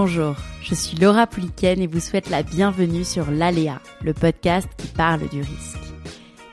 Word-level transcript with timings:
Bonjour, 0.00 0.36
je 0.62 0.76
suis 0.76 0.96
Laura 0.96 1.26
Pouliken 1.26 1.82
et 1.82 1.88
vous 1.88 1.98
souhaite 1.98 2.30
la 2.30 2.44
bienvenue 2.44 3.02
sur 3.02 3.32
l'Aléa, 3.32 3.82
le 4.00 4.14
podcast 4.14 4.68
qui 4.76 4.86
parle 4.86 5.28
du 5.28 5.40
risque. 5.40 5.76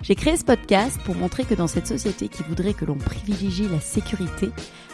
J'ai 0.02 0.16
créé 0.16 0.36
ce 0.36 0.44
podcast 0.44 1.00
pour 1.06 1.14
montrer 1.14 1.44
que 1.44 1.54
dans 1.54 1.68
cette 1.68 1.86
société 1.86 2.28
qui 2.28 2.42
voudrait 2.42 2.74
que 2.74 2.86
l'on 2.86 2.96
privilégie 2.96 3.70
la 3.70 3.80
sécurité, 3.80 4.50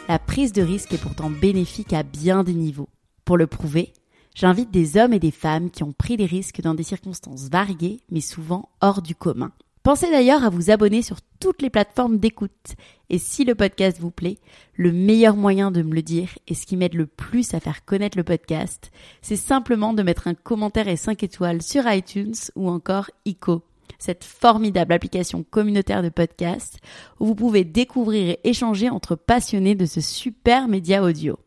la 0.06 0.18
prise 0.18 0.52
de 0.52 0.60
risque 0.60 0.92
est 0.92 1.00
pourtant 1.00 1.30
bénéfique 1.30 1.94
à 1.94 2.02
bien 2.02 2.44
des 2.44 2.52
niveaux. 2.52 2.90
Pour 3.24 3.38
le 3.38 3.46
prouver, 3.46 3.94
j'invite 4.34 4.70
des 4.70 4.98
hommes 4.98 5.14
et 5.14 5.18
des 5.18 5.30
femmes 5.30 5.70
qui 5.70 5.82
ont 5.82 5.94
pris 5.94 6.18
des 6.18 6.26
risques 6.26 6.60
dans 6.60 6.74
des 6.74 6.82
circonstances 6.82 7.48
variées, 7.48 8.02
mais 8.10 8.20
souvent 8.20 8.68
hors 8.82 9.00
du 9.00 9.14
commun. 9.14 9.52
Pensez 9.82 10.08
d'ailleurs 10.12 10.44
à 10.44 10.48
vous 10.48 10.70
abonner 10.70 11.02
sur 11.02 11.16
toutes 11.40 11.60
les 11.60 11.70
plateformes 11.70 12.18
d'écoute. 12.18 12.76
Et 13.10 13.18
si 13.18 13.44
le 13.44 13.56
podcast 13.56 13.98
vous 13.98 14.12
plaît, 14.12 14.38
le 14.74 14.92
meilleur 14.92 15.34
moyen 15.34 15.72
de 15.72 15.82
me 15.82 15.92
le 15.92 16.02
dire 16.02 16.28
et 16.46 16.54
ce 16.54 16.66
qui 16.66 16.76
m'aide 16.76 16.94
le 16.94 17.06
plus 17.06 17.52
à 17.52 17.58
faire 17.58 17.84
connaître 17.84 18.16
le 18.16 18.22
podcast, 18.22 18.92
c'est 19.22 19.34
simplement 19.34 19.92
de 19.92 20.04
mettre 20.04 20.28
un 20.28 20.34
commentaire 20.34 20.86
et 20.86 20.96
5 20.96 21.24
étoiles 21.24 21.62
sur 21.62 21.90
iTunes 21.90 22.36
ou 22.54 22.68
encore 22.68 23.10
ICO, 23.24 23.64
cette 23.98 24.22
formidable 24.22 24.92
application 24.92 25.42
communautaire 25.42 26.04
de 26.04 26.10
podcast 26.10 26.78
où 27.18 27.26
vous 27.26 27.34
pouvez 27.34 27.64
découvrir 27.64 28.30
et 28.30 28.40
échanger 28.44 28.88
entre 28.88 29.16
passionnés 29.16 29.74
de 29.74 29.86
ce 29.86 30.00
super 30.00 30.68
média 30.68 31.02
audio. 31.02 31.40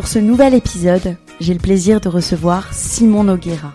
Pour 0.00 0.08
ce 0.08 0.18
nouvel 0.18 0.54
épisode, 0.54 1.16
j'ai 1.40 1.52
le 1.52 1.60
plaisir 1.60 2.00
de 2.00 2.08
recevoir 2.08 2.72
Simon 2.72 3.22
Noguera. 3.22 3.74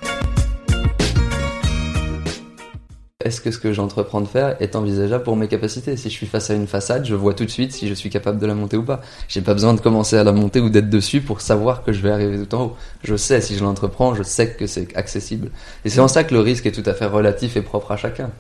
Est-ce 3.24 3.40
que 3.40 3.52
ce 3.52 3.60
que 3.60 3.72
j'entreprends 3.74 4.22
de 4.22 4.26
faire 4.28 4.60
est 4.60 4.76
envisageable 4.76 5.24
pour 5.24 5.36
mes 5.36 5.48
capacités? 5.48 5.96
Si 5.98 6.10
je 6.10 6.16
suis 6.16 6.26
face 6.26 6.50
à 6.50 6.56
une 6.56 6.66
façade, 6.66 7.06
je 7.06 7.14
vois 7.14 7.36
tout 7.36 7.46
de 7.46 7.52
suite 7.52 7.74
si 7.74 7.88
je 7.88 7.94
suis 7.94 8.10
capable 8.10 8.40
de 8.40 8.48
la 8.48 8.56
monter 8.56 8.76
ou 8.76 8.82
pas. 8.82 9.02
J'ai 9.28 9.42
pas 9.42 9.54
besoin 9.54 9.76
de 9.76 9.82
commencer 9.82 10.18
à 10.18 10.24
la 10.24 10.32
monter 10.32 10.60
ou 10.62 10.72
d'être 10.72 10.90
dessus 10.90 11.22
pour 11.22 11.42
savoir 11.42 11.84
que 11.84 11.94
je 11.94 12.02
vais 12.02 12.10
arriver 12.10 12.44
tout 12.44 12.56
en 12.56 12.64
haut. 12.64 12.76
Je 13.04 13.16
sais 13.16 13.40
si 13.40 13.56
je 13.56 13.64
l'entreprends, 13.64 14.16
je 14.16 14.24
sais 14.24 14.50
que 14.50 14.66
c'est 14.66 14.98
accessible. 14.98 15.52
Et 15.86 15.90
c'est 15.90 16.00
en 16.00 16.08
ça 16.08 16.24
que 16.24 16.34
le 16.34 16.40
risque 16.40 16.66
est 16.66 16.72
tout 16.72 16.90
à 16.90 16.96
fait 16.96 17.06
relatif 17.06 17.56
et 17.56 17.62
propre 17.62 17.92
à 17.92 17.98
chacun. 17.98 18.32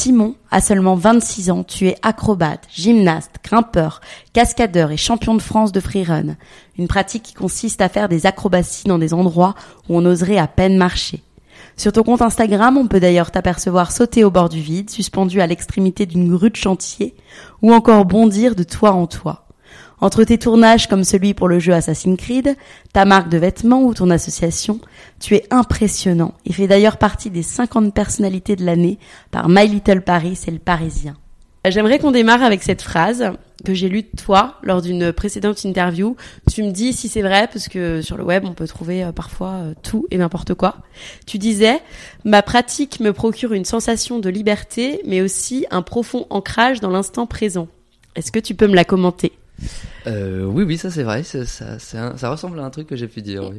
Simon 0.00 0.34
a 0.50 0.62
seulement 0.62 0.94
26 0.94 1.50
ans, 1.50 1.62
tu 1.62 1.86
es 1.86 1.96
acrobate, 2.00 2.66
gymnaste, 2.74 3.32
grimpeur, 3.44 4.00
cascadeur 4.32 4.92
et 4.92 4.96
champion 4.96 5.34
de 5.34 5.42
France 5.42 5.72
de 5.72 5.80
freerun. 5.80 6.36
Une 6.78 6.88
pratique 6.88 7.22
qui 7.22 7.34
consiste 7.34 7.82
à 7.82 7.90
faire 7.90 8.08
des 8.08 8.24
acrobaties 8.24 8.88
dans 8.88 8.96
des 8.96 9.12
endroits 9.12 9.54
où 9.90 9.98
on 9.98 10.06
oserait 10.06 10.38
à 10.38 10.46
peine 10.46 10.78
marcher. 10.78 11.22
Sur 11.76 11.92
ton 11.92 12.02
compte 12.02 12.22
Instagram, 12.22 12.78
on 12.78 12.86
peut 12.86 12.98
d'ailleurs 12.98 13.30
t'apercevoir 13.30 13.92
sauter 13.92 14.24
au 14.24 14.30
bord 14.30 14.48
du 14.48 14.62
vide, 14.62 14.88
suspendu 14.88 15.42
à 15.42 15.46
l'extrémité 15.46 16.06
d'une 16.06 16.34
grue 16.34 16.48
de 16.48 16.56
chantier, 16.56 17.14
ou 17.60 17.74
encore 17.74 18.06
bondir 18.06 18.54
de 18.54 18.62
toit 18.62 18.92
en 18.92 19.06
toit. 19.06 19.49
Entre 20.00 20.24
tes 20.24 20.38
tournages 20.38 20.88
comme 20.88 21.04
celui 21.04 21.34
pour 21.34 21.46
le 21.46 21.58
jeu 21.58 21.74
Assassin's 21.74 22.16
Creed, 22.16 22.56
ta 22.92 23.04
marque 23.04 23.28
de 23.28 23.36
vêtements 23.36 23.82
ou 23.82 23.92
ton 23.92 24.08
association, 24.10 24.80
tu 25.18 25.34
es 25.34 25.44
impressionnant 25.50 26.34
et 26.46 26.52
fais 26.52 26.66
d'ailleurs 26.66 26.96
partie 26.96 27.30
des 27.30 27.42
50 27.42 27.92
personnalités 27.92 28.56
de 28.56 28.64
l'année 28.64 28.98
par 29.30 29.48
My 29.48 29.66
Little 29.66 30.00
Paris 30.00 30.38
et 30.46 30.50
le 30.50 30.58
Parisien. 30.58 31.16
J'aimerais 31.68 31.98
qu'on 31.98 32.10
démarre 32.10 32.42
avec 32.42 32.62
cette 32.62 32.80
phrase 32.80 33.32
que 33.66 33.74
j'ai 33.74 33.90
lue 33.90 34.02
de 34.02 34.16
toi 34.16 34.56
lors 34.62 34.80
d'une 34.80 35.12
précédente 35.12 35.62
interview. 35.64 36.16
Tu 36.50 36.62
me 36.62 36.70
dis 36.70 36.94
si 36.94 37.08
c'est 37.08 37.20
vrai 37.20 37.48
parce 37.52 37.68
que 37.68 38.00
sur 38.00 38.16
le 38.16 38.24
web 38.24 38.46
on 38.46 38.54
peut 38.54 38.66
trouver 38.66 39.04
euh, 39.04 39.12
parfois 39.12 39.50
euh, 39.50 39.74
tout 39.82 40.06
et 40.10 40.16
n'importe 40.16 40.54
quoi. 40.54 40.76
Tu 41.26 41.36
disais 41.36 41.82
ma 42.24 42.40
pratique 42.40 43.00
me 43.00 43.12
procure 43.12 43.52
une 43.52 43.66
sensation 43.66 44.18
de 44.18 44.30
liberté 44.30 45.02
mais 45.04 45.20
aussi 45.20 45.66
un 45.70 45.82
profond 45.82 46.26
ancrage 46.30 46.80
dans 46.80 46.88
l'instant 46.88 47.26
présent. 47.26 47.68
Est-ce 48.16 48.32
que 48.32 48.40
tu 48.40 48.54
peux 48.54 48.66
me 48.66 48.74
la 48.74 48.84
commenter? 48.84 49.32
Euh, 50.06 50.44
oui, 50.44 50.64
oui, 50.64 50.78
ça 50.78 50.90
c'est 50.90 51.02
vrai. 51.02 51.22
Ça, 51.22 51.78
ça, 51.78 52.30
ressemble 52.30 52.58
à 52.60 52.64
un 52.64 52.70
truc 52.70 52.88
que 52.88 52.96
j'ai 52.96 53.08
pu 53.08 53.22
dire. 53.22 53.50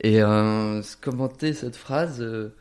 Et 0.00 0.22
euh, 0.22 0.82
commenter 1.00 1.52
cette 1.52 1.76
phrase, 1.76 2.20
euh, 2.20 2.54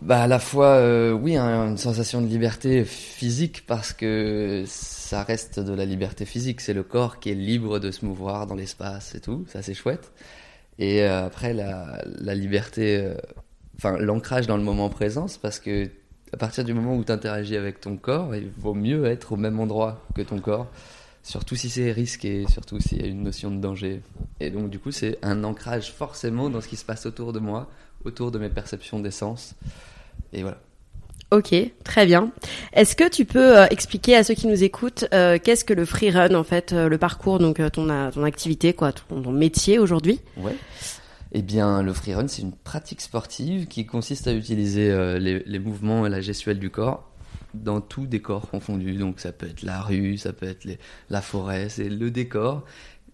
bah 0.00 0.22
à 0.22 0.26
la 0.26 0.38
fois, 0.38 0.80
oui, 1.14 1.36
une 1.36 1.78
sensation 1.78 2.20
de 2.20 2.26
liberté 2.26 2.84
physique 2.84 3.64
parce 3.66 3.92
que 3.92 4.64
ça 4.66 5.22
reste 5.24 5.60
de 5.60 5.72
la 5.74 5.84
liberté 5.84 6.24
physique. 6.24 6.60
C'est 6.60 6.74
le 6.74 6.82
corps 6.82 7.20
qui 7.20 7.30
est 7.30 7.34
libre 7.34 7.78
de 7.78 7.90
se 7.90 8.04
mouvoir 8.04 8.46
dans 8.46 8.54
l'espace 8.54 9.14
et 9.14 9.20
tout. 9.20 9.44
Ça 9.48 9.62
c'est 9.62 9.74
chouette. 9.74 10.12
Et 10.78 11.02
après 11.02 11.52
la, 11.52 12.34
liberté, 12.34 13.12
enfin 13.76 13.98
l'ancrage 13.98 14.46
dans 14.46 14.56
le 14.56 14.62
moment 14.62 14.88
présent, 14.88 15.26
parce 15.42 15.60
que 15.60 15.90
à 16.32 16.36
partir 16.36 16.64
du 16.64 16.72
moment 16.72 16.96
où 16.96 17.04
tu 17.04 17.12
interagis 17.12 17.56
avec 17.56 17.80
ton 17.80 17.96
corps, 17.96 18.34
il 18.34 18.50
vaut 18.56 18.72
mieux 18.74 19.04
être 19.06 19.32
au 19.32 19.36
même 19.36 19.58
endroit 19.58 20.02
que 20.14 20.22
ton 20.22 20.38
corps 20.38 20.68
surtout 21.22 21.56
si 21.56 21.70
c'est 21.70 21.92
risqué, 21.92 22.46
surtout 22.48 22.80
s'il 22.80 23.00
y 23.00 23.04
a 23.04 23.08
une 23.08 23.22
notion 23.22 23.50
de 23.50 23.60
danger. 23.60 24.02
Et 24.40 24.50
donc 24.50 24.70
du 24.70 24.78
coup 24.78 24.92
c'est 24.92 25.18
un 25.22 25.44
ancrage 25.44 25.92
forcément 25.92 26.50
dans 26.50 26.60
ce 26.60 26.68
qui 26.68 26.76
se 26.76 26.84
passe 26.84 27.06
autour 27.06 27.32
de 27.32 27.38
moi, 27.38 27.70
autour 28.04 28.30
de 28.30 28.38
mes 28.38 28.48
perceptions 28.48 29.00
d'essence. 29.00 29.54
Et 30.32 30.42
voilà. 30.42 30.58
Ok, 31.30 31.54
très 31.84 32.06
bien. 32.06 32.32
Est-ce 32.72 32.96
que 32.96 33.08
tu 33.08 33.24
peux 33.24 33.58
euh, 33.58 33.66
expliquer 33.70 34.16
à 34.16 34.24
ceux 34.24 34.34
qui 34.34 34.48
nous 34.48 34.64
écoutent 34.64 35.04
euh, 35.14 35.38
qu'est-ce 35.42 35.64
que 35.64 35.72
le 35.72 35.84
free 35.84 36.10
run 36.10 36.34
en 36.34 36.42
fait, 36.42 36.72
euh, 36.72 36.88
le 36.88 36.98
parcours, 36.98 37.38
donc 37.38 37.60
ton, 37.70 38.10
ton 38.10 38.24
activité, 38.24 38.72
quoi, 38.72 38.92
ton, 38.92 39.22
ton 39.22 39.30
métier 39.30 39.78
aujourd'hui? 39.78 40.20
Ouais. 40.36 40.56
Eh 41.30 41.42
bien, 41.42 41.82
le 41.82 41.92
free 41.92 42.14
run, 42.14 42.26
c'est 42.26 42.42
une 42.42 42.50
pratique 42.52 43.00
sportive 43.00 43.68
qui 43.68 43.86
consiste 43.86 44.26
à 44.26 44.32
utiliser 44.32 44.88
les, 45.20 45.44
les 45.46 45.58
mouvements 45.60 46.04
et 46.04 46.08
la 46.08 46.20
gestuelle 46.20 46.58
du 46.58 46.70
corps 46.70 47.09
dans 47.54 47.80
tout 47.80 48.06
décor 48.06 48.50
confondu. 48.50 48.94
Donc 48.94 49.20
ça 49.20 49.32
peut 49.32 49.46
être 49.46 49.62
la 49.62 49.80
rue, 49.80 50.18
ça 50.18 50.32
peut 50.32 50.46
être 50.46 50.64
les, 50.64 50.78
la 51.08 51.20
forêt, 51.20 51.68
c'est 51.68 51.88
le 51.88 52.10
décor. 52.10 52.64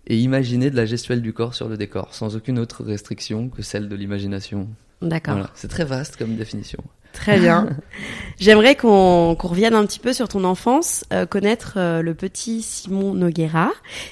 Et 0.08 0.19
imaginer 0.20 0.70
de 0.70 0.76
la 0.76 0.86
gestuelle 0.86 1.20
du 1.20 1.32
corps 1.32 1.54
sur 1.54 1.69
le 1.69 1.76
décor, 1.76 2.14
sans 2.14 2.36
aucune 2.36 2.58
autre 2.60 2.84
restriction 2.84 3.48
que 3.48 3.62
celle 3.62 3.88
de 3.88 3.97
l'imagination. 3.97 4.69
D'accord. 5.02 5.34
Voilà. 5.34 5.50
C'est 5.54 5.69
très 5.69 5.84
vaste 5.84 6.16
comme 6.16 6.36
définition. 6.36 6.82
Très 7.12 7.39
bien. 7.39 7.69
J'aimerais 8.39 8.75
qu'on 8.75 9.34
qu'on 9.39 9.49
revienne 9.49 9.75
un 9.75 9.87
petit 9.87 9.99
peu 9.99 10.12
sur 10.12 10.28
ton 10.28 10.44
enfance, 10.44 11.06
euh, 11.11 11.25
connaître 11.25 11.75
euh, 11.78 12.03
le 12.03 12.15
petit 12.15 12.61
Simon 12.61 13.15
Noguera 13.15 13.71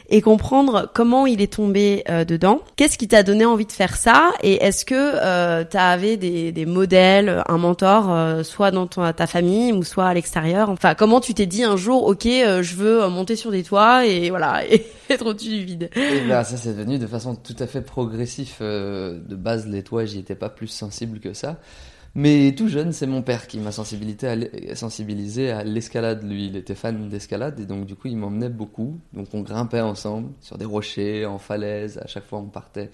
et 0.09 0.23
comprendre 0.23 0.91
comment 0.95 1.27
il 1.27 1.43
est 1.43 1.53
tombé 1.53 2.05
euh, 2.09 2.25
dedans. 2.25 2.61
Qu'est-ce 2.77 2.97
qui 2.97 3.07
t'a 3.07 3.23
donné 3.23 3.45
envie 3.45 3.67
de 3.67 3.73
faire 3.73 3.97
ça 3.97 4.33
Et 4.43 4.65
est-ce 4.65 4.87
que 4.87 4.95
euh, 4.97 5.65
tu 5.71 5.77
avais 5.77 6.17
des, 6.17 6.53
des, 6.53 6.65
modèles, 6.65 7.43
un 7.47 7.59
mentor, 7.59 8.11
euh, 8.11 8.43
soit 8.43 8.71
dans 8.71 8.87
ton, 8.87 9.13
ta 9.13 9.27
famille 9.27 9.73
ou 9.73 9.83
soit 9.83 10.07
à 10.07 10.15
l'extérieur? 10.15 10.71
Enfin, 10.71 10.95
comment 10.95 11.21
tu 11.21 11.35
t'es 11.35 11.47
dit 11.47 11.63
un 11.63 11.77
jour, 11.77 12.07
ok, 12.07 12.25
euh, 12.25 12.63
je 12.63 12.77
veux 12.77 13.07
monter 13.09 13.37
sur 13.37 13.51
des 13.51 13.63
toits 13.63 14.07
et 14.07 14.31
voilà, 14.31 14.67
et 14.71 14.87
être 15.11 15.27
au-dessus 15.27 15.51
du 15.51 15.65
vide 15.65 15.91
Et 15.97 16.25
là, 16.25 16.45
ça 16.45 16.57
c'est 16.57 16.73
venu 16.73 16.99
de 16.99 17.07
façon 17.07 17.37
tout 17.37 17.57
à 17.59 17.67
fait 17.67 17.83
progressive. 17.83 18.55
de 18.61 19.37
base, 19.37 19.67
les 19.67 19.83
toits, 19.83 20.07
j'y 20.07 20.21
étais 20.21 20.35
pas 20.35 20.49
plus 20.49 20.69
sensible 20.69 21.21
que 21.21 21.35
ça. 21.35 21.59
Mais 22.17 22.55
tout 22.57 22.69
jeune, 22.69 22.93
c'est 22.93 23.09
mon 23.09 23.23
père 23.23 23.49
qui 23.49 23.59
m'a 23.59 23.73
sensibilisé 23.73 25.51
à 25.51 25.65
l'escalade. 25.65 26.23
Lui, 26.23 26.47
il 26.47 26.57
était 26.57 26.77
fan 26.77 27.09
d'escalade 27.09 27.59
et 27.59 27.67
donc 27.67 27.87
du 27.87 27.97
coup, 27.97 28.07
il 28.07 28.17
m'emmenait 28.17 28.51
beaucoup. 28.51 29.01
Donc 29.13 29.29
on 29.35 29.41
grimpait 29.41 29.81
ensemble 29.81 30.31
sur 30.41 30.57
des 30.57 30.65
rochers, 30.65 31.27
en 31.27 31.39
falaise. 31.39 31.99
À 31.99 32.07
chaque 32.07 32.25
fois, 32.25 32.39
on 32.39 32.47
partait 32.47 32.91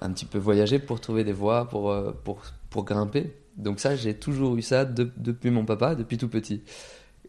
un 0.00 0.10
petit 0.10 0.24
peu 0.24 0.38
voyager 0.38 0.78
pour 0.78 1.00
trouver 1.00 1.22
des 1.22 1.32
voies 1.32 1.68
pour, 1.68 1.90
euh, 1.90 2.12
pour, 2.24 2.84
grimper. 2.84 3.34
Donc 3.58 3.78
ça, 3.80 3.94
j'ai 3.94 4.14
toujours 4.14 4.56
eu 4.56 4.62
ça 4.62 4.84
de, 4.84 5.10
depuis 5.16 5.50
mon 5.50 5.66
papa, 5.66 5.94
depuis 5.94 6.16
tout 6.16 6.28
petit. 6.28 6.62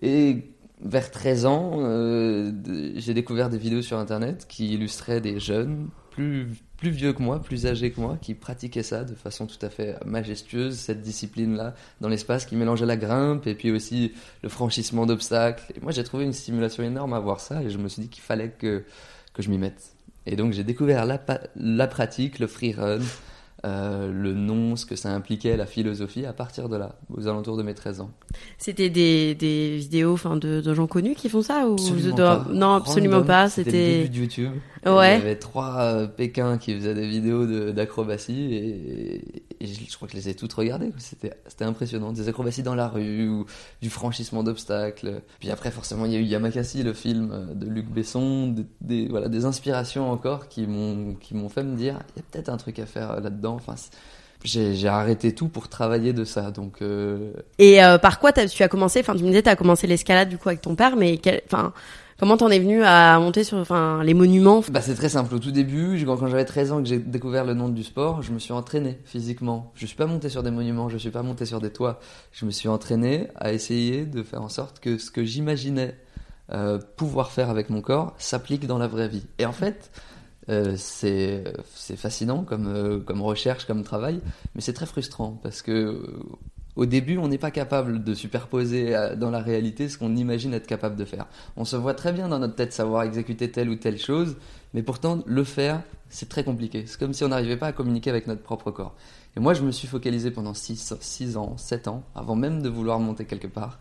Et 0.01 0.53
vers 0.81 1.11
13 1.11 1.45
ans, 1.45 1.71
euh, 1.79 2.51
j'ai 2.95 3.13
découvert 3.13 3.49
des 3.49 3.57
vidéos 3.57 3.81
sur 3.81 3.97
Internet 3.97 4.45
qui 4.47 4.73
illustraient 4.73 5.21
des 5.21 5.39
jeunes 5.39 5.89
plus 6.11 6.47
plus 6.77 6.91
vieux 6.91 7.11
que 7.13 7.21
moi, 7.21 7.41
plus 7.41 7.65
âgés 7.65 7.91
que 7.91 7.99
moi, 7.99 8.17
qui 8.21 8.35
pratiquaient 8.35 8.83
ça 8.83 9.03
de 9.03 9.15
façon 9.15 9.47
tout 9.47 9.63
à 9.65 9.69
fait 9.69 9.97
majestueuse, 10.05 10.75
cette 10.77 11.01
discipline-là 11.01 11.73
dans 12.01 12.07
l'espace, 12.07 12.45
qui 12.45 12.55
mélangeait 12.55 12.85
la 12.85 12.97
grimpe 12.97 13.47
et 13.47 13.55
puis 13.55 13.71
aussi 13.71 14.13
le 14.43 14.49
franchissement 14.49 15.05
d'obstacles. 15.05 15.73
Et 15.75 15.79
moi, 15.81 15.91
j'ai 15.91 16.03
trouvé 16.03 16.25
une 16.25 16.33
stimulation 16.33 16.83
énorme 16.83 17.13
à 17.13 17.19
voir 17.19 17.39
ça 17.39 17.63
et 17.63 17.69
je 17.69 17.77
me 17.77 17.87
suis 17.89 18.03
dit 18.03 18.09
qu'il 18.09 18.23
fallait 18.23 18.49
que, 18.49 18.83
que 19.33 19.41
je 19.41 19.49
m'y 19.49 19.57
mette. 19.57 19.93
Et 20.27 20.35
donc, 20.35 20.53
j'ai 20.53 20.63
découvert 20.63 21.05
la, 21.05 21.19
la 21.55 21.87
pratique, 21.87 22.37
le 22.39 22.47
free 22.47 22.73
run, 22.73 22.99
euh, 23.65 24.11
le 24.11 24.33
nom, 24.33 24.75
ce 24.75 24.85
que 24.85 24.95
ça 24.95 25.09
impliquait, 25.13 25.57
la 25.57 25.65
philosophie, 25.65 26.25
à 26.25 26.33
partir 26.33 26.69
de 26.69 26.77
là, 26.77 26.95
aux 27.13 27.27
alentours 27.27 27.57
de 27.57 27.63
mes 27.63 27.73
13 27.73 28.01
ans. 28.01 28.11
C'était 28.57 28.89
des, 28.89 29.33
des 29.35 29.77
vidéos 29.77 30.15
de, 30.17 30.61
de 30.61 30.73
gens 30.73 30.87
connus 30.87 31.15
qui 31.15 31.27
font 31.29 31.41
ça 31.41 31.67
ou 31.67 31.73
absolument 31.73 32.15
de... 32.15 32.21
pas. 32.21 32.45
Non, 32.51 32.73
absolument 32.73 33.23
pas. 33.23 33.49
C'était 33.49 33.71
le 33.71 34.03
début 34.03 34.09
de 34.09 34.15
YouTube. 34.23 34.51
Ouais. 34.85 35.15
Il 35.17 35.19
y 35.19 35.21
avait 35.23 35.35
trois 35.37 35.79
euh, 35.81 36.07
Pékins 36.07 36.57
qui 36.57 36.73
faisaient 36.75 36.93
des 36.93 37.07
vidéos 37.07 37.45
de- 37.45 37.71
d'acrobatie 37.71 38.53
et, 38.53 39.43
et 39.59 39.65
je, 39.67 39.73
je 39.89 39.95
crois 39.95 40.07
que 40.07 40.13
je 40.13 40.17
les 40.17 40.29
ai 40.29 40.35
toutes 40.35 40.53
regardées. 40.53 40.91
C'était 40.99 41.33
impressionnant. 41.65 42.13
Des 42.13 42.29
acrobaties 42.29 42.63
dans 42.63 42.75
la 42.75 42.87
rue 42.87 43.27
ou 43.27 43.45
du 43.81 43.89
franchissement 43.89 44.43
d'obstacles. 44.43 45.21
Puis 45.39 45.49
après, 45.49 45.71
forcément, 45.71 46.05
il 46.05 46.13
y 46.13 46.15
a 46.15 46.19
eu 46.19 46.23
Yamakasi, 46.23 46.83
le 46.83 46.93
film 46.93 47.31
euh, 47.33 47.53
de 47.53 47.65
Luc 47.67 47.89
Besson. 47.89 48.47
Des, 48.49 48.65
des- 48.81 49.07
voilà, 49.09 49.27
des 49.29 49.45
inspirations 49.45 50.09
encore 50.11 50.47
qui 50.47 50.67
m'ont 50.67 51.49
fait 51.49 51.63
me 51.63 51.75
dire 51.75 51.99
il 52.15 52.19
y 52.19 52.21
a 52.21 52.25
peut-être 52.31 52.49
un 52.49 52.57
truc 52.57 52.79
à 52.79 52.85
faire 52.85 53.11
euh, 53.11 53.19
Enfin, 53.55 53.75
j'ai 54.43 54.87
arrêté 54.87 55.33
tout 55.33 55.47
pour 55.47 55.67
travailler 55.67 56.13
de 56.13 56.23
ça. 56.23 56.51
Donc, 56.51 56.81
euh, 56.81 57.33
Et 57.59 57.83
euh, 57.83 57.97
par 57.97 58.19
quoi 58.19 58.31
tu 58.31 58.63
as 58.63 58.67
commencé 58.67 58.99
Enfin, 58.99 59.15
tu 59.15 59.23
me 59.23 59.27
disais 59.29 59.41
t'as 59.41 59.55
commencé 59.55 59.87
l'escalade 59.87 60.29
du 60.29 60.37
coup 60.37 60.49
avec 60.49 60.61
ton 60.61 60.75
père, 60.75 60.95
mais 60.95 61.17
quel... 61.17 61.41
enfin, 61.45 61.73
comment 62.19 62.37
t'en 62.37 62.49
es 62.49 62.59
venu 62.59 62.83
à 62.83 63.19
monter 63.19 63.43
sur 63.43 63.57
enfin 63.57 64.03
les 64.03 64.13
monuments? 64.13 64.63
Bah, 64.71 64.81
c'est 64.81 64.95
très 64.95 65.09
simple. 65.09 65.33
Au 65.35 65.39
tout 65.39 65.51
début, 65.51 66.03
quand 66.05 66.27
j'avais 66.27 66.45
13 66.45 66.71
ans 66.71 66.81
que 66.81 66.87
j'ai 66.87 66.99
découvert 66.99 67.45
le 67.45 67.53
nom 67.53 67.69
du 67.69 67.83
sport, 67.83 68.21
je 68.21 68.31
me 68.31 68.39
suis 68.39 68.53
entraîné 68.53 68.99
physiquement. 69.05 69.71
Je 69.75 69.85
suis 69.85 69.97
pas 69.97 70.07
monté 70.07 70.29
sur 70.29 70.43
des 70.43 70.51
monuments, 70.51 70.89
je 70.89 70.97
suis 70.97 71.11
pas 71.11 71.23
monté 71.23 71.45
sur 71.45 71.59
des 71.59 71.71
toits. 71.71 71.99
Je 72.31 72.45
me 72.45 72.51
suis 72.51 72.69
entraîné 72.69 73.27
à 73.35 73.53
essayer 73.53 74.05
de 74.05 74.23
faire 74.23 74.41
en 74.41 74.49
sorte 74.49 74.79
que 74.79 74.97
ce 74.97 75.11
que 75.11 75.23
j'imaginais 75.23 75.95
euh, 76.53 76.79
pouvoir 76.95 77.31
faire 77.31 77.49
avec 77.49 77.69
mon 77.69 77.81
corps 77.81 78.13
s'applique 78.17 78.67
dans 78.67 78.77
la 78.77 78.87
vraie 78.87 79.09
vie. 79.09 79.25
Et 79.37 79.45
en 79.45 79.51
fait, 79.51 79.91
euh, 80.49 80.75
c'est 80.77 81.43
fascinant 81.97 82.43
comme, 82.43 82.67
euh, 82.67 82.99
comme 82.99 83.21
recherche, 83.21 83.65
comme 83.65 83.83
travail, 83.83 84.21
mais 84.55 84.61
c'est 84.61 84.73
très 84.73 84.85
frustrant 84.85 85.39
parce 85.43 85.61
que 85.61 85.71
euh, 85.71 86.23
au 86.77 86.85
début, 86.85 87.17
on 87.17 87.27
n'est 87.27 87.39
pas 87.39 87.51
capable 87.51 88.03
de 88.03 88.13
superposer 88.13 88.95
dans 89.17 89.31
la 89.31 89.39
réalité 89.39 89.89
ce 89.89 89.97
qu'on 89.97 90.15
imagine 90.15 90.53
être 90.53 90.67
capable 90.67 90.95
de 90.95 91.05
faire. 91.05 91.25
On 91.55 91.65
se 91.65 91.75
voit 91.75 91.95
très 91.95 92.13
bien 92.13 92.27
dans 92.27 92.37
notre 92.37 92.53
tête 92.53 92.71
savoir 92.71 93.01
exécuter 93.01 93.51
telle 93.51 93.69
ou 93.69 93.77
telle 93.77 93.97
chose, 93.97 94.37
mais 94.75 94.83
pourtant 94.83 95.23
le 95.25 95.43
faire, 95.43 95.81
c'est 96.09 96.29
très 96.29 96.43
compliqué. 96.43 96.83
C'est 96.85 96.99
comme 96.99 97.13
si 97.13 97.23
on 97.23 97.29
n'arrivait 97.29 97.57
pas 97.57 97.65
à 97.65 97.71
communiquer 97.71 98.11
avec 98.11 98.27
notre 98.27 98.43
propre 98.43 98.69
corps. 98.69 98.93
Et 99.35 99.39
moi, 99.39 99.55
je 99.55 99.63
me 99.63 99.71
suis 99.71 99.87
focalisé 99.87 100.29
pendant 100.29 100.53
6, 100.53 101.35
ans, 101.35 101.57
7 101.57 101.87
ans, 101.87 102.03
avant 102.13 102.35
même 102.35 102.61
de 102.61 102.69
vouloir 102.69 102.99
monter 102.99 103.25
quelque 103.25 103.47
part, 103.47 103.79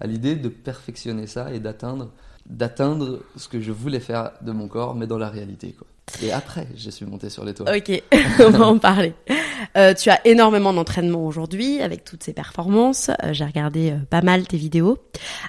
à 0.00 0.06
l'idée 0.06 0.34
de 0.34 0.48
perfectionner 0.48 1.26
ça 1.26 1.52
et 1.52 1.60
d'atteindre 1.60 2.10
d'atteindre 2.48 3.20
ce 3.36 3.46
que 3.46 3.60
je 3.60 3.72
voulais 3.72 4.00
faire 4.00 4.32
de 4.40 4.52
mon 4.52 4.68
corps, 4.68 4.94
mais 4.94 5.06
dans 5.06 5.18
la 5.18 5.28
réalité. 5.28 5.72
Quoi. 5.72 5.86
Et 6.22 6.32
après, 6.32 6.66
je 6.76 6.90
suis 6.90 7.06
monté 7.06 7.30
sur 7.30 7.44
les 7.44 7.54
toits. 7.54 7.66
Ok, 7.74 8.02
on 8.40 8.50
va 8.50 8.66
en 8.66 8.78
parler. 8.78 9.14
Euh, 9.76 9.94
tu 9.94 10.10
as 10.10 10.26
énormément 10.26 10.72
d'entraînement 10.72 11.24
aujourd'hui 11.24 11.80
avec 11.80 12.04
toutes 12.04 12.22
ces 12.22 12.32
performances. 12.32 13.10
Euh, 13.22 13.32
J'ai 13.32 13.44
regardé 13.44 13.90
euh, 13.90 13.98
pas 14.10 14.22
mal 14.22 14.46
tes 14.46 14.56
vidéos. 14.56 14.98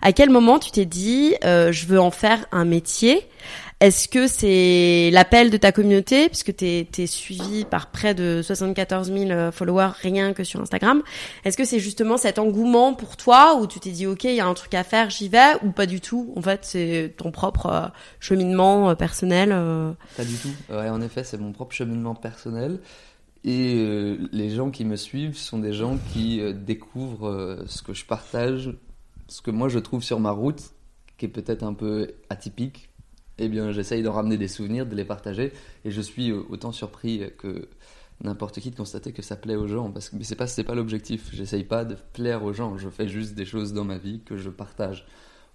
À 0.01 0.13
quel 0.13 0.29
moment 0.29 0.59
tu 0.59 0.71
t'es 0.71 0.85
dit 0.85 1.35
euh, 1.43 1.71
je 1.71 1.85
veux 1.85 1.99
en 1.99 2.11
faire 2.11 2.45
un 2.51 2.65
métier? 2.65 3.27
Est-ce 3.81 4.09
que 4.09 4.27
c'est 4.27 5.09
l'appel 5.13 5.49
de 5.49 5.55
ta 5.55 5.71
communauté 5.71 6.27
puisque 6.27 6.53
tu 6.53 6.65
es, 6.65 7.07
suivi 7.07 7.63
par 7.63 7.91
près 7.91 8.13
de 8.13 8.41
74 8.43 9.07
000 9.07 9.31
euh, 9.31 9.51
followers 9.53 9.91
rien 10.01 10.33
que 10.33 10.43
sur 10.43 10.59
Instagram 10.59 11.01
Est-ce 11.45 11.55
que 11.55 11.63
c'est 11.63 11.79
justement 11.79 12.17
cet 12.17 12.39
engouement 12.39 12.93
pour 12.93 13.15
toi 13.15 13.55
où 13.55 13.67
tu 13.67 13.79
t'es 13.79 13.91
dit 13.91 14.05
ok 14.05 14.25
il 14.25 14.35
y 14.35 14.41
a 14.41 14.47
un 14.47 14.53
truc 14.53 14.73
à 14.73 14.83
faire 14.83 15.09
j'y 15.09 15.29
vais 15.29 15.55
ou 15.63 15.71
pas 15.71 15.85
du 15.85 16.01
tout 16.01 16.33
En 16.35 16.41
fait 16.41 16.65
c'est 16.65 17.13
ton 17.15 17.31
propre 17.31 17.67
euh, 17.67 17.87
cheminement 18.19 18.89
euh, 18.89 18.95
personnel. 18.95 19.49
Pas 20.17 20.25
du 20.25 20.35
tout. 20.35 20.51
Ouais, 20.69 20.89
en 20.89 21.01
effet, 21.01 21.23
c'est 21.23 21.37
mon 21.37 21.53
propre 21.53 21.73
cheminement 21.73 22.15
personnel. 22.15 22.79
Et 23.45 24.17
les 24.33 24.49
gens 24.49 24.69
qui 24.69 24.83
me 24.83 24.97
suivent 24.97 25.37
sont 25.37 25.59
des 25.59 25.71
gens 25.71 25.97
qui 26.11 26.41
découvrent 26.53 27.63
ce 27.67 27.81
que 27.81 27.93
je 27.93 28.03
partage, 28.03 28.71
ce 29.29 29.41
que 29.41 29.51
moi 29.51 29.69
je 29.69 29.79
trouve 29.79 30.03
sur 30.03 30.19
ma 30.19 30.31
route, 30.31 30.61
qui 31.17 31.25
est 31.25 31.29
peut-être 31.29 31.63
un 31.63 31.73
peu 31.73 32.11
atypique. 32.29 32.88
Eh 33.39 33.47
bien, 33.47 33.71
j'essaye 33.71 34.03
d'en 34.03 34.11
ramener 34.13 34.37
des 34.37 34.47
souvenirs, 34.47 34.85
de 34.85 34.95
les 34.95 35.05
partager. 35.05 35.51
Et 35.85 35.91
je 35.91 36.01
suis 36.01 36.29
euh, 36.31 36.41
autant 36.49 36.71
surpris 36.71 37.23
que 37.37 37.67
n'importe 38.23 38.59
qui 38.59 38.69
de 38.69 38.75
constater 38.75 39.13
que 39.13 39.21
ça 39.21 39.35
plaît 39.37 39.55
aux 39.55 39.67
gens. 39.67 39.89
Parce 39.91 40.09
que 40.09 40.17
mais 40.17 40.23
c'est 40.25 40.35
pas, 40.35 40.45
c'est 40.47 40.63
pas 40.65 40.75
l'objectif. 40.75 41.29
J'essaye 41.33 41.63
pas 41.63 41.85
de 41.85 41.95
plaire 42.13 42.43
aux 42.43 42.53
gens. 42.53 42.77
Je 42.77 42.89
fais 42.89 43.07
juste 43.07 43.33
des 43.35 43.45
choses 43.45 43.73
dans 43.73 43.85
ma 43.85 43.97
vie 43.97 44.21
que 44.25 44.35
je 44.37 44.49
partage 44.49 45.05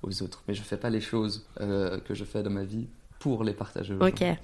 aux 0.02 0.22
autres. 0.22 0.42
Mais 0.48 0.54
je 0.54 0.62
fais 0.62 0.76
pas 0.78 0.90
les 0.90 1.00
choses 1.02 1.46
euh, 1.60 2.00
que 2.00 2.14
je 2.14 2.24
fais 2.24 2.42
dans 2.42 2.50
ma 2.50 2.64
vie 2.64 2.86
pour 3.18 3.44
les 3.44 3.52
partager 3.54 3.94
aux 3.94 4.02
Ok. 4.06 4.18
gens. 4.20 4.36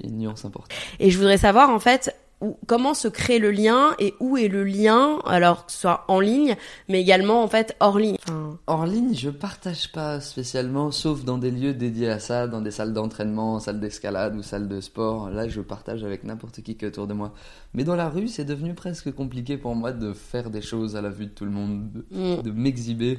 Il 0.00 0.06
y 0.06 0.08
a 0.08 0.12
une 0.12 0.18
nuance 0.18 0.44
importante. 0.44 0.72
Et 1.00 1.10
je 1.10 1.18
voudrais 1.18 1.38
savoir 1.38 1.70
en 1.70 1.78
fait 1.80 2.14
où- 2.40 2.56
comment 2.66 2.94
se 2.94 3.08
crée 3.08 3.38
le 3.38 3.50
lien 3.50 3.94
et 3.98 4.14
où 4.20 4.36
est 4.36 4.48
le 4.48 4.64
lien, 4.64 5.18
alors 5.26 5.66
que 5.66 5.72
ce 5.72 5.78
soit 5.78 6.04
en 6.08 6.20
ligne, 6.20 6.56
mais 6.88 7.00
également 7.00 7.42
en 7.42 7.48
fait 7.48 7.76
hors 7.80 7.98
ligne. 7.98 8.16
Enfin, 8.26 8.58
En 8.66 8.84
ligne, 8.84 9.14
je 9.14 9.30
partage 9.30 9.90
pas 9.92 10.20
spécialement, 10.20 10.90
sauf 10.90 11.24
dans 11.24 11.38
des 11.38 11.50
lieux 11.50 11.74
dédiés 11.74 12.10
à 12.10 12.18
ça, 12.18 12.46
dans 12.46 12.60
des 12.60 12.70
salles 12.70 12.92
d'entraînement, 12.92 13.58
salles 13.60 13.80
d'escalade 13.80 14.36
ou 14.36 14.42
salles 14.42 14.68
de 14.68 14.80
sport. 14.80 15.30
Là, 15.30 15.48
je 15.48 15.60
partage 15.60 16.04
avec 16.04 16.24
n'importe 16.24 16.62
qui 16.62 16.76
qui 16.76 16.84
est 16.84 16.88
autour 16.88 17.06
de 17.06 17.14
moi. 17.14 17.32
Mais 17.74 17.84
dans 17.84 17.96
la 17.96 18.08
rue, 18.08 18.28
c'est 18.28 18.44
devenu 18.44 18.74
presque 18.74 19.12
compliqué 19.12 19.56
pour 19.56 19.74
moi 19.74 19.92
de 19.92 20.12
faire 20.12 20.50
des 20.50 20.62
choses 20.62 20.96
à 20.96 21.02
la 21.02 21.10
vue 21.10 21.26
de 21.26 21.32
tout 21.32 21.44
le 21.44 21.50
monde, 21.50 21.88
de, 22.12 22.50
mm, 22.50 22.52
m'exhiber. 22.54 23.18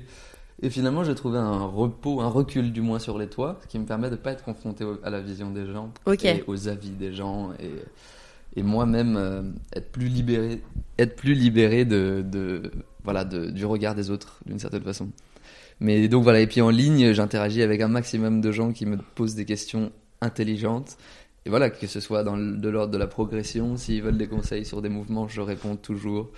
Et 0.61 0.69
finalement, 0.69 1.03
j'ai 1.05 1.15
trouvé 1.15 1.37
un 1.37 1.65
repos, 1.65 2.19
un 2.19 2.27
recul 2.27 2.73
du 2.73 2.81
moins 2.81 2.99
sur 2.99 3.17
les 3.17 3.27
toits, 3.27 3.57
ce 3.63 3.67
qui 3.67 3.79
me 3.79 3.85
permet 3.85 4.09
de 4.09 4.17
pas 4.17 4.31
être 4.31 4.43
confronté 4.43 4.85
à 5.03 5.09
la 5.09 5.21
vision 5.21 5.51
des 5.51 5.65
gens 5.65 5.89
et 6.39 6.43
aux 6.47 6.67
avis 6.67 6.89
des 6.91 7.13
gens 7.13 7.51
et, 7.61 7.71
et 8.55 8.63
moi-même 8.63 9.15
euh, 9.17 9.41
être 9.75 9.91
plus 9.91 10.07
libéré, 10.07 10.61
être 10.97 11.15
plus 11.15 11.33
libéré 11.33 11.85
de, 11.85 12.23
de 12.25 12.71
voilà 13.03 13.23
de, 13.23 13.49
du 13.51 13.65
regard 13.65 13.95
des 13.95 14.09
autres 14.11 14.39
d'une 14.45 14.59
certaine 14.59 14.83
façon. 14.83 15.09
Mais 15.79 16.07
donc 16.09 16.23
voilà, 16.23 16.41
et 16.41 16.47
puis 16.47 16.61
en 16.61 16.69
ligne, 16.69 17.13
j'interagis 17.13 17.61
avec 17.61 17.79
un 17.81 17.87
maximum 17.87 18.41
de 18.41 18.51
gens 18.51 18.71
qui 18.73 18.85
me 18.85 18.97
posent 19.15 19.35
des 19.35 19.45
questions 19.45 19.91
intelligentes. 20.21 20.97
Et 21.45 21.49
voilà, 21.49 21.69
que 21.69 21.87
ce 21.87 22.01
soit 22.01 22.23
dans 22.25 22.35
le- 22.35 22.57
de 22.57 22.67
l'ordre 22.69 22.91
de 22.91 22.97
la 22.97 23.07
progression, 23.07 23.77
s'ils 23.77 24.01
veulent 24.03 24.17
des 24.17 24.27
conseils 24.27 24.65
sur 24.65 24.81
des 24.81 24.89
mouvements, 24.89 25.29
je 25.29 25.39
réponds 25.39 25.77
toujours. 25.77 26.31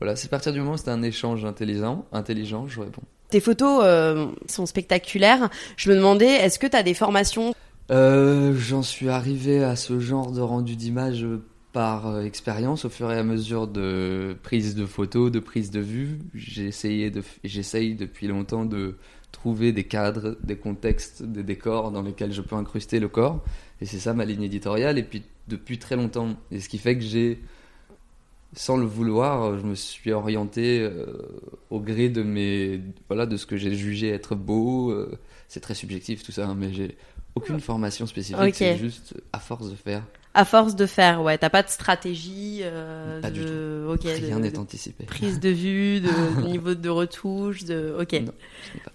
Voilà, 0.00 0.16
c'est 0.16 0.26
à 0.26 0.30
partir 0.30 0.52
du 0.52 0.58
moment 0.58 0.72
où 0.72 0.76
c'est 0.76 0.90
un 0.90 1.02
échange 1.02 1.44
intelligent, 1.44 2.06
intelligent, 2.12 2.66
je 2.66 2.80
réponds. 2.80 3.02
tes 3.30 3.40
photos 3.40 3.82
euh, 3.84 4.26
sont 4.48 4.66
spectaculaires. 4.66 5.48
Je 5.76 5.90
me 5.90 5.96
demandais, 5.96 6.26
est-ce 6.26 6.58
que 6.58 6.66
tu 6.66 6.76
as 6.76 6.82
des 6.82 6.94
formations? 6.94 7.54
Euh, 7.92 8.52
J'en 8.56 8.82
suis 8.82 9.08
arrivé 9.08 9.62
à 9.62 9.76
ce 9.76 10.00
genre 10.00 10.32
de 10.32 10.40
rendu 10.40 10.74
d'image 10.76 11.24
par 11.78 12.08
euh, 12.08 12.22
expérience 12.22 12.84
au 12.84 12.88
fur 12.88 13.08
et 13.12 13.16
à 13.16 13.22
mesure 13.22 13.68
de 13.68 14.36
prise 14.42 14.74
de 14.74 14.84
photos, 14.84 15.30
de 15.30 15.38
prise 15.38 15.70
de 15.70 15.78
vue. 15.78 16.18
J'ai 16.34 16.66
essayé 16.66 17.08
de, 17.12 17.22
j'essaye 17.44 17.94
depuis 17.94 18.26
longtemps 18.26 18.64
de 18.64 18.96
trouver 19.30 19.70
des 19.70 19.84
cadres, 19.84 20.36
des 20.42 20.56
contextes, 20.56 21.22
des 21.22 21.44
décors 21.44 21.92
dans 21.92 22.02
lesquels 22.02 22.32
je 22.32 22.42
peux 22.42 22.56
incruster 22.56 22.98
le 22.98 23.06
corps. 23.06 23.44
Et 23.80 23.86
c'est 23.86 24.00
ça 24.00 24.12
ma 24.12 24.24
ligne 24.24 24.42
éditoriale. 24.42 24.98
Et 24.98 25.04
puis 25.04 25.22
depuis 25.46 25.78
très 25.78 25.94
longtemps. 25.94 26.34
Et 26.50 26.58
ce 26.58 26.68
qui 26.68 26.78
fait 26.78 26.96
que 26.96 27.04
j'ai, 27.04 27.40
sans 28.54 28.76
le 28.76 28.84
vouloir, 28.84 29.56
je 29.56 29.64
me 29.64 29.76
suis 29.76 30.10
orienté 30.10 30.80
euh, 30.80 31.06
au 31.70 31.78
gré 31.78 32.08
de 32.08 32.24
mes, 32.24 32.80
voilà, 33.06 33.24
de 33.24 33.36
ce 33.36 33.46
que 33.46 33.56
j'ai 33.56 33.76
jugé 33.76 34.08
être 34.08 34.34
beau. 34.34 34.90
euh, 34.90 35.16
c'est 35.46 35.60
très 35.60 35.74
subjectif 35.74 36.24
tout 36.24 36.32
ça, 36.32 36.48
hein, 36.48 36.56
mais 36.58 36.72
j'ai 36.72 36.96
aucune 37.36 37.60
formation 37.60 38.04
spécifique. 38.06 38.56
C'est 38.56 38.76
juste 38.76 39.14
à 39.32 39.38
force 39.38 39.70
de 39.70 39.76
faire. 39.76 40.02
À 40.38 40.44
force 40.44 40.76
de 40.76 40.86
faire 40.86 41.22
Ouais, 41.22 41.36
t'as 41.38 41.50
pas 41.50 41.62
de 41.62 41.68
stratégie 41.68 42.60
euh, 42.62 43.20
Pas 43.20 43.30
du 43.30 43.40
de, 43.44 43.86
ok, 43.88 44.02
de- 44.04 44.08
Rien 44.26 44.38
n'est 44.38 44.58
anticipé. 44.58 45.04
prise 45.04 45.40
de 45.40 45.48
vue, 45.48 46.00
de 46.00 46.42
niveau 46.46 46.74
de 46.74 46.88
retouche, 46.88 47.64
de, 47.64 47.94
ok. 48.00 48.12
Non, 48.12 48.32
pas. 48.84 48.92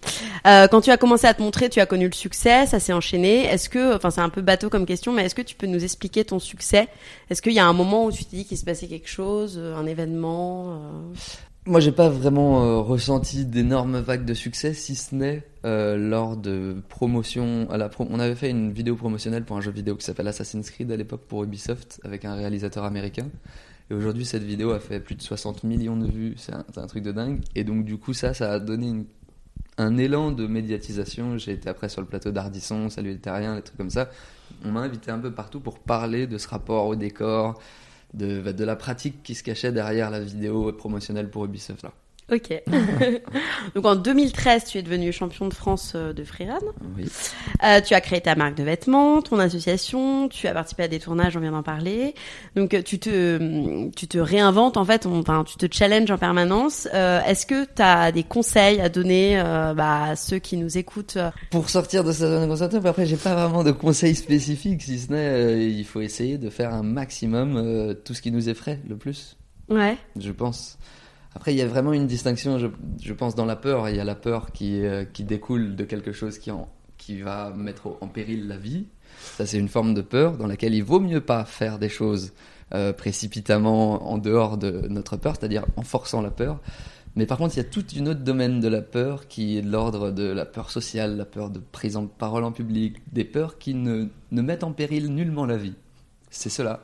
Euh, 0.64 0.68
quand 0.68 0.82
tu 0.82 0.90
as 0.92 0.98
commencé 0.98 1.28
à 1.28 1.34
te 1.34 1.42
montrer, 1.42 1.70
tu 1.70 1.80
as 1.80 1.86
connu 1.86 2.06
le 2.08 2.14
succès, 2.14 2.66
ça 2.68 2.80
s'est 2.80 2.94
enchaîné. 2.94 3.46
Est-ce 3.46 3.70
que, 3.70 3.96
enfin 3.96 4.10
c'est 4.12 4.22
un 4.22 4.30
peu 4.30 4.42
bateau 4.42 4.70
comme 4.70 4.86
question, 4.86 5.12
mais 5.12 5.26
est-ce 5.26 5.36
que 5.36 5.42
tu 5.42 5.56
peux 5.56 5.68
nous 5.68 5.84
expliquer 5.84 6.24
ton 6.26 6.40
succès? 6.40 6.88
Est-ce 7.30 7.42
qu'il 7.42 7.54
y 7.54 7.60
a 7.60 7.66
un 7.66 7.74
moment 7.74 8.06
où 8.06 8.12
tu 8.12 8.26
t'es 8.26 8.38
dit 8.38 8.46
qu'il 8.46 8.58
se 8.58 8.66
passait 8.66 8.88
quelque 8.88 9.10
chose, 9.10 9.56
euh, 9.58 9.76
un 9.76 9.86
événement 9.86 10.74
euh, 10.74 11.14
Moi, 11.66 11.80
j'ai 11.80 11.94
pas 11.94 12.10
vraiment 12.10 12.64
euh, 12.66 12.80
ressenti 12.82 13.46
d'énormes 13.46 14.00
vagues 14.00 14.26
de 14.26 14.34
succès, 14.34 14.74
si 14.74 14.96
ce 14.96 15.16
n'est 15.16 15.44
euh, 15.64 15.96
lors 15.96 16.36
de 16.36 16.76
promotion. 16.90 17.70
À 17.72 17.78
la 17.78 17.88
pro- 17.88 18.06
On 18.10 18.20
avait 18.20 18.36
fait 18.36 18.50
une 18.50 18.74
vidéo 18.74 18.98
promotionnelle 18.98 19.46
pour 19.46 19.56
un 19.56 19.62
jeu 19.62 19.72
vidéo 19.72 19.96
qui 19.96 20.04
s'appelle 20.04 20.28
Assassin's 20.28 20.70
Creed 20.70 20.92
à 20.92 20.98
l'époque 20.98 21.22
pour 21.22 21.42
Ubisoft 21.44 22.02
avec 22.04 22.26
un 22.26 22.36
réalisateur 22.36 22.84
américain. 22.84 23.28
Et 23.90 23.94
aujourd'hui, 23.94 24.26
cette 24.26 24.44
vidéo 24.44 24.72
a 24.72 24.80
fait 24.82 25.00
plus 25.00 25.16
de 25.16 25.22
60 25.22 25.64
millions 25.64 25.96
de 25.96 26.06
vues. 26.06 26.34
C'est 26.36 26.54
un, 26.54 26.88
truc 26.88 27.02
de 27.02 27.14
dingue. 27.14 27.40
Et 27.56 27.64
donc, 27.64 27.86
du 27.86 27.98
coup, 27.98 28.14
ça, 28.14 28.34
ça 28.34 28.52
a 28.52 28.60
donné 28.60 29.06
un 29.78 29.98
élan 29.98 30.32
de 30.32 30.46
médiatisation. 30.48 31.38
J'ai 31.38 31.54
été 31.54 31.70
après 31.70 31.88
sur 31.88 32.02
le 32.02 32.08
plateau 32.08 32.32
d'Ardisson, 32.32 32.90
Salut 32.90 33.12
les 33.12 33.20
Terriens, 33.20 33.56
des 33.56 33.62
trucs 33.62 33.78
comme 33.78 33.90
ça. 33.90 34.10
on 34.66 34.72
m'a 34.72 34.82
invité 34.82 35.12
un 35.12 35.20
peu 35.20 35.32
partout 35.32 35.62
pour 35.62 35.80
parler 35.80 36.28
de 36.28 36.38
ce 36.38 36.48
rapport 36.50 36.88
au 36.88 36.96
décor, 36.98 37.58
de, 38.14 38.52
de 38.52 38.64
la 38.64 38.76
pratique 38.76 39.24
qui 39.24 39.36
se 39.36 39.44
cachait 39.44 39.72
derrière 39.72 40.10
la 40.10 40.20
vidéo 40.20 40.72
promotionnelle 40.74 41.30
pour 41.30 41.46
Ubisoft. 41.46 41.84
Là. 41.84 41.94
Ok. 42.32 42.54
Donc 43.76 43.86
en 43.86 43.96
2013, 43.96 44.66
tu 44.66 44.78
es 44.78 44.82
devenu 44.82 45.12
champion 45.12 45.48
de 45.48 45.54
France 45.54 45.94
euh, 45.96 46.14
de 46.14 46.24
freerun. 46.24 46.60
Oui. 46.98 47.06
Euh, 47.64 47.82
tu 47.82 47.94
as 47.94 48.02
créé 48.02 48.22
ta 48.22 48.36
marque 48.36 48.56
de 48.56 48.64
vêtements, 48.64 49.22
ton 49.22 49.40
association, 49.40 50.30
tu 50.30 50.48
as 50.48 50.54
participé 50.54 50.84
à 50.84 50.88
des 50.88 51.00
tournages, 51.00 51.36
on 51.38 51.42
vient 51.42 51.52
d'en 51.52 51.64
parler. 51.64 52.16
Donc 52.56 52.74
euh, 52.74 52.82
tu 52.82 52.98
te 53.00 53.90
tu 53.92 54.08
te 54.08 54.18
réinventes 54.18 54.78
en 54.78 54.86
fait, 54.86 55.06
on- 55.06 55.20
enfin 55.20 55.44
tu 55.44 55.58
te 55.58 55.74
challenges 55.74 56.12
en 56.12 56.18
permanence. 56.18 56.88
Euh, 56.94 57.20
Est-ce 57.28 57.46
que 57.46 57.66
tu 57.66 57.82
as 57.82 58.12
des 58.12 58.24
conseils 58.24 58.80
à 58.80 58.90
donner 58.90 59.40
euh, 59.40 59.74
bah, 59.74 60.04
à 60.12 60.16
ceux 60.16 60.40
qui 60.40 60.58
nous 60.58 60.78
écoutent 60.78 61.18
Pour 61.52 61.70
sortir 61.70 62.04
de 62.04 62.12
sa 62.12 62.28
zone 62.28 62.50
de 62.50 62.80
mais 62.80 62.90
après 62.90 63.06
j'ai 63.06 63.18
pas 63.18 63.36
vraiment 63.36 63.64
de 63.64 63.72
conseils 63.72 64.16
spécifiques, 64.16 64.82
si 64.84 65.00
ce 65.00 65.12
n'est 65.12 65.66
il 65.70 65.84
faut 65.86 66.02
essayer 66.02 66.38
de 66.38 66.50
faire 66.50 66.74
un 66.74 66.84
maximum 66.84 67.96
tout 68.06 68.14
ce 68.14 68.22
qui 68.22 68.32
nous 68.32 68.50
effraie 68.50 68.80
le 68.88 68.96
plus, 68.96 69.38
Ouais. 69.70 69.98
je 70.20 70.32
pense. 70.32 70.78
Après 71.36 71.54
il 71.54 71.58
y 71.58 71.62
a 71.62 71.68
vraiment 71.68 71.94
une 71.94 72.08
distinction, 72.08 72.60
je, 72.60 73.14
pense 73.14 73.36
dans 73.36 73.46
la 73.46 73.56
peur, 73.56 73.90
il 73.90 73.96
y 73.96 74.00
a 74.00 74.04
la 74.04 74.16
peur 74.16 74.52
qui 74.52 74.86
euh, 74.86 75.06
découle 75.20 75.76
de 75.76 75.84
quelque 75.84 76.12
chose 76.12 76.40
qui 76.40 77.22
va 77.22 77.52
mettre 77.56 77.98
en 78.02 78.08
péril 78.08 78.48
la 78.48 78.58
vie. 78.58 78.86
Ça 79.36 79.46
c'est 79.46 79.58
une 79.58 79.70
forme 79.70 79.94
de 79.94 80.02
peur 80.02 80.38
dans 80.38 80.48
laquelle 80.48 80.74
il 80.76 80.84
vaut 80.84 81.00
mieux 81.00 81.22
pas 81.22 81.46
faire 81.46 81.80
des 81.80 81.90
choses 81.90 82.34
euh, 82.74 82.94
précipitamment 82.94 84.12
en 84.12 84.18
dehors 84.18 84.58
de 84.58 84.88
notre 84.90 85.18
peur, 85.18 85.36
c'est-à-dire 85.38 85.66
en 85.76 85.84
forçant 85.84 86.22
la 86.22 86.32
peur. 86.32 86.60
Mais 87.16 87.28
par 87.28 87.38
contre, 87.38 87.56
il 87.56 87.58
y 87.58 87.66
a 87.66 87.70
tout 87.70 87.86
un 88.00 88.08
autre 88.08 88.22
domaine 88.22 88.60
de 88.60 88.68
la 88.68 88.82
peur 88.82 89.28
qui 89.28 89.58
est 89.58 89.62
de 89.62 89.70
l'ordre 89.70 90.10
de 90.10 90.24
la 90.24 90.46
peur 90.46 90.72
sociale, 90.72 91.16
la 91.16 91.26
peur 91.26 91.52
de 91.52 91.60
prise 91.60 91.96
en 91.96 92.08
parole 92.08 92.44
en 92.44 92.52
public, 92.52 92.96
des 93.12 93.24
peurs 93.24 93.60
qui 93.60 93.76
ne, 93.76 94.08
ne 94.32 94.42
mettent 94.42 94.64
en 94.64 94.72
péril 94.72 95.14
nullement 95.14 95.46
la 95.46 95.58
vie. 95.58 95.76
C'est 96.32 96.50
cela 96.50 96.80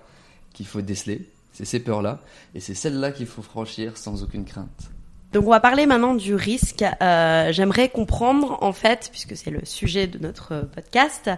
qu'il 0.54 0.68
faut 0.68 0.82
déceler, 0.82 1.28
c'est 1.52 1.66
ces 1.66 1.80
peurs-là, 1.80 2.20
et 2.56 2.60
c'est 2.60 2.74
celles-là 2.74 3.12
qu'il 3.12 3.28
faut 3.28 3.42
franchir 3.42 3.98
sans 3.98 4.24
aucune 4.24 4.46
crainte. 4.46 4.92
Donc 5.32 5.46
on 5.46 5.52
va 5.52 5.60
parler 5.60 5.86
maintenant 5.86 6.16
du 6.16 6.34
risque. 6.34 6.84
Euh, 6.84 7.52
J'aimerais 7.52 7.90
comprendre 7.90 8.58
en 8.62 8.74
fait, 8.74 9.10
puisque 9.12 9.38
c'est 9.38 9.52
le 9.52 9.64
sujet 9.64 10.08
de 10.08 10.18
notre 10.18 10.54
euh, 10.54 10.62
podcast, 10.64 11.30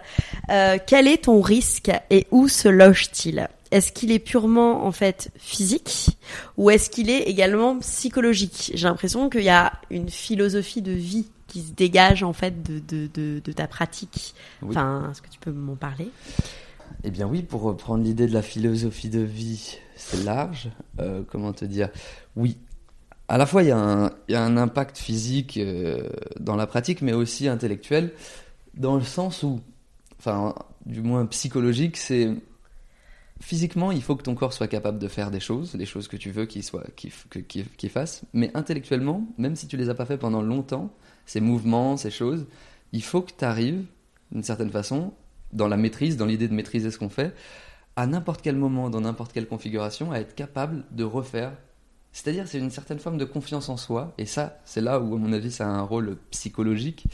euh, 0.50 0.78
quel 0.86 1.06
est 1.06 1.24
ton 1.24 1.42
risque 1.42 1.90
et 2.08 2.26
où 2.30 2.48
se 2.48 2.68
loge-t-il? 2.68 3.48
Est-ce 3.70 3.92
qu'il 3.92 4.10
est 4.10 4.18
purement 4.18 4.86
en 4.86 4.92
fait 4.92 5.30
physique 5.36 6.18
ou 6.56 6.70
est-ce 6.70 6.88
qu'il 6.88 7.10
est 7.10 7.22
également 7.22 7.78
psychologique? 7.80 8.72
J'ai 8.74 8.86
l'impression 8.86 9.28
qu'il 9.28 9.44
y 9.44 9.50
a 9.50 9.72
une 9.90 10.08
philosophie 10.08 10.82
de 10.82 10.92
vie 10.92 11.26
qui 11.46 11.60
se 11.60 11.72
dégage 11.72 12.22
en 12.22 12.32
fait 12.32 12.62
de, 12.62 12.78
de, 12.78 13.10
de, 13.12 13.42
de 13.44 13.52
ta 13.52 13.66
pratique. 13.66 14.34
Oui. 14.62 14.70
Enfin, 14.70 15.08
est-ce 15.10 15.20
que 15.20 15.28
tu 15.28 15.38
peux 15.38 15.52
m'en 15.52 15.74
parler? 15.74 16.10
Eh 17.04 17.10
bien 17.10 17.26
oui, 17.26 17.42
pour 17.42 17.62
reprendre 17.62 18.04
l'idée 18.04 18.26
de 18.26 18.32
la 18.32 18.42
philosophie 18.42 19.08
de 19.08 19.20
vie, 19.20 19.78
c'est 19.96 20.22
large. 20.24 20.70
Euh, 21.00 21.22
comment 21.28 21.52
te 21.52 21.64
dire? 21.64 21.88
Oui, 22.36 22.58
à 23.28 23.38
la 23.38 23.46
fois 23.46 23.62
il 23.62 23.68
y, 23.68 23.72
a 23.72 23.78
un- 23.78 24.56
impact 24.56 24.98
physique 24.98 25.56
euh, 25.56 26.08
dans 26.38 26.56
la 26.56 26.66
pratique, 26.66 27.02
mais 27.02 27.12
aussi 27.12 27.48
intellectuel, 27.48 28.12
dans 28.74 28.96
le 28.96 29.02
sens 29.02 29.42
où, 29.42 29.60
enfin, 30.18 30.54
du 30.86 31.02
moins 31.02 31.26
psychologique, 31.26 31.96
c'est 31.96 32.30
physiquement, 33.40 33.90
il 33.90 34.02
faut 34.02 34.14
que 34.16 34.22
ton 34.22 34.34
corps 34.34 34.52
soit 34.52 34.68
capable 34.68 34.98
de 34.98 35.08
faire 35.08 35.30
des 35.30 35.40
choses, 35.40 35.74
les 35.74 35.86
choses 35.86 36.08
que 36.08 36.16
tu 36.16 36.30
veux 36.30 36.46
qu'il 36.46 36.62
qu'il 37.76 37.90
fasse, 37.90 38.22
mais 38.32 38.50
intellectuellement, 38.54 39.26
même 39.38 39.56
si 39.56 39.66
tu 39.66 39.76
les 39.76 39.88
as 39.88 39.94
pas 39.94 40.06
fait 40.06 40.18
pendant 40.18 40.42
longtemps, 40.42 40.92
ces 41.26 41.40
mouvements, 41.40 41.96
ces 41.96 42.10
choses, 42.10 42.46
il 42.92 43.02
faut 43.02 43.22
que 43.22 43.32
tu 43.36 43.44
arrives, 43.44 43.84
d'une 44.30 44.42
certaine 44.44 44.70
façon, 44.70 45.12
dans 45.52 45.68
la 45.68 45.76
maîtrise, 45.76 46.16
dans 46.16 46.26
l'idée 46.26 46.48
de 46.48 46.54
maîtriser 46.54 46.90
ce 46.90 46.98
qu'on 46.98 47.08
fait, 47.08 47.34
à 47.96 48.06
n'importe 48.06 48.42
quel 48.42 48.56
moment, 48.56 48.90
dans 48.90 49.02
n'importe 49.02 49.32
quelle 49.32 49.46
configuration, 49.46 50.12
à 50.12 50.18
être 50.18 50.34
capable 50.34 50.84
de 50.92 51.04
refaire. 51.04 51.52
C'est-à-dire, 52.12 52.46
c'est 52.46 52.58
une 52.58 52.70
certaine 52.70 52.98
forme 52.98 53.18
de 53.18 53.24
confiance 53.24 53.68
en 53.68 53.76
soi, 53.76 54.14
et 54.18 54.26
ça, 54.26 54.58
c'est 54.64 54.80
là 54.80 55.00
où, 55.00 55.14
à 55.14 55.18
mon 55.18 55.32
avis, 55.32 55.50
ça 55.50 55.66
a 55.66 55.70
un 55.70 55.82
rôle 55.82 56.16
psychologique. 56.30 57.06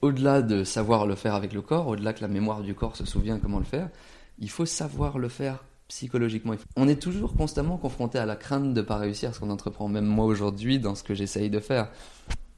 Au-delà 0.00 0.42
de 0.42 0.64
savoir 0.64 1.06
le 1.06 1.14
faire 1.14 1.34
avec 1.34 1.52
le 1.52 1.62
corps, 1.62 1.88
au-delà 1.88 2.12
que 2.12 2.22
la 2.22 2.28
mémoire 2.28 2.62
du 2.62 2.74
corps 2.74 2.96
se 2.96 3.04
souvient 3.04 3.38
comment 3.38 3.58
le 3.58 3.64
faire, 3.64 3.90
il 4.38 4.50
faut 4.50 4.66
savoir 4.66 5.18
le 5.18 5.28
faire 5.28 5.64
psychologiquement. 5.88 6.54
On 6.76 6.88
est 6.88 7.00
toujours 7.00 7.34
constamment 7.36 7.76
confronté 7.76 8.18
à 8.18 8.26
la 8.26 8.36
crainte 8.36 8.72
de 8.72 8.80
ne 8.80 8.86
pas 8.86 8.96
réussir 8.96 9.34
ce 9.34 9.40
qu'on 9.40 9.50
entreprend, 9.50 9.88
même 9.88 10.06
moi 10.06 10.24
aujourd'hui, 10.24 10.78
dans 10.78 10.94
ce 10.94 11.02
que 11.02 11.14
j'essaye 11.14 11.50
de 11.50 11.60
faire. 11.60 11.90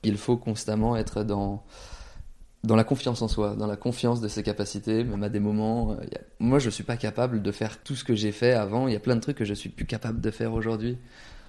Il 0.05 0.17
faut 0.17 0.37
constamment 0.37 0.97
être 0.97 1.25
dans, 1.25 1.65
dans 2.67 2.77
la 2.77 2.85
confiance 2.85 3.23
en 3.23 3.29
soi, 3.29 3.55
dans 3.57 3.67
la 3.67 3.77
confiance 3.77 4.21
de 4.21 4.29
ses 4.29 4.43
capacités, 4.43 5.05
même 5.05 5.23
à 5.23 5.29
des 5.29 5.41
moments. 5.41 5.93
euh, 5.93 5.97
Moi, 6.41 6.59
je 6.59 6.69
suis 6.69 6.85
pas 6.85 6.97
capable 6.97 7.41
de 7.43 7.53
faire 7.53 7.83
tout 7.83 7.95
ce 7.95 8.05
que 8.05 8.15
j'ai 8.15 8.33
fait 8.33 8.53
avant. 8.53 8.89
Il 8.89 8.93
y 8.93 8.97
a 8.97 9.01
plein 9.01 9.17
de 9.17 9.21
trucs 9.21 9.37
que 9.39 9.45
je 9.45 9.55
suis 9.55 9.71
plus 9.71 9.87
capable 9.87 10.21
de 10.21 10.31
faire 10.31 10.53
aujourd'hui. 10.53 10.99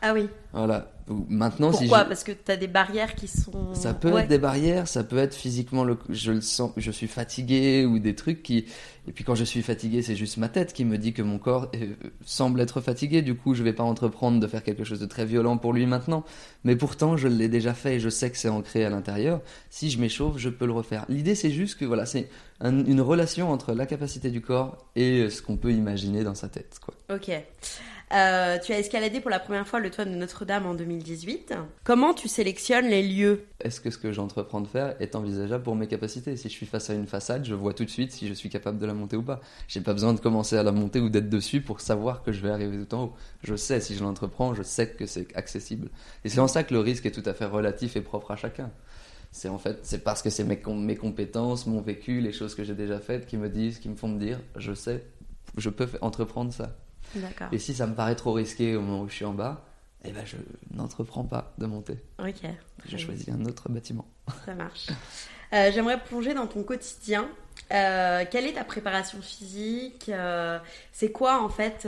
Ah 0.01 0.13
oui. 0.13 0.27
Voilà. 0.53 0.91
Maintenant, 1.29 1.71
si 1.71 1.85
Pourquoi 1.85 2.03
je- 2.03 2.07
Parce 2.09 2.23
que 2.25 2.33
tu 2.33 2.51
as 2.51 2.57
des 2.57 2.67
barrières 2.67 3.15
qui 3.15 3.29
sont. 3.29 3.73
ça 3.73 3.93
peut 3.93 4.11
Ouais. 4.11 4.23
être 4.23 4.27
des 4.27 4.37
barrières, 4.39 4.89
ça 4.89 5.05
peut 5.05 5.17
être 5.17 5.33
physiquement, 5.33 5.85
le, 5.85 5.97
je 6.09 6.33
le 6.33 6.41
sens, 6.41 6.71
je 6.75 6.91
suis 6.91 7.07
fatigué 7.07 7.85
ou 7.85 7.97
des 7.99 8.13
trucs 8.13 8.43
qui. 8.43 8.65
Et 9.07 9.13
puis 9.13 9.23
quand 9.23 9.33
je 9.35 9.45
suis 9.45 9.61
fatigué, 9.61 10.01
c'est 10.01 10.17
juste 10.17 10.35
ma 10.35 10.49
tête 10.49 10.73
qui 10.73 10.83
me 10.83 10.97
dit 10.97 11.13
que 11.13 11.21
mon 11.21 11.37
corps 11.39 11.71
euh, 11.75 11.93
semble 12.25 12.59
être 12.59 12.81
fatigué. 12.81 13.21
Du 13.21 13.35
coup, 13.35 13.53
je 13.53 13.63
vais 13.63 13.71
pas 13.71 13.83
entreprendre 13.85 14.41
de 14.41 14.47
faire 14.47 14.63
quelque 14.63 14.83
chose 14.83 14.99
de 14.99 15.05
très 15.05 15.25
violent 15.25 15.57
pour 15.57 15.71
lui 15.71 15.85
maintenant. 15.85 16.25
Mais 16.65 16.75
pourtant, 16.75 17.15
je 17.15 17.29
l'ai 17.29 17.47
déjà 17.47 17.73
fait 17.73 17.95
et 17.95 17.99
je 18.01 18.09
sais 18.09 18.29
que 18.29 18.37
c'est 18.37 18.49
ancré 18.49 18.83
à 18.83 18.89
l'intérieur. 18.89 19.39
Si 19.69 19.89
je 19.89 19.99
m'échauffe, 20.01 20.37
je 20.37 20.49
peux 20.49 20.65
le 20.65 20.73
refaire. 20.73 21.05
L'idée, 21.07 21.35
c'est 21.35 21.51
juste 21.51 21.79
que 21.79 21.85
voilà, 21.85 22.05
c'est 22.05 22.27
un- 22.59 22.83
une 22.85 22.99
relation 23.01 23.49
entre 23.49 23.73
la 23.73 23.85
capacité 23.85 24.29
du 24.29 24.41
corps 24.41 24.77
et 24.97 25.21
euh, 25.21 25.29
ce 25.29 25.41
qu'on 25.41 25.55
peut 25.55 25.71
imaginer 25.71 26.25
dans 26.25 26.35
sa 26.35 26.49
tête. 26.49 26.79
Quoi. 26.83 26.93
Ok. 27.15 27.31
Euh, 28.13 28.57
tu 28.59 28.71
as 28.71 28.79
escaladé 28.79 29.19
pour 29.19 29.29
la 29.29 29.39
première 29.39 29.67
fois 29.67 29.81
le 29.81 29.91
toit 29.91 30.05
de 30.05 30.11
Notre-Dame 30.11 30.65
en 30.65 30.73
2018. 30.73 31.53
Comment 31.83 32.13
tu 32.13 32.29
sélectionnes 32.29 32.87
les 32.87 33.03
lieux? 33.03 33.45
Est-ce 33.59 33.81
que 33.81 33.89
ce 33.89 33.97
que 33.97 34.13
j'entreprends 34.13 34.61
de 34.61 34.67
faire 34.67 34.95
est 35.01 35.15
envisageable 35.15 35.63
pour 35.63 35.75
mes 35.75 35.87
capacités? 35.87 36.37
Si 36.37 36.47
je 36.47 36.53
suis 36.53 36.65
face 36.65 36.89
à 36.89 36.93
une 36.93 37.07
façade, 37.07 37.43
je 37.43 37.53
vois 37.53 37.73
tout 37.73 37.83
de 37.83 37.89
suite 37.89 38.13
si 38.13 38.27
je 38.27 38.33
suis 38.33 38.49
capable 38.49 38.79
de 38.79 38.85
la 38.85 38.93
monter 38.93 39.17
ou 39.17 39.23
pas. 39.23 39.41
J'ai 39.67 39.81
pas 39.81 39.93
besoin 39.93 40.13
de 40.13 40.21
commencer 40.21 40.55
à 40.55 40.63
la 40.63 40.71
monter 40.71 41.01
ou 41.01 41.09
d'être 41.09 41.29
dessus 41.29 41.59
pour 41.59 41.81
savoir 41.81 42.23
que 42.23 42.31
je 42.31 42.41
vais 42.41 42.49
arriver 42.49 42.77
tout 42.85 42.95
en 42.95 43.03
haut. 43.03 43.13
Je 43.43 43.55
sais 43.55 43.81
si 43.81 43.95
je 43.95 44.03
l'entreprends, 44.03 44.53
je 44.53 44.63
sais 44.63 44.89
que 44.89 45.05
c'est 45.05 45.35
accessible. 45.35 45.89
Et 46.23 46.29
c'est 46.29 46.39
en 46.39 46.47
ça 46.47 46.63
que 46.63 46.73
le 46.73 46.79
risque 46.79 47.05
est 47.05 47.11
tout 47.11 47.27
à 47.29 47.33
fait 47.33 47.45
relatif 47.45 47.97
et 47.97 48.01
propre 48.01 48.31
à 48.31 48.37
chacun. 48.37 48.71
C'est 49.33 49.49
en 49.49 49.57
fait, 49.57 49.79
c'est 49.83 50.05
parce 50.05 50.21
que 50.21 50.29
c'est 50.29 50.45
mes, 50.45 50.61
mes 50.65 50.95
compétences, 50.95 51.67
mon 51.67 51.81
vécu, 51.81 52.21
les 52.21 52.31
choses 52.31 52.55
que 52.55 52.63
j'ai 52.63 52.73
déjà 52.73 52.99
faites 52.99 53.25
qui 53.25 53.35
me 53.35 53.49
disent, 53.49 53.79
qui 53.79 53.89
me 53.89 53.97
font 53.97 54.07
me 54.07 54.17
dire, 54.17 54.39
je 54.55 54.73
sais, 54.73 55.03
je 55.57 55.69
peux 55.69 55.89
entreprendre 55.99 56.53
ça. 56.53 56.73
D'accord. 57.15 57.47
Et 57.51 57.59
si 57.59 57.73
ça 57.73 57.87
me 57.87 57.95
paraît 57.95 58.15
trop 58.15 58.33
risqué 58.33 58.75
au 58.75 58.81
moment 58.81 59.01
où 59.03 59.09
je 59.09 59.13
suis 59.15 59.25
en 59.25 59.33
bas, 59.33 59.65
eh 60.05 60.11
ben 60.11 60.25
je 60.25 60.37
n'entreprends 60.75 61.23
pas 61.23 61.53
de 61.57 61.65
monter. 61.65 61.97
Ok. 62.19 62.41
Je 62.87 62.97
choisis 62.97 63.29
un 63.29 63.43
autre 63.45 63.69
bâtiment. 63.69 64.05
Ça 64.45 64.53
marche. 64.53 64.87
Euh, 65.53 65.71
J'aimerais 65.73 66.01
plonger 66.03 66.33
dans 66.33 66.47
ton 66.47 66.63
quotidien. 66.63 67.27
Euh, 67.73 68.23
quelle 68.29 68.45
est 68.45 68.53
ta 68.53 68.63
préparation 68.63 69.19
physique 69.21 70.09
Euh, 70.09 70.59
C'est 70.91 71.11
quoi 71.11 71.41
en 71.41 71.49
fait 71.49 71.83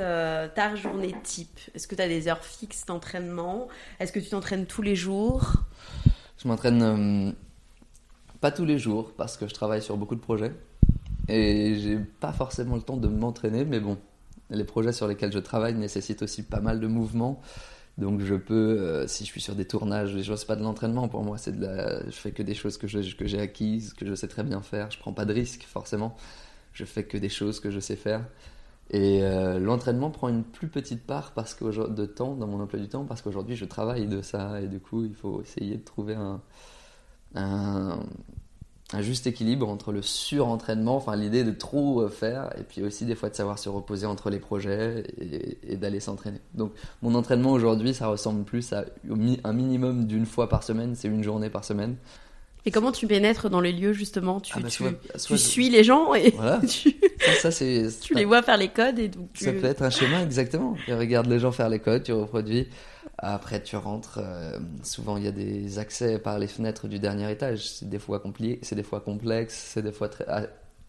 ta 0.55 0.75
journée 0.75 1.13
type? 1.23 1.59
Est-ce 1.75 1.87
que 1.87 1.95
tu 1.95 2.01
as 2.01 2.07
des 2.07 2.27
heures 2.27 2.43
fixes 2.43 2.85
d'entraînement? 2.85 3.67
Est-ce 3.99 4.11
que 4.11 4.19
tu 4.19 4.29
t'entraînes 4.29 4.65
tous 4.65 4.81
les 4.81 4.95
jours? 4.95 5.53
Je 6.41 6.47
m'entraîne 6.47 7.35
pas 8.41 8.51
tous 8.51 8.65
les 8.65 8.79
jours 8.79 9.11
parce 9.17 9.35
que 9.37 9.47
je 9.47 9.53
travaille 9.53 9.81
sur 9.81 9.97
beaucoup 9.97 10.15
de 10.15 10.21
projets 10.21 10.53
et 11.27 11.77
j'ai 11.79 11.97
pas 11.97 12.31
forcément 12.33 12.75
le 12.77 12.81
temps 12.81 12.97
de 12.97 13.07
m'entraîner, 13.09 13.65
mais 13.65 13.79
bon, 13.81 13.97
les 14.49 14.63
projets 14.63 14.93
sur 14.93 15.07
lesquels 15.07 15.31
je 15.31 15.39
travaille 15.39 15.75
nécessitent 15.75 16.21
aussi 16.21 16.43
pas 16.43 16.59
mal 16.61 16.79
de 16.79 16.87
mouvements. 16.87 17.41
Donc 17.97 18.21
je 18.21 18.35
peux, 18.35 18.53
euh, 18.79 19.07
si 19.07 19.25
je 19.25 19.29
suis 19.31 19.41
sur 19.41 19.55
des 19.55 19.65
tournages, 19.65 20.13
des 20.15 20.23
choses, 20.23 20.45
pas 20.45 20.55
de 20.55 20.63
l'entraînement 20.63 21.07
pour 21.09 21.23
moi, 21.23 21.37
c'est 21.37 21.51
de 21.59 21.65
la, 21.65 22.05
je 22.05 22.11
fais 22.15 22.31
que 22.31 22.43
des 22.43 22.55
choses 22.55 22.77
que 22.77 22.87
je- 22.87 23.15
que 23.15 23.27
j'ai 23.27 23.39
acquises, 23.41 23.93
que 23.93 24.05
je 24.05 24.15
sais 24.15 24.27
très 24.29 24.43
bien 24.43 24.61
faire. 24.61 24.89
Je 24.91 24.99
prends 24.99 25.13
pas 25.13 25.25
de 25.25 25.33
risques 25.33 25.65
forcément. 25.67 26.15
Je 26.73 26.85
fais 26.85 27.03
que 27.03 27.17
des 27.17 27.29
choses 27.29 27.59
que 27.59 27.71
je 27.71 27.79
sais 27.79 27.95
faire. 27.97 28.25
Et 28.91 29.23
euh, 29.23 29.59
l'entraînement 29.59 30.11
prend 30.11 30.29
une 30.29 30.43
plus 30.43 30.67
petite 30.67 31.05
part 31.05 31.33
parce 31.33 31.53
que 31.55 31.65
de 31.89 32.05
temps 32.05 32.35
dans 32.35 32.47
mon 32.47 32.59
emploi 32.61 32.79
du 32.79 32.89
temps 32.89 33.05
parce 33.05 33.21
qu'aujourd'hui 33.21 33.55
je 33.55 33.65
travaille 33.65 34.07
de 34.07 34.21
ça 34.23 34.61
et 34.61 34.67
du 34.67 34.79
coup 34.79 35.05
il 35.05 35.13
faut 35.15 35.41
essayer 35.43 35.77
de 35.77 35.83
trouver 35.83 36.15
un, 36.15 37.99
un 38.91 39.01
juste 39.01 39.27
équilibre 39.27 39.69
entre 39.69 39.91
le 39.91 40.01
surentraînement, 40.01 40.95
enfin 40.95 41.15
l'idée 41.15 41.43
de 41.43 41.51
trop 41.51 42.07
faire 42.09 42.49
et 42.59 42.63
puis 42.63 42.81
aussi 42.81 43.05
des 43.05 43.13
fois 43.15 43.29
de 43.29 43.35
savoir 43.35 43.59
se 43.59 43.69
reposer 43.69 44.05
entre 44.07 44.29
les 44.31 44.39
projets 44.39 45.03
et, 45.21 45.57
et 45.73 45.75
d'aller 45.75 45.99
s'entraîner. 45.99 46.39
Donc 46.55 46.71
mon 47.03 47.13
entraînement 47.15 47.51
aujourd'hui 47.51 47.93
ça 47.93 48.07
ressemble 48.07 48.43
plus 48.45 48.73
à 48.73 48.85
un 49.43 49.53
minimum 49.53 50.05
d'une 50.07 50.25
fois 50.25 50.49
par 50.49 50.63
semaine, 50.63 50.95
c'est 50.95 51.07
une 51.07 51.23
journée 51.23 51.49
par 51.51 51.63
semaine. 51.65 51.97
Et 52.65 52.71
comment 52.71 52.91
tu 52.91 53.07
pénètres 53.07 53.49
dans 53.49 53.61
les 53.61 53.71
lieux 53.71 53.93
justement? 53.93 54.41
Tu, 54.41 54.51
Ah 54.55 54.59
bah, 54.59 54.67
tu, 54.69 54.83
soit- 54.83 54.91
tu 55.27 55.33
je- 55.33 55.37
suis 55.37 55.69
les 55.69 55.83
gens 55.83 56.13
et 56.13 56.31
Voilà. 56.31 56.59
tu, 56.67 56.93
Ça, 57.21 57.33
ça, 57.35 57.51
c'est 57.51 57.87
tu 58.01 58.13
les 58.15 58.25
vois 58.25 58.41
faire 58.41 58.57
les 58.57 58.67
codes 58.67 58.99
et 58.99 59.07
donc 59.07 59.31
tu... 59.33 59.45
Ça 59.45 59.53
peut 59.53 59.63
être 59.65 59.81
un 59.81 59.89
schéma, 59.89 60.21
exactement. 60.23 60.75
Tu 60.85 60.93
regardes 60.93 61.27
les 61.27 61.39
gens 61.39 61.53
faire 61.53 61.69
les 61.69 61.79
codes, 61.79 62.03
tu 62.03 62.11
reproduis. 62.11 62.67
Après, 63.21 63.61
tu 63.61 63.75
rentres. 63.75 64.19
euh, 64.21 64.59
souvent, 64.83 65.17
il 65.17 65.25
y 65.25 65.27
a 65.27 65.31
des 65.31 65.77
accès 65.79 66.19
par 66.19 66.39
les 66.39 66.47
fenêtres 66.47 66.87
du 66.87 66.99
dernier 66.99 67.29
étage. 67.31 67.69
C'est 67.69 67.89
des 67.89 67.99
fois 67.99 68.19
compliqué, 68.19 68.59
c'est 68.63 68.75
des 68.75 68.83
fois 68.83 69.01
complexe, 69.01 69.55
c'est 69.73 69.81
des 69.81 69.91
fois 69.91 70.09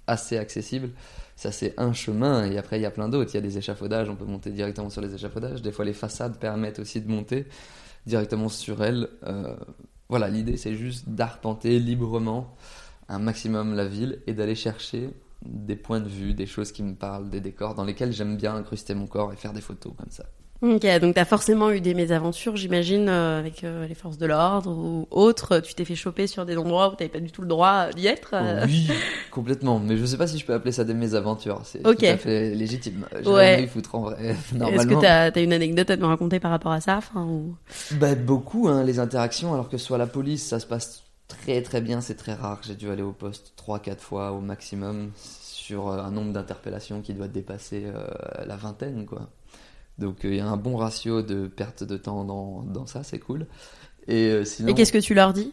assez 0.06 0.38
accessible. 0.38 0.90
Ça, 1.36 1.52
c'est 1.52 1.74
un 1.78 1.92
chemin, 1.92 2.44
et 2.50 2.58
après, 2.58 2.78
il 2.78 2.82
y 2.82 2.86
a 2.86 2.90
plein 2.90 3.08
d'autres. 3.08 3.30
Il 3.32 3.36
y 3.36 3.38
a 3.38 3.42
des 3.42 3.58
échafaudages, 3.58 4.08
on 4.08 4.16
peut 4.16 4.24
monter 4.24 4.50
directement 4.50 4.90
sur 4.90 5.00
les 5.00 5.14
échafaudages. 5.14 5.62
Des 5.62 5.72
fois, 5.72 5.84
les 5.84 5.92
façades 5.92 6.38
permettent 6.38 6.78
aussi 6.78 7.00
de 7.00 7.10
monter 7.10 7.46
directement 8.06 8.48
sur 8.48 8.82
elles. 8.84 9.08
Euh, 9.24 9.56
voilà, 10.08 10.28
l'idée, 10.28 10.56
c'est 10.56 10.74
juste 10.74 11.08
d'arpenter 11.08 11.78
librement 11.80 12.54
un 13.08 13.18
maximum 13.18 13.74
la 13.74 13.86
ville 13.86 14.20
et 14.26 14.34
d'aller 14.34 14.54
chercher 14.54 15.10
des 15.44 15.76
points 15.76 16.00
de 16.00 16.08
vue, 16.08 16.34
des 16.34 16.46
choses 16.46 16.70
qui 16.70 16.82
me 16.82 16.94
parlent, 16.94 17.28
des 17.30 17.40
décors 17.40 17.74
dans 17.74 17.84
lesquels 17.84 18.12
j'aime 18.12 18.36
bien 18.36 18.54
incruster 18.54 18.94
mon 18.94 19.06
corps 19.06 19.32
et 19.32 19.36
faire 19.36 19.52
des 19.52 19.60
photos 19.60 19.94
comme 19.96 20.10
ça. 20.10 20.26
Ok, 20.62 20.86
donc 21.00 21.14
t'as 21.14 21.24
forcément 21.24 21.70
eu 21.70 21.80
des 21.80 21.94
mésaventures, 21.94 22.54
j'imagine, 22.54 23.08
euh, 23.08 23.38
avec 23.38 23.64
euh, 23.64 23.86
les 23.86 23.94
forces 23.94 24.18
de 24.18 24.26
l'ordre 24.26 24.70
ou 24.76 25.06
autres. 25.10 25.60
Tu 25.60 25.72
t'es 25.74 25.86
fait 25.86 25.94
choper 25.94 26.26
sur 26.26 26.44
des 26.44 26.54
endroits 26.58 26.92
où 26.92 26.96
t'avais 26.96 27.08
pas 27.08 27.18
du 27.20 27.30
tout 27.32 27.40
le 27.40 27.48
droit 27.48 27.88
d'y 27.94 28.06
être. 28.06 28.32
euh. 28.34 28.66
Oui, 28.66 28.86
complètement. 29.30 29.78
Mais 29.78 29.96
je 29.96 30.04
sais 30.04 30.18
pas 30.18 30.26
si 30.26 30.38
je 30.38 30.44
peux 30.44 30.52
appeler 30.52 30.72
ça 30.72 30.84
des 30.84 30.92
mésaventures. 30.92 31.62
C'est 31.64 31.82
tout 31.82 31.88
à 31.88 32.16
fait 32.18 32.54
légitime. 32.54 33.06
J'ai 33.22 33.30
Ouais. 33.30 33.66
foutre 33.68 33.94
en 33.94 34.00
vrai. 34.02 34.18
Est-ce 34.72 34.86
que 34.86 35.00
t'as 35.00 35.30
as 35.30 35.40
une 35.40 35.54
anecdote 35.54 35.88
à 35.88 35.96
me 35.96 36.04
raconter 36.04 36.40
par 36.40 36.50
rapport 36.50 36.72
à 36.72 36.82
ça 36.82 36.98
enfin, 36.98 37.24
ou... 37.24 37.54
Bah, 37.92 38.14
beaucoup, 38.14 38.68
hein, 38.68 38.84
les 38.84 38.98
interactions, 38.98 39.54
alors 39.54 39.70
que 39.70 39.78
soit 39.78 39.96
la 39.96 40.06
police, 40.06 40.46
ça 40.46 40.60
se 40.60 40.66
passe 40.66 41.04
très 41.26 41.62
très 41.62 41.80
bien, 41.80 42.02
c'est 42.02 42.16
très 42.16 42.34
rare. 42.34 42.60
J'ai 42.66 42.74
dû 42.74 42.90
aller 42.90 43.02
au 43.02 43.12
poste 43.12 43.54
3-4 43.56 44.00
fois 44.00 44.32
au 44.32 44.40
maximum 44.40 45.10
sur 45.16 45.88
un 45.90 46.10
nombre 46.10 46.34
d'interpellations 46.34 47.00
qui 47.00 47.14
doit 47.14 47.28
dépasser 47.28 47.84
la 48.44 48.56
vingtaine, 48.56 49.06
quoi. 49.06 49.30
Donc 50.00 50.24
euh, 50.24 50.30
il 50.30 50.36
y 50.36 50.40
a 50.40 50.46
un 50.46 50.56
bon 50.56 50.76
ratio 50.76 51.22
de 51.22 51.46
perte 51.46 51.84
de 51.84 51.96
temps 51.96 52.24
dans, 52.24 52.62
dans 52.62 52.86
ça, 52.86 53.04
c'est 53.04 53.20
cool. 53.20 53.46
Et 54.08 54.30
euh, 54.30 54.44
sinon, 54.44 54.70
Et 54.70 54.74
qu'est-ce 54.74 54.92
que 54.92 54.98
tu 54.98 55.14
leur 55.14 55.32
dis? 55.32 55.52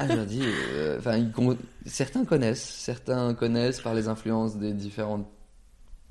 Ah, 0.00 0.06
je 0.08 0.14
leur 0.14 0.24
dis, 0.24 0.40
euh, 0.42 0.98
enfin, 0.98 1.22
certains 1.84 2.24
connaissent, 2.24 2.64
certains 2.64 3.34
connaissent 3.34 3.82
par 3.82 3.92
les 3.92 4.08
influences 4.08 4.56
des 4.56 4.72
différents 4.72 5.30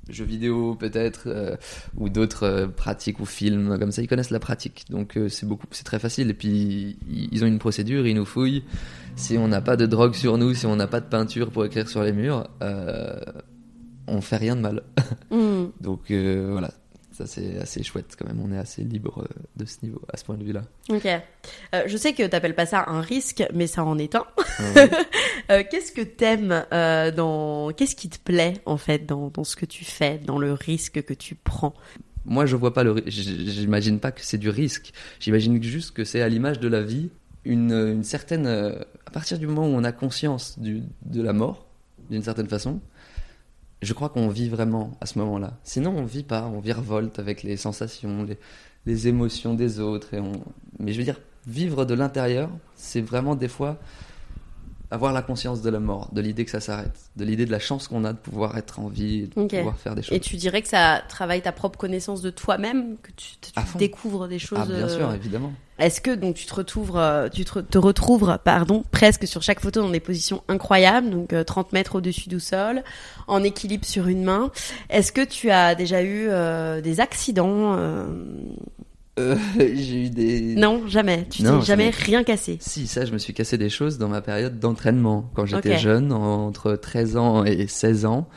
jeux 0.08 0.24
vidéo 0.24 0.76
peut-être 0.76 1.24
euh, 1.26 1.56
ou 1.96 2.08
d'autres 2.08 2.44
euh, 2.44 2.66
pratiques 2.68 3.18
ou 3.20 3.26
films 3.26 3.78
comme 3.78 3.90
ça 3.90 4.00
ils 4.00 4.06
connaissent 4.06 4.30
la 4.30 4.38
pratique. 4.38 4.84
Donc 4.90 5.18
c'est 5.28 5.44
beaucoup 5.44 5.66
c'est 5.72 5.82
très 5.82 5.98
facile. 5.98 6.30
Et 6.30 6.34
puis 6.34 6.98
ils, 7.08 7.42
ont 7.42 7.48
une 7.48 7.58
procédure 7.58 8.06
ils 8.06 8.14
nous 8.14 8.24
fouillent. 8.24 8.62
Si 9.16 9.36
on 9.36 9.48
n'a 9.48 9.60
pas 9.60 9.76
de 9.76 9.86
drogue 9.86 10.14
sur 10.14 10.38
nous 10.38 10.54
si 10.54 10.66
on 10.66 10.76
n'a 10.76 10.86
pas 10.86 11.00
de 11.00 11.06
peinture 11.06 11.50
pour 11.50 11.64
écrire 11.64 11.88
sur 11.88 12.04
les 12.04 12.12
murs 12.12 12.48
on 14.06 14.20
fait 14.20 14.36
rien 14.36 14.54
de 14.54 14.60
mal. 14.60 14.82
Hmm. 15.30 15.66
donc 15.80 16.12
voilà 16.12 16.70
c'est 17.26 17.58
assez 17.58 17.82
chouette 17.82 18.16
quand 18.18 18.26
même 18.26 18.40
on 18.40 18.52
est 18.52 18.58
assez 18.58 18.82
libre 18.82 19.22
euh, 19.22 19.42
de 19.56 19.64
ce 19.64 19.78
niveau 19.82 20.00
à 20.12 20.16
ce 20.16 20.24
point 20.24 20.36
de 20.36 20.44
vue 20.44 20.52
là 20.52 20.62
Ok. 20.88 21.06
Euh, 21.06 21.82
je 21.86 21.96
sais 21.96 22.12
que 22.12 22.26
t'appelles 22.26 22.54
pas 22.54 22.66
ça 22.66 22.84
un 22.88 23.00
risque, 23.00 23.44
mais 23.54 23.66
ça 23.66 23.84
en 23.84 23.98
est 23.98 24.14
un. 24.14 24.24
Euh, 24.76 24.86
Euh, 25.50 25.64
qu'est-ce 25.68 25.90
que 25.90 26.02
t'aimes 26.02 26.64
euh, 26.72 27.10
dans... 27.10 27.72
Qu'est-ce 27.72 27.96
qui 27.96 28.08
te 28.08 28.18
plaît, 28.18 28.54
en 28.66 28.76
fait, 28.76 29.04
dans, 29.04 29.28
dans 29.28 29.42
ce 29.42 29.56
que 29.56 29.66
tu 29.66 29.84
fais, 29.84 30.18
dans 30.18 30.38
le 30.38 30.52
risque 30.52 31.02
que 31.02 31.14
tu 31.14 31.34
prends? 31.34 31.74
Moi, 32.24 32.46
je 32.46 32.54
vois 32.54 32.72
pas 32.72 32.84
le. 32.84 33.02
J'imagine 33.06 33.98
pas 33.98 34.12
que 34.12 34.20
c'est 34.22 34.38
du 34.38 34.48
risque. 34.48 34.92
J'imagine 35.18 35.60
juste 35.60 35.90
que 35.92 36.04
c'est 36.04 36.20
à 36.20 36.28
l'image 36.28 36.60
de 36.60 36.68
la 36.68 36.82
vie 36.82 37.10
une, 37.44 37.72
une 37.72 38.04
certaine. 38.04 38.46
À 38.46 39.10
partir 39.10 39.38
du 39.38 39.46
moment 39.48 39.66
où 39.66 39.70
on 39.74 39.82
a 39.82 39.90
conscience 39.90 40.58
du, 40.58 40.82
de 41.06 41.22
la 41.22 41.32
mort, 41.32 41.66
d'une 42.10 42.22
certaine 42.22 42.48
façon, 42.48 42.80
je 43.82 43.92
crois 43.92 44.08
qu'on 44.10 44.28
vit 44.28 44.48
vraiment 44.48 44.96
à 45.00 45.06
ce 45.06 45.18
moment-là. 45.18 45.54
Sinon, 45.64 45.94
on 45.96 46.04
vit 46.04 46.22
pas. 46.22 46.44
On 46.46 46.60
virevolte 46.60 47.18
avec 47.18 47.42
les 47.42 47.56
sensations, 47.56 48.24
les, 48.24 48.38
les 48.86 49.08
émotions 49.08 49.54
des 49.54 49.80
autres. 49.80 50.14
Et 50.14 50.20
on... 50.20 50.32
Mais 50.78 50.92
je 50.92 50.98
veux 50.98 51.04
dire, 51.04 51.20
vivre 51.46 51.84
de 51.84 51.94
l'intérieur, 51.94 52.50
c'est 52.76 53.00
vraiment 53.00 53.34
des 53.34 53.48
fois 53.48 53.78
avoir 54.90 55.12
la 55.12 55.22
conscience 55.22 55.62
de 55.62 55.70
la 55.70 55.78
mort, 55.78 56.08
de 56.12 56.20
l'idée 56.20 56.44
que 56.44 56.50
ça 56.50 56.60
s'arrête, 56.60 56.98
de 57.16 57.24
l'idée 57.24 57.46
de 57.46 57.52
la 57.52 57.58
chance 57.58 57.86
qu'on 57.88 58.04
a 58.04 58.12
de 58.12 58.18
pouvoir 58.18 58.58
être 58.58 58.80
en 58.80 58.88
vie, 58.88 59.28
de 59.28 59.46
pouvoir 59.46 59.78
faire 59.78 59.94
des 59.94 60.02
choses. 60.02 60.16
Et 60.16 60.20
tu 60.20 60.36
dirais 60.36 60.62
que 60.62 60.68
ça 60.68 61.02
travaille 61.08 61.42
ta 61.42 61.52
propre 61.52 61.78
connaissance 61.78 62.22
de 62.22 62.30
toi-même, 62.30 62.96
que 63.02 63.10
tu, 63.12 63.36
découvres 63.76 64.26
des 64.26 64.38
choses. 64.38 64.58
Ah, 64.62 64.66
bien 64.66 64.88
euh, 64.88 64.96
sûr, 64.96 65.12
évidemment. 65.14 65.52
Est-ce 65.80 66.02
que 66.02 66.14
donc 66.14 66.34
tu 66.34 66.44
te 66.44 66.54
retrouves, 66.54 66.92
euh, 66.96 67.28
tu 67.30 67.44
te, 67.44 67.58
te 67.58 67.78
retrouves, 67.78 68.38
pardon, 68.44 68.84
presque 68.90 69.26
sur 69.26 69.42
chaque 69.42 69.60
photo 69.60 69.80
dans 69.80 69.88
des 69.88 70.00
positions 70.00 70.42
incroyables, 70.48 71.08
donc 71.08 71.32
euh, 71.32 71.42
30 71.42 71.72
mètres 71.72 71.96
au-dessus 71.96 72.28
du 72.28 72.38
sol, 72.38 72.82
en 73.26 73.42
équilibre 73.42 73.86
sur 73.86 74.06
une 74.06 74.22
main. 74.22 74.50
Est-ce 74.90 75.10
que 75.10 75.24
tu 75.24 75.50
as 75.50 75.74
déjà 75.74 76.02
eu 76.02 76.26
euh, 76.28 76.82
des 76.82 77.00
accidents 77.00 77.76
euh, 77.78 78.04
Euh, 79.18 79.36
j'ai 79.58 80.06
eu 80.06 80.10
des. 80.10 80.54
Non, 80.54 80.86
jamais. 80.86 81.26
Tu 81.28 81.42
t'es 81.42 81.60
jamais 81.62 81.90
rien 81.90 82.22
cassé. 82.24 82.58
Si, 82.60 82.86
ça, 82.86 83.04
je 83.04 83.12
me 83.12 83.18
suis 83.18 83.34
cassé 83.34 83.58
des 83.58 83.68
choses 83.68 83.98
dans 83.98 84.08
ma 84.08 84.20
période 84.20 84.58
d'entraînement. 84.58 85.30
Quand 85.34 85.46
j'étais 85.46 85.78
jeune, 85.78 86.12
entre 86.12 86.76
13 86.76 87.16
ans 87.16 87.44
et 87.44 87.66
16 87.66 88.06
ans, 88.06 88.28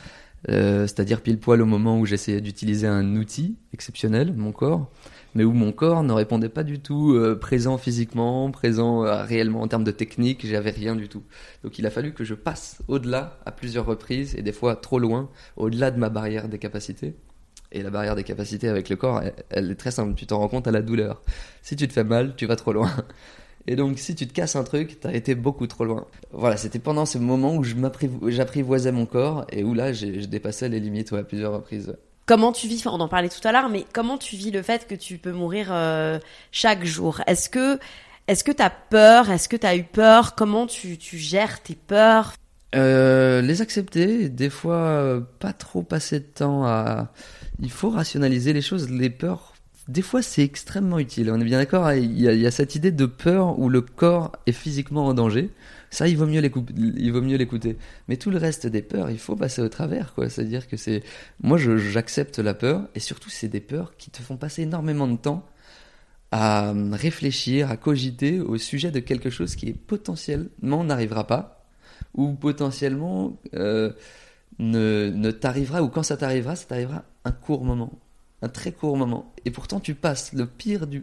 euh, 0.50 0.82
c'est-à-dire 0.82 1.22
pile 1.22 1.38
poil 1.38 1.62
au 1.62 1.66
moment 1.66 1.98
où 1.98 2.06
j'essayais 2.06 2.40
d'utiliser 2.40 2.86
un 2.86 3.16
outil 3.16 3.56
exceptionnel, 3.72 4.34
mon 4.36 4.52
corps, 4.52 4.90
mais 5.34 5.42
où 5.42 5.52
mon 5.52 5.72
corps 5.72 6.02
ne 6.02 6.12
répondait 6.12 6.50
pas 6.50 6.64
du 6.64 6.80
tout 6.80 7.14
euh, 7.14 7.34
présent 7.34 7.78
physiquement, 7.78 8.50
présent 8.50 9.04
euh, 9.04 9.22
réellement 9.22 9.62
en 9.62 9.68
termes 9.68 9.84
de 9.84 9.90
technique, 9.90 10.46
j'avais 10.46 10.70
rien 10.70 10.96
du 10.96 11.08
tout. 11.08 11.22
Donc 11.62 11.78
il 11.78 11.86
a 11.86 11.90
fallu 11.90 12.12
que 12.12 12.24
je 12.24 12.34
passe 12.34 12.82
au-delà 12.88 13.38
à 13.46 13.52
plusieurs 13.52 13.86
reprises, 13.86 14.34
et 14.36 14.42
des 14.42 14.52
fois 14.52 14.76
trop 14.76 14.98
loin, 14.98 15.30
au-delà 15.56 15.90
de 15.90 15.98
ma 15.98 16.10
barrière 16.10 16.48
des 16.48 16.58
capacités. 16.58 17.14
Et 17.74 17.82
la 17.82 17.90
barrière 17.90 18.14
des 18.14 18.24
capacités 18.24 18.68
avec 18.68 18.88
le 18.88 18.96
corps, 18.96 19.20
elle, 19.20 19.34
elle 19.50 19.70
est 19.70 19.74
très 19.74 19.90
simple, 19.90 20.14
tu 20.14 20.26
t'en 20.26 20.38
rends 20.38 20.48
compte 20.48 20.66
à 20.66 20.70
la 20.70 20.80
douleur. 20.80 21.20
Si 21.60 21.76
tu 21.76 21.86
te 21.86 21.92
fais 21.92 22.04
mal, 22.04 22.34
tu 22.36 22.46
vas 22.46 22.56
trop 22.56 22.72
loin. 22.72 22.90
Et 23.66 23.76
donc, 23.76 23.98
si 23.98 24.14
tu 24.14 24.26
te 24.26 24.32
casses 24.32 24.56
un 24.56 24.64
truc, 24.64 25.00
t'as 25.00 25.12
été 25.12 25.34
beaucoup 25.34 25.66
trop 25.66 25.84
loin. 25.84 26.06
Voilà, 26.32 26.56
c'était 26.56 26.78
pendant 26.78 27.06
ce 27.06 27.18
moment 27.18 27.56
où 27.56 27.64
j'apprivoisais 27.64 28.92
mon 28.92 29.06
corps 29.06 29.46
et 29.50 29.64
où 29.64 29.72
là, 29.72 29.92
je 29.94 30.26
dépassais 30.26 30.68
les 30.68 30.80
limites 30.80 31.12
ouais, 31.12 31.20
à 31.20 31.24
plusieurs 31.24 31.52
reprises. 31.54 31.88
ouais. 31.88 31.96
Comment 32.26 32.52
tu 32.52 32.68
vis, 32.68 32.78
enfin, 32.86 32.96
on 32.96 33.00
en 33.00 33.08
parlait 33.08 33.28
tout 33.28 33.46
à 33.46 33.52
l'heure, 33.52 33.68
mais 33.68 33.84
comment 33.92 34.16
tu 34.16 34.36
vis 34.36 34.50
le 34.50 34.62
fait 34.62 34.86
que 34.86 34.94
tu 34.94 35.18
peux 35.18 35.32
mourir 35.32 35.68
euh, 35.70 36.18
chaque 36.52 36.84
jour? 36.84 37.20
Est-ce 37.26 37.50
que 37.50 37.78
est-ce 38.26 38.44
que 38.44 38.52
t'as 38.52 38.70
peur? 38.70 39.30
Est-ce 39.30 39.48
que 39.48 39.56
t'as 39.56 39.76
eu 39.76 39.84
peur? 39.84 40.34
Comment 40.34 40.66
tu, 40.66 40.96
tu 40.96 41.18
gères 41.18 41.62
tes 41.62 41.74
peurs? 41.74 42.32
Euh, 42.74 43.42
les 43.42 43.60
accepter, 43.60 44.30
des 44.30 44.48
fois, 44.48 44.76
euh, 44.76 45.20
pas 45.38 45.52
trop 45.52 45.82
passer 45.82 46.20
de 46.20 46.24
temps 46.24 46.64
à. 46.64 47.12
Il 47.60 47.70
faut 47.70 47.90
rationaliser 47.90 48.52
les 48.52 48.62
choses, 48.62 48.90
les 48.90 49.10
peurs. 49.10 49.54
Des 49.88 50.02
fois, 50.02 50.22
c'est 50.22 50.42
extrêmement 50.42 50.98
utile. 50.98 51.30
On 51.30 51.40
est 51.40 51.44
bien 51.44 51.58
d'accord. 51.58 51.86
hein, 51.86 51.96
Il 51.96 52.20
il 52.20 52.40
y 52.40 52.46
a 52.46 52.50
cette 52.50 52.74
idée 52.74 52.92
de 52.92 53.06
peur 53.06 53.58
où 53.58 53.68
le 53.68 53.80
corps 53.82 54.32
est 54.46 54.52
physiquement 54.52 55.06
en 55.06 55.14
danger. 55.14 55.50
Ça, 55.90 56.08
il 56.08 56.16
vaut 56.16 56.26
mieux 56.26 56.40
l'écouter. 56.40 57.76
Mais 58.08 58.16
tout 58.16 58.30
le 58.30 58.38
reste 58.38 58.66
des 58.66 58.82
peurs, 58.82 59.10
il 59.10 59.18
faut 59.18 59.36
passer 59.36 59.62
au 59.62 59.68
travers, 59.68 60.12
quoi. 60.14 60.28
C'est-à-dire 60.28 60.66
que 60.66 60.76
c'est, 60.76 61.04
moi, 61.40 61.56
j'accepte 61.56 62.40
la 62.40 62.54
peur, 62.54 62.88
et 62.96 63.00
surtout, 63.00 63.30
c'est 63.30 63.48
des 63.48 63.60
peurs 63.60 63.96
qui 63.96 64.10
te 64.10 64.20
font 64.20 64.36
passer 64.36 64.62
énormément 64.62 65.06
de 65.06 65.16
temps 65.16 65.46
à 66.32 66.70
euh, 66.70 66.90
réfléchir, 66.92 67.70
à 67.70 67.76
cogiter 67.76 68.40
au 68.40 68.58
sujet 68.58 68.90
de 68.90 68.98
quelque 68.98 69.30
chose 69.30 69.54
qui 69.54 69.68
est 69.68 69.72
potentiellement 69.72 70.82
n'arrivera 70.82 71.28
pas, 71.28 71.64
ou 72.14 72.32
potentiellement 72.32 73.38
euh, 73.54 73.92
ne, 74.58 75.10
ne 75.14 75.30
t'arrivera, 75.30 75.82
ou 75.82 75.88
quand 75.88 76.02
ça 76.02 76.16
t'arrivera, 76.16 76.56
ça 76.56 76.66
t'arrivera 76.66 77.02
un 77.24 77.32
court 77.32 77.64
moment, 77.64 77.92
un 78.42 78.48
très 78.48 78.72
court 78.72 78.96
moment. 78.96 79.32
Et 79.44 79.50
pourtant, 79.50 79.80
tu 79.80 79.94
passes 79.94 80.32
le 80.32 80.46
pire 80.46 80.86
du. 80.86 81.02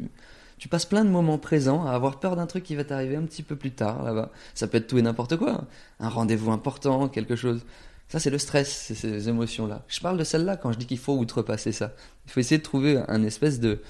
Tu 0.57 0.67
passes 0.67 0.85
plein 0.85 1.03
de 1.03 1.09
moments 1.09 1.39
présents 1.39 1.87
à 1.87 1.91
avoir 1.91 2.19
peur 2.19 2.35
d'un 2.35 2.45
truc 2.45 2.63
qui 2.63 2.75
va 2.75 2.83
t'arriver 2.83 3.15
un 3.15 3.23
petit 3.23 3.41
peu 3.41 3.55
plus 3.55 3.71
tard 3.71 4.03
là-bas. 4.03 4.31
Ça 4.53 4.67
peut 4.67 4.77
être 4.77 4.85
tout 4.85 4.99
et 4.99 5.01
n'importe 5.01 5.35
quoi. 5.35 5.65
Un 5.99 6.09
rendez-vous 6.09 6.51
important, 6.51 7.07
quelque 7.09 7.35
chose. 7.35 7.65
Ça, 8.09 8.19
c'est 8.19 8.29
le 8.29 8.37
stress, 8.37 8.69
c'est 8.69 8.93
ces 8.93 9.27
émotions-là. 9.27 9.83
Je 9.87 10.01
parle 10.01 10.17
de 10.17 10.23
celle-là 10.23 10.57
quand 10.57 10.71
je 10.71 10.77
dis 10.77 10.85
qu'il 10.85 10.99
faut 10.99 11.17
outrepasser 11.17 11.71
ça. 11.71 11.93
Il 12.25 12.31
faut 12.31 12.41
essayer 12.41 12.59
de 12.59 12.63
trouver 12.63 13.01
un 13.07 13.23
espèce 13.23 13.59
de. 13.59 13.81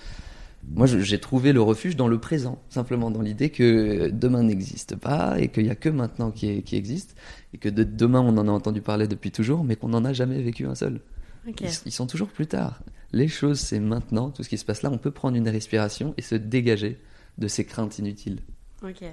Moi, 0.68 0.88
j'ai 0.88 1.20
trouvé 1.20 1.54
le 1.54 1.62
refuge 1.62 1.96
dans 1.96 2.08
le 2.08 2.20
présent, 2.20 2.62
simplement 2.70 3.12
dans 3.12 3.22
l'idée 3.22 3.50
que 3.50 4.10
demain 4.10 4.44
n'existe 4.44 4.96
pas 4.96 5.40
et 5.40 5.50
qu'il 5.50 5.64
n'y 5.64 5.70
a 5.70 5.76
que 5.76 5.90
maintenant 5.90 6.32
qui, 6.32 6.64
existe 6.72 7.16
et 7.54 7.58
que 7.58 7.68
de 7.68 7.84
demain 7.84 8.22
on 8.22 8.38
en 8.38 8.48
a 8.48 8.52
entendu 8.52 8.82
parler 8.82 9.08
depuis 9.08 9.32
toujours, 9.32 9.64
mais 9.64 9.76
qu'on 9.76 9.90
n'en 9.90 10.06
a 10.06 10.14
jamais 10.14 10.42
vécu 10.42 10.66
un 10.66 10.76
seul. 10.76 11.02
Ils, 11.46 11.54
ils 11.88 11.92
sont 11.92 12.08
toujours 12.08 12.30
plus 12.30 12.48
tard. 12.48 12.82
Les 13.12 13.28
choses, 13.28 13.60
c'est 13.60 13.80
maintenant, 13.80 14.30
tout 14.30 14.44
ce 14.44 14.50
qui 14.50 14.58
se 14.58 14.66
passe 14.66 14.84
là, 14.84 14.92
on 14.92 14.98
peut 14.98 15.12
prendre 15.12 15.36
une 15.36 15.50
respiration 15.50 16.14
et 16.18 16.22
se 16.22 16.36
dégager 16.36 17.00
de 17.38 17.48
ces 17.48 17.66
craintes 17.66 18.00
inutiles. 18.00 18.40
Ok. 18.84 19.04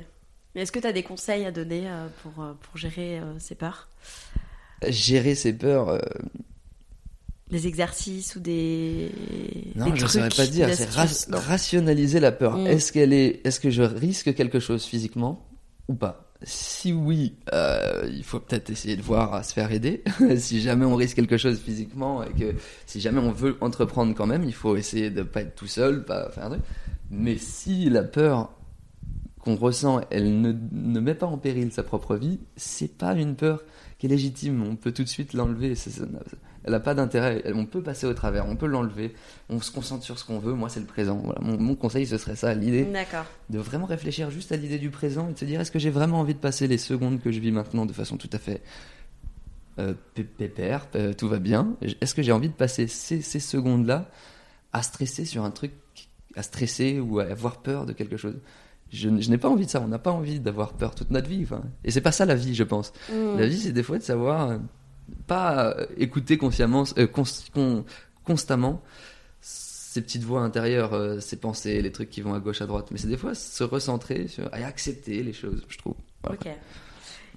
Mais 0.55 0.63
est-ce 0.63 0.73
que 0.73 0.79
t'as 0.79 0.93
des 0.93 1.03
conseils 1.03 1.45
à 1.45 1.53
donner 1.53 1.89
euh, 1.89 2.09
pour 2.23 2.43
euh, 2.43 2.53
pour 2.61 2.77
gérer 2.77 3.19
euh, 3.19 3.39
ces 3.39 3.55
peurs? 3.55 3.89
Gérer 4.87 5.35
ses 5.35 5.53
peurs, 5.53 5.89
euh, 5.89 6.01
Des 7.51 7.67
exercices 7.67 8.37
ou 8.37 8.41
des 8.41 9.11
non, 9.75 9.91
des 9.91 9.97
je 9.97 10.03
ne 10.05 10.09
saurais 10.09 10.29
pas 10.29 10.47
dire, 10.47 10.69
c'est 10.75 10.91
ra- 10.91 11.39
rationaliser 11.39 12.21
la 12.21 12.33
peur. 12.33 12.59
Mm. 12.59 12.67
Est-ce 12.67 12.93
qu'elle 12.93 13.13
est, 13.13 13.41
est-ce 13.45 13.59
que 13.61 13.71
je 13.71 13.83
risque 13.83 14.35
quelque 14.35 14.61
chose 14.61 14.85
physiquement 14.85 15.47
ou 15.89 15.95
pas? 15.95 16.25
Si 16.43 16.93
oui, 16.93 17.35
euh, 17.53 18.09
il 18.13 18.23
faut 18.23 18.39
peut-être 18.39 18.71
essayer 18.71 18.97
de 18.97 19.03
voir 19.03 19.35
à 19.35 19.43
se 19.43 19.53
faire 19.55 19.73
aider. 19.73 20.05
si 20.37 20.61
jamais 20.61 20.85
on 20.85 20.95
risque 20.95 21.17
quelque 21.17 21.37
chose 21.37 21.59
physiquement 21.59 22.23
et 22.23 22.31
que 22.33 22.55
si 22.87 23.01
jamais 23.01 23.19
on 23.19 23.33
veut 23.33 23.57
entreprendre 23.61 24.15
quand 24.15 24.27
même, 24.27 24.45
il 24.45 24.55
faut 24.55 24.77
essayer 24.77 25.11
de 25.11 25.23
pas 25.23 25.41
être 25.41 25.57
tout 25.57 25.67
seul, 25.67 26.05
pas 26.05 26.31
faire 26.31 26.45
un 26.45 26.51
truc. 26.51 26.63
Mais 27.11 27.39
si 27.39 27.89
la 27.91 28.05
peur 28.05 28.53
qu'on 29.41 29.57
ressent, 29.57 30.01
elle 30.11 30.41
ne, 30.41 30.53
ne 30.73 31.01
met 31.01 31.15
pas 31.15 31.27
en 31.27 31.39
péril 31.39 31.73
sa 31.73 31.83
propre 31.83 32.15
vie, 32.17 32.39
c'est 32.57 32.97
pas 32.99 33.15
une 33.15 33.35
peur 33.35 33.63
qui 33.99 34.07
est 34.07 34.11
légitime. 34.11 34.63
On 34.63 34.77
peut 34.77 34.93
tout 34.93 35.03
de 35.05 35.09
suite 35.09 35.33
l'enlever. 35.33 35.75
Elle 36.69 36.73
n'a 36.73 36.81
pas 36.81 36.93
d'intérêt. 36.93 37.43
On 37.55 37.65
peut 37.65 37.83
passer 37.83 38.07
au 38.07 38.13
travers. 38.13 38.47
On 38.47 38.55
peut 38.55 38.67
l'enlever. 38.67 39.15
On 39.49 39.59
se 39.59 39.73
concentre 39.73 40.05
sur 40.05 40.19
ce 40.19 40.25
qu'on 40.27 40.39
veut. 40.39 40.53
Moi, 40.53 40.69
c'est 40.69 40.81
le 40.81 40.87
présent. 40.87 41.19
Voilà. 41.25 41.41
Mon, 41.41 41.75
conseil, 41.75 42.07
ce 42.07 42.19
serait 42.19 42.37
ça. 42.37 42.53
L'idée 42.53 42.87
de 43.49 43.59
vraiment 43.59 43.87
réfléchir 43.87 44.31
juste 44.31 44.53
à 44.53 44.57
l'idée 44.57 44.79
du 44.79 44.91
présent 44.91 45.31
et 45.31 45.33
de 45.33 45.39
se 45.39 45.47
dire 45.47 45.63
est-ce 45.63 45.71
que 45.71 45.79
j'ai 45.79 45.89
vraiment 45.89 46.21
envie 46.21 46.35
de 46.35 46.39
passer 46.39 46.69
les 46.69 46.77
secondes 46.77 47.23
que 47.23 47.33
je 47.33 47.41
vis 47.41 47.53
maintenant 47.53 47.87
de 47.87 47.93
façon 47.95 48.19
tout 48.19 48.29
à 48.35 48.39
fait 48.39 48.61
euh, 49.79 49.95
pépère, 50.37 50.89
euh, 50.95 51.15
tout 51.15 51.27
va 51.27 51.39
bien? 51.39 51.75
Est-ce 52.03 52.15
que 52.15 52.21
j'ai 52.21 52.33
envie 52.33 52.51
de 52.51 52.55
passer 52.55 52.87
ces, 52.87 53.23
ces 53.23 53.41
secondes-là 53.41 54.11
à 54.75 54.83
stresser 54.83 55.25
sur 55.25 55.45
un 55.45 55.51
truc, 55.51 55.73
à 56.37 56.43
stresser 56.43 57.01
ou 57.01 57.19
à 57.19 57.25
avoir 57.25 57.63
peur 57.63 57.87
de 57.87 57.95
quelque 57.95 58.19
chose? 58.19 58.37
Je, 58.91 59.09
n'ai 59.09 59.39
pas 59.39 59.49
envie 59.49 59.65
de 59.65 59.71
ça. 59.71 59.81
On 59.81 59.89
n'a 59.89 59.99
pas 59.99 60.13
envie 60.13 60.39
d'avoir 60.39 60.75
peur 60.75 60.95
toute 60.95 61.11
notre 61.11 61.31
vie. 61.31 61.45
Enfin. 61.45 61.63
Et 61.85 61.91
c'est 61.91 62.03
pas 62.03 62.13
ça 62.13 62.27
la 62.27 62.35
vie, 62.35 62.55
je 62.55 62.65
pense. 62.65 62.93
Mm. 63.11 63.39
La 63.39 63.47
vie, 63.47 63.59
c'est 63.59 63.73
des 63.73 63.83
fois 63.83 63.97
de 63.97 64.03
savoir 64.03 64.51
euh, 64.51 64.59
pas 65.27 65.75
euh, 65.77 65.87
écouter 65.97 66.37
consciemment, 66.37 66.85
euh, 66.99 67.07
constamment 68.25 68.83
ces 69.41 70.03
petites 70.03 70.25
voix 70.25 70.43
intérieures, 70.43 71.21
ces 71.23 71.37
pensées, 71.37 71.81
les 71.81 71.93
trucs 71.93 72.11
qui 72.11 72.21
vont 72.21 72.35
à 72.35 72.41
gauche, 72.41 72.61
à 72.61 72.67
droite. 72.67 72.89
Mais 72.91 72.99
c'est 72.99 73.09
des 73.09 73.17
fois 73.17 73.35
se 73.35 73.65
recentrer 73.65 74.29
sur 74.29 74.55
et 74.55 74.63
accepter 74.63 75.23
les 75.23 75.33
choses, 75.33 75.65
je 75.69 75.79
trouve. 75.79 75.95
Ok. 76.29 76.47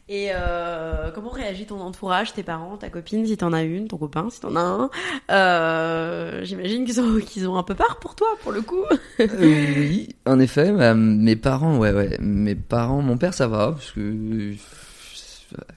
Et 0.09 0.31
euh, 0.33 1.09
comment 1.11 1.29
réagit 1.29 1.65
ton 1.65 1.79
entourage, 1.79 2.33
tes 2.33 2.43
parents, 2.43 2.75
ta 2.75 2.89
copine, 2.89 3.25
si 3.25 3.37
t'en 3.37 3.53
as 3.53 3.63
une, 3.63 3.87
ton 3.87 3.95
copain, 3.95 4.29
si 4.29 4.41
t'en 4.41 4.57
as 4.57 4.59
un? 4.59 4.89
Euh, 5.29 6.43
J'imagine 6.43 6.83
qu'ils 6.83 6.99
ont, 6.99 7.17
qu'ils 7.19 7.47
ont 7.47 7.57
un 7.57 7.63
peu 7.63 7.75
peur 7.75 7.97
pour 8.01 8.15
toi, 8.15 8.27
pour 8.43 8.51
le 8.51 8.61
coup. 8.61 8.83
Euh, 9.21 9.27
oui, 9.39 10.13
en 10.25 10.37
effet. 10.39 10.73
Mes 10.93 11.37
parents, 11.37 11.77
ouais, 11.77 11.93
ouais. 11.93 12.17
Mes 12.19 12.55
parents, 12.55 13.01
mon 13.01 13.17
père, 13.17 13.33
ça 13.33 13.47
va, 13.47 13.71
parce 13.71 13.91
que 13.91 14.53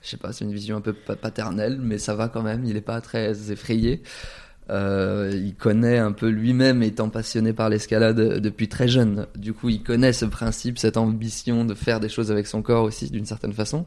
je 0.02 0.08
sais 0.08 0.16
pas, 0.16 0.32
c'est 0.32 0.44
une 0.44 0.52
vision 0.52 0.76
un 0.76 0.80
peu 0.80 0.92
paternelle, 0.92 1.78
mais 1.80 1.98
ça 1.98 2.14
va 2.14 2.28
quand 2.28 2.42
même. 2.42 2.64
Il 2.64 2.76
est 2.76 2.80
pas 2.80 3.00
très 3.00 3.50
effrayé. 3.52 4.02
Euh, 4.70 5.30
il 5.34 5.54
connaît 5.54 5.98
un 5.98 6.12
peu 6.12 6.28
lui-même, 6.28 6.82
étant 6.82 7.10
passionné 7.10 7.52
par 7.52 7.68
l'escalade 7.68 8.40
depuis 8.40 8.68
très 8.68 8.88
jeune. 8.88 9.26
Du 9.36 9.52
coup, 9.52 9.68
il 9.68 9.82
connaît 9.82 10.12
ce 10.12 10.24
principe, 10.24 10.78
cette 10.78 10.96
ambition 10.96 11.64
de 11.64 11.74
faire 11.74 12.00
des 12.00 12.08
choses 12.08 12.30
avec 12.30 12.46
son 12.46 12.62
corps 12.62 12.84
aussi, 12.84 13.10
d'une 13.10 13.26
certaine 13.26 13.52
façon. 13.52 13.84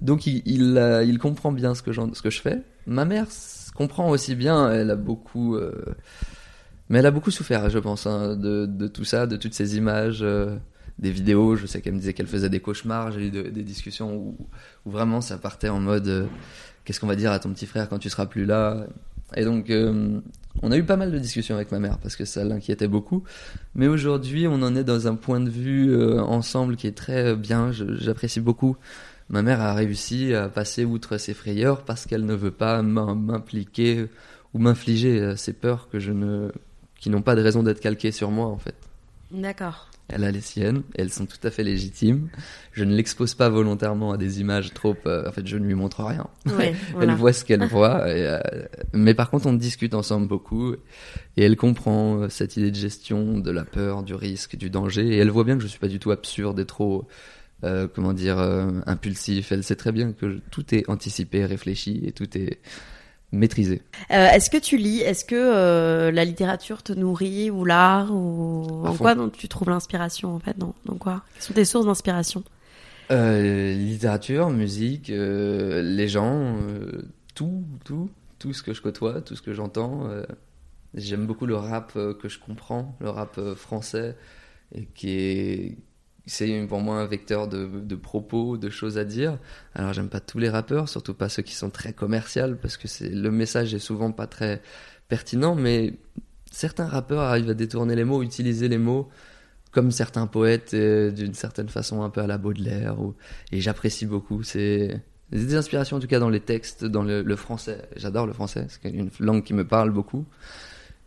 Donc, 0.00 0.26
il, 0.26 0.42
il, 0.46 0.76
euh, 0.78 1.16
comprend 1.18 1.50
bien 1.52 1.74
ce 1.74 1.82
que, 1.82 1.92
je 1.92 2.40
fais. 2.40 2.62
Ma 2.86 3.04
mère 3.04 3.26
comprend 3.74 4.10
aussi 4.10 4.34
bien. 4.34 4.70
Elle 4.70 4.90
a 4.90 4.96
beaucoup, 4.96 5.56
euh, 5.56 5.72
mais 6.88 7.00
elle 7.00 7.06
a 7.06 7.10
beaucoup 7.10 7.30
souffert, 7.30 7.68
je 7.68 7.78
pense, 7.78 8.06
hein, 8.06 8.36
de, 8.36 8.66
de, 8.66 8.86
tout 8.86 9.04
ça, 9.04 9.26
de 9.26 9.36
toutes 9.36 9.54
ces 9.54 9.76
images. 9.76 10.24
Euh, 10.98 11.02
des 11.02 11.10
vidéos, 11.10 11.56
je 11.56 11.66
sais 11.66 11.80
qu'elle 11.80 11.94
me 11.94 11.98
disait 11.98 12.12
qu'elle 12.12 12.26
faisait 12.26 12.50
des 12.50 12.60
cauchemars, 12.60 13.12
j'ai 13.12 13.26
eu 13.26 13.30
des 13.30 13.62
discussions 13.62 14.14
où, 14.14 14.36
où, 14.86 14.90
vraiment 14.90 15.20
ça 15.20 15.38
partait 15.38 15.68
en 15.68 15.80
mode 15.80 16.28
qu'est-ce 16.84 17.00
qu'on 17.00 17.06
va 17.06 17.16
dire 17.16 17.32
à 17.32 17.38
ton 17.38 17.52
petit 17.52 17.66
frère 17.66 17.88
quand 17.88 17.98
tu 17.98 18.10
seras 18.10 18.26
plus 18.26 18.44
là? 18.44 18.86
Et 19.36 19.44
donc, 19.44 19.70
euh, 19.70 20.20
on 20.62 20.70
a 20.70 20.76
eu 20.76 20.84
pas 20.84 20.96
mal 20.96 21.10
de 21.10 21.18
discussions 21.18 21.54
avec 21.54 21.72
ma 21.72 21.78
mère 21.78 21.98
parce 21.98 22.16
que 22.16 22.24
ça 22.24 22.44
l'inquiétait 22.44 22.88
beaucoup. 22.88 23.24
Mais 23.74 23.88
aujourd'hui, 23.88 24.46
on 24.46 24.62
en 24.62 24.76
est 24.76 24.84
dans 24.84 25.08
un 25.08 25.14
point 25.14 25.40
de 25.40 25.50
vue 25.50 25.90
euh, 25.92 26.20
ensemble 26.20 26.76
qui 26.76 26.86
est 26.86 26.96
très 26.96 27.34
bien. 27.34 27.70
J'apprécie 27.72 28.40
beaucoup. 28.40 28.76
Ma 29.30 29.42
mère 29.42 29.60
a 29.60 29.74
réussi 29.74 30.34
à 30.34 30.48
passer 30.48 30.84
outre 30.84 31.16
ses 31.16 31.32
frayeurs 31.32 31.84
parce 31.84 32.06
qu'elle 32.06 32.26
ne 32.26 32.34
veut 32.34 32.50
pas 32.50 32.82
m'impliquer 32.82 34.06
ou 34.52 34.58
m'infliger 34.58 35.34
ces 35.36 35.54
peurs 35.54 35.88
que 35.88 35.98
je 35.98 36.12
ne, 36.12 36.50
qui 37.00 37.08
n'ont 37.08 37.22
pas 37.22 37.34
de 37.34 37.40
raison 37.40 37.62
d'être 37.62 37.80
calquées 37.80 38.12
sur 38.12 38.30
moi 38.30 38.46
en 38.48 38.58
fait. 38.58 38.74
D'accord. 39.32 39.88
Elle 40.08 40.24
a 40.24 40.30
les 40.30 40.42
siennes, 40.42 40.82
elles 40.94 41.10
sont 41.10 41.24
tout 41.24 41.38
à 41.42 41.50
fait 41.50 41.64
légitimes. 41.64 42.28
Je 42.72 42.84
ne 42.84 42.94
l'expose 42.94 43.34
pas 43.34 43.48
volontairement 43.48 44.12
à 44.12 44.18
des 44.18 44.40
images 44.40 44.74
trop. 44.74 44.94
Euh, 45.06 45.26
en 45.26 45.32
fait, 45.32 45.46
je 45.46 45.56
ne 45.56 45.64
lui 45.64 45.74
montre 45.74 46.04
rien. 46.04 46.26
elle 47.00 47.14
voit 47.14 47.32
ce 47.32 47.44
qu'elle 47.44 47.64
voit. 47.66 48.00
Euh, 48.02 48.40
mais 48.92 49.14
par 49.14 49.30
contre, 49.30 49.46
on 49.46 49.54
discute 49.54 49.94
ensemble 49.94 50.26
beaucoup. 50.28 50.74
Et 51.36 51.44
elle 51.44 51.56
comprend 51.56 52.16
euh, 52.16 52.28
cette 52.28 52.58
idée 52.58 52.70
de 52.70 52.76
gestion 52.76 53.38
de 53.38 53.50
la 53.50 53.64
peur, 53.64 54.02
du 54.02 54.14
risque, 54.14 54.56
du 54.56 54.68
danger. 54.68 55.06
Et 55.06 55.16
elle 55.16 55.30
voit 55.30 55.44
bien 55.44 55.56
que 55.56 55.62
je 55.62 55.68
suis 55.68 55.78
pas 55.78 55.88
du 55.88 55.98
tout 55.98 56.10
absurde 56.10 56.60
et 56.60 56.66
trop. 56.66 57.08
comment 57.94 58.12
dire, 58.12 58.38
impulsif. 58.86 59.52
Elle 59.52 59.64
sait 59.64 59.76
très 59.76 59.92
bien 59.92 60.12
que 60.12 60.40
tout 60.50 60.74
est 60.74 60.90
anticipé, 60.90 61.46
réfléchi 61.46 62.02
et 62.04 62.12
tout 62.12 62.36
est 62.36 62.58
maîtriser. 63.32 63.82
Euh, 64.10 64.28
est-ce 64.28 64.50
que 64.50 64.58
tu 64.58 64.76
lis? 64.76 65.00
Est-ce 65.00 65.24
que 65.24 65.34
euh, 65.34 66.10
la 66.10 66.24
littérature 66.24 66.82
te 66.82 66.92
nourrit 66.92 67.50
ou 67.50 67.64
l'art 67.64 68.12
ou 68.12 68.86
en 68.86 68.94
quoi 68.94 69.16
tu 69.30 69.48
trouves 69.48 69.70
l'inspiration 69.70 70.34
en 70.34 70.38
fait 70.38 70.56
dans, 70.58 70.74
quoi? 70.98 71.22
Quelles 71.34 71.42
sont 71.42 71.52
tes 71.54 71.64
sources 71.64 71.86
d'inspiration? 71.86 72.44
Euh, 73.10 73.74
Littérature, 73.74 74.50
musique, 74.50 75.08
les 75.08 76.08
gens, 76.08 76.56
tout, 77.34 77.64
tout, 77.84 78.10
tout 78.38 78.52
ce 78.52 78.62
que 78.62 78.72
je 78.72 78.80
côtoie, 78.80 79.20
tout 79.20 79.34
ce 79.34 79.42
que 79.42 79.52
j'entends. 79.52 80.08
J'aime 80.94 81.26
beaucoup 81.26 81.46
le 81.46 81.56
rap 81.56 81.94
que 81.94 82.28
je 82.28 82.38
comprends, 82.38 82.96
le 83.00 83.10
rap 83.10 83.40
français 83.54 84.16
et 84.74 84.86
qui 84.86 85.10
est 85.10 85.78
c'est 86.26 86.66
pour 86.68 86.80
moi 86.80 87.00
un 87.00 87.06
vecteur 87.06 87.48
de, 87.48 87.94
propos, 87.96 88.56
de 88.56 88.70
choses 88.70 88.98
à 88.98 89.04
dire. 89.04 89.38
Alors 89.74 89.92
j'aime 89.92 90.08
pas 90.08 90.20
tous 90.20 90.38
les 90.38 90.48
rappeurs, 90.48 90.88
surtout 90.88 91.14
pas 91.14 91.28
ceux 91.28 91.42
qui 91.42 91.54
sont 91.54 91.70
très 91.70 91.92
commerciaux, 91.92 92.54
parce 92.60 92.76
que 92.76 92.86
le 93.04 93.30
message 93.30 93.74
est 93.74 93.80
souvent 93.80 94.12
pas 94.12 94.26
très 94.26 94.62
pertinent, 95.08 95.54
mais 95.54 95.94
certains 96.50 96.86
rappeurs 96.86 97.22
arrivent 97.22 97.50
à 97.50 97.54
détourner 97.54 97.96
les 97.96 98.04
mots, 98.04 98.22
utiliser 98.22 98.68
les 98.68 98.78
mots 98.78 99.08
comme 99.72 99.90
certains 99.90 100.26
poètes 100.26 100.74
euh, 100.74 101.10
d'une 101.10 101.34
certaine 101.34 101.70
façon 101.70 102.02
un 102.02 102.10
peu 102.10 102.20
à 102.20 102.26
la 102.26 102.38
Baudelaire, 102.38 102.96
et 103.50 103.60
j'apprécie 103.60 104.06
beaucoup. 104.06 104.42
C'est 104.42 105.00
des 105.32 105.54
inspirations 105.54 105.96
en 105.96 106.00
tout 106.00 106.06
cas 106.06 106.18
dans 106.18 106.28
les 106.28 106.40
textes, 106.40 106.84
dans 106.84 107.02
le, 107.02 107.36
français. 107.36 107.88
J'adore 107.96 108.26
le 108.26 108.32
français, 108.32 108.66
c'est 108.68 108.90
une 108.90 109.10
langue 109.18 109.42
qui 109.42 109.54
me 109.54 109.66
parle 109.66 109.90
beaucoup. 109.90 110.26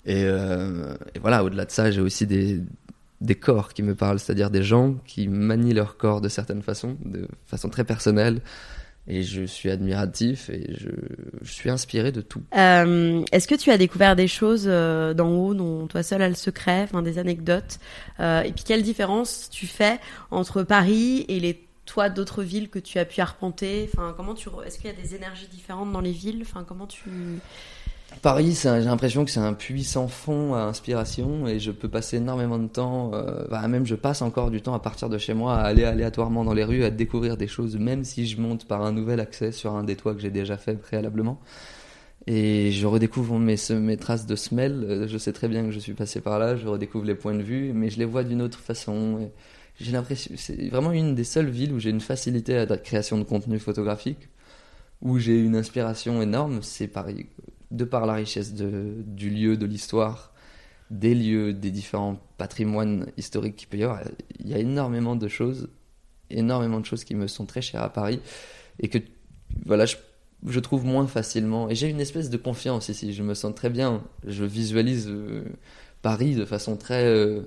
Et, 0.07 0.25
euh, 0.25 0.95
et 1.15 1.19
voilà, 1.19 1.43
au-delà 1.43 1.65
de 1.65 1.71
ça, 1.71 1.89
j'ai 1.89 2.01
aussi 2.01 2.27
des, 2.27 2.61
des 3.21 3.35
corps 3.35 3.73
qui 3.73 3.83
me 3.83 3.95
parlent, 3.95 4.19
c'est-à-dire 4.19 4.49
des 4.49 4.63
gens 4.63 4.95
qui 5.05 5.27
manient 5.27 5.73
leur 5.73 5.97
corps 5.97 6.21
de 6.21 6.29
certaines 6.29 6.61
façons, 6.61 6.97
de 7.05 7.27
façon 7.45 7.69
très 7.69 7.83
personnelle. 7.83 8.41
Et 9.07 9.21
je 9.21 9.43
suis 9.43 9.69
admiratif 9.69 10.49
et 10.49 10.73
je, 10.75 10.89
suis 11.47 11.69
inspiré 11.69 12.11
de 12.11 12.21
tout. 12.21 12.41
Euh, 12.57 13.23
est-ce 13.31 13.47
que 13.47 13.53
tu 13.53 13.69
as 13.69 13.77
découvert 13.77 14.15
des 14.15 14.27
choses 14.27 14.65
euh, 14.65 15.13
d'en 15.13 15.29
haut 15.29 15.53
dont 15.53 15.85
toi 15.85 16.01
seul 16.01 16.23
as 16.23 16.29
le 16.29 16.33
secret, 16.33 16.81
enfin 16.83 17.03
des 17.03 17.19
anecdotes 17.19 17.77
euh, 18.19 18.41
Et 18.41 18.51
puis 18.51 18.63
quelle 18.63 18.81
différence 18.81 19.49
tu 19.51 19.67
fais 19.67 19.99
entre 20.31 20.63
Paris 20.63 21.23
et 21.27 21.39
les 21.39 21.67
toits 21.85 22.09
d'autres 22.09 22.41
villes 22.41 22.67
que 22.67 22.79
tu 22.79 22.97
as 22.97 23.05
pu 23.05 23.21
arpenter? 23.21 23.87
Enfin, 23.93 24.15
tu 24.35 24.49
Est-ce 24.65 24.79
qu'il 24.79 24.87
y 24.87 24.93
a 24.93 24.99
des 24.99 25.13
énergies 25.13 25.47
différentes 25.49 25.91
dans 25.91 26.01
les 26.01 26.11
villes? 26.11 26.41
Enfin, 26.41 26.65
comment 26.67 26.87
tu 26.87 27.09
Paris, 28.21 28.59
j'ai 28.61 28.69
l'impression 28.81 29.25
que 29.25 29.31
c'est 29.31 29.39
un 29.39 29.53
puissant 29.53 30.07
fond 30.07 30.53
à 30.53 30.61
inspiration 30.61 31.47
et 31.47 31.59
je 31.59 31.71
peux 31.71 31.89
passer 31.89 32.17
énormément 32.17 32.57
de 32.57 32.67
temps, 32.67 33.11
euh, 33.13 33.45
bah, 33.49 33.67
même 33.67 33.85
je 33.85 33.95
passe 33.95 34.21
encore 34.21 34.51
du 34.51 34.61
temps 34.61 34.73
à 34.73 34.79
partir 34.79 35.09
de 35.09 35.17
chez 35.17 35.33
moi, 35.33 35.55
à 35.57 35.63
aller 35.63 35.83
aléatoirement 35.83 36.43
dans 36.43 36.53
les 36.53 36.63
rues, 36.63 36.83
à 36.83 36.89
découvrir 36.89 37.37
des 37.37 37.47
choses, 37.47 37.77
même 37.77 38.03
si 38.03 38.27
je 38.27 38.39
monte 38.39 38.67
par 38.67 38.83
un 38.83 38.91
nouvel 38.91 39.19
accès 39.19 39.51
sur 39.51 39.75
un 39.75 39.83
des 39.83 39.95
toits 39.95 40.13
que 40.15 40.21
j'ai 40.21 40.31
déjà 40.31 40.57
fait 40.57 40.75
préalablement. 40.75 41.39
Et 42.27 42.71
je 42.71 42.87
redécouvre 42.87 43.37
mes, 43.39 43.57
mes 43.71 43.97
traces 43.97 44.25
de 44.25 44.35
semelles, 44.35 44.83
euh, 44.83 45.07
je 45.07 45.17
sais 45.17 45.33
très 45.33 45.47
bien 45.47 45.63
que 45.63 45.71
je 45.71 45.79
suis 45.79 45.93
passé 45.93 46.21
par 46.21 46.39
là, 46.39 46.55
je 46.55 46.67
redécouvre 46.67 47.05
les 47.05 47.15
points 47.15 47.35
de 47.35 47.43
vue, 47.43 47.73
mais 47.73 47.89
je 47.89 47.99
les 47.99 48.05
vois 48.05 48.23
d'une 48.23 48.41
autre 48.41 48.59
façon. 48.59 49.31
J'ai 49.79 49.91
l'impression, 49.91 50.33
c'est 50.37 50.69
vraiment 50.69 50.91
une 50.91 51.15
des 51.15 51.23
seules 51.23 51.49
villes 51.49 51.73
où 51.73 51.79
j'ai 51.79 51.91
une 51.91 52.01
facilité 52.01 52.57
à 52.57 52.65
la 52.65 52.77
création 52.77 53.17
de 53.17 53.23
contenu 53.23 53.59
photographique, 53.59 54.29
où 55.01 55.19
j'ai 55.19 55.39
une 55.39 55.55
inspiration 55.55 56.21
énorme, 56.21 56.61
c'est 56.63 56.87
Paris 56.87 57.27
de 57.71 57.85
par 57.85 58.05
la 58.05 58.13
richesse 58.13 58.53
du 58.53 59.29
lieu, 59.29 59.57
de 59.57 59.65
l'histoire, 59.65 60.33
des 60.91 61.15
lieux, 61.15 61.53
des 61.53 61.71
différents 61.71 62.19
patrimoines 62.37 63.07
historiques 63.17 63.55
qu'il 63.55 63.67
peut 63.67 63.77
y 63.77 63.83
avoir, 63.83 64.01
il 64.39 64.49
y 64.49 64.53
a 64.53 64.59
énormément 64.59 65.15
de 65.15 65.27
choses, 65.27 65.69
énormément 66.29 66.79
de 66.79 66.85
choses 66.85 67.03
qui 67.03 67.15
me 67.15 67.27
sont 67.27 67.45
très 67.45 67.61
chères 67.61 67.81
à 67.81 67.91
Paris 67.91 68.19
et 68.79 68.87
que 68.87 68.99
voilà, 69.65 69.85
je, 69.85 70.59
trouve 70.59 70.85
moins 70.85 71.07
facilement. 71.07 71.69
Et 71.69 71.75
j'ai 71.75 71.89
une 71.89 72.01
espèce 72.01 72.29
de 72.29 72.37
confiance 72.37 72.89
ici, 72.89 73.13
je 73.13 73.23
me 73.23 73.33
sens 73.33 73.53
très 73.55 73.69
bien, 73.69 74.03
je 74.25 74.43
visualise 74.43 75.07
euh, 75.09 75.43
Paris 76.01 76.35
de 76.35 76.45
façon 76.45 76.77
très, 76.77 77.05
euh, 77.05 77.41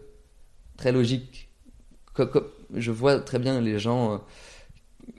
très 0.76 0.92
logique. 0.92 1.48
je 2.74 2.90
vois 2.90 3.20
très 3.20 3.38
bien 3.38 3.60
les 3.60 3.78
gens. 3.78 4.14
Euh, 4.14 4.18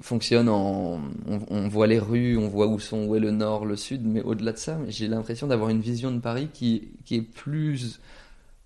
fonctionne 0.01 0.49
en. 0.49 1.01
On, 1.49 1.67
voit 1.67 1.87
les 1.87 1.99
rues, 1.99 2.37
on 2.37 2.47
voit 2.47 2.67
où 2.67 2.79
sont, 2.79 3.05
où 3.05 3.15
est 3.15 3.19
le 3.19 3.31
nord, 3.31 3.65
le 3.65 3.75
sud, 3.75 4.05
mais 4.05 4.21
au-delà 4.21 4.51
de 4.51 4.57
ça, 4.57 4.77
j'ai 4.87 5.07
l'impression 5.07 5.47
d'avoir 5.47 5.69
une 5.69 5.81
vision 5.81 6.11
de 6.11 6.19
Paris 6.19 6.49
qui, 6.53 6.89
qui 7.05 7.15
est 7.15 7.21
plus 7.21 7.99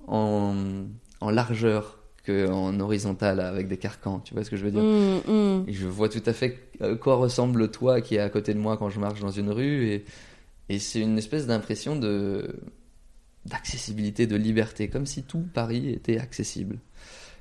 en, 0.07 0.55
en 1.21 1.29
largeur 1.29 1.99
qu'en 2.25 2.79
horizontal 2.79 3.39
avec 3.39 3.67
des 3.67 3.77
carcans. 3.77 4.19
Tu 4.19 4.33
vois 4.33 4.43
ce 4.43 4.49
que 4.49 4.57
je 4.57 4.63
veux 4.63 4.71
dire? 4.71 4.83
Mmh, 4.83 5.31
mmh. 5.31 5.63
Et 5.67 5.73
je 5.73 5.87
vois 5.87 6.09
tout 6.09 6.23
à 6.25 6.33
fait 6.33 6.57
à 6.79 6.93
quoi 6.95 7.15
ressemble 7.15 7.59
le 7.59 7.67
toit 7.69 8.01
qui 8.01 8.15
est 8.15 8.19
à 8.19 8.29
côté 8.29 8.53
de 8.53 8.59
moi 8.59 8.77
quand 8.77 8.89
je 8.89 8.99
marche 8.99 9.19
dans 9.19 9.31
une 9.31 9.49
rue, 9.49 9.87
et, 9.87 10.05
et 10.69 10.79
c'est 10.79 11.01
une 11.01 11.17
espèce 11.17 11.47
d'impression 11.47 11.95
de 11.95 12.55
d'accessibilité, 13.45 14.25
de 14.25 14.37
liberté, 14.37 14.87
comme 14.87 15.05
si 15.05 15.23
tout 15.23 15.43
Paris 15.53 15.89
était 15.89 16.17
accessible. 16.17 16.79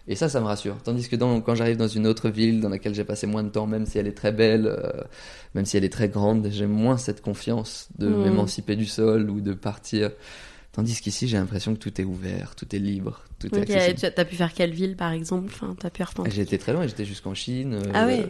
Et 0.08 0.16
ça, 0.16 0.28
ça 0.28 0.40
me 0.40 0.46
rassure. 0.46 0.76
Tandis 0.82 1.08
que 1.08 1.14
dans, 1.16 1.40
quand 1.40 1.54
j'arrive 1.54 1.76
dans 1.76 1.86
une 1.88 2.06
autre 2.08 2.28
ville 2.28 2.60
dans 2.60 2.68
laquelle 2.68 2.94
j'ai 2.94 3.04
passé 3.04 3.26
moins 3.28 3.44
de 3.44 3.50
temps, 3.50 3.66
même 3.68 3.86
si 3.86 3.98
elle 3.98 4.08
est 4.08 4.16
très 4.16 4.32
belle, 4.32 4.66
euh, 4.66 5.02
même 5.54 5.64
si 5.64 5.76
elle 5.76 5.84
est 5.84 5.92
très 5.92 6.08
grande, 6.08 6.48
j'ai 6.50 6.66
moins 6.66 6.96
cette 6.96 7.20
confiance 7.22 7.88
de 7.98 8.08
Mm. 8.08 8.22
m'émanciper 8.22 8.74
du 8.76 8.86
sol 8.86 9.30
ou 9.30 9.40
de 9.40 9.52
partir. 9.54 10.10
Tandis 10.72 11.00
qu'ici, 11.00 11.28
j'ai 11.28 11.36
l'impression 11.36 11.74
que 11.74 11.78
tout 11.78 12.00
est 12.00 12.04
ouvert, 12.04 12.54
tout 12.56 12.74
est 12.74 12.78
libre, 12.78 13.22
tout 13.38 13.54
est 13.54 13.60
accessible. 13.60 13.98
tu 14.00 14.06
as, 14.06 14.10
t'as 14.10 14.24
pu 14.24 14.36
faire 14.36 14.52
quelle 14.54 14.72
ville 14.72 14.96
par 14.96 15.12
exemple? 15.12 15.50
Enfin, 15.52 15.76
t'as 15.78 15.90
pu 15.90 16.02
retentir. 16.02 16.32
J'ai 16.32 16.42
été 16.42 16.56
très 16.58 16.72
loin, 16.72 16.86
j'étais 16.86 17.04
jusqu'en 17.04 17.34
Chine. 17.34 17.74
euh, 17.74 17.90
Ah 17.94 18.06
oui. 18.06 18.22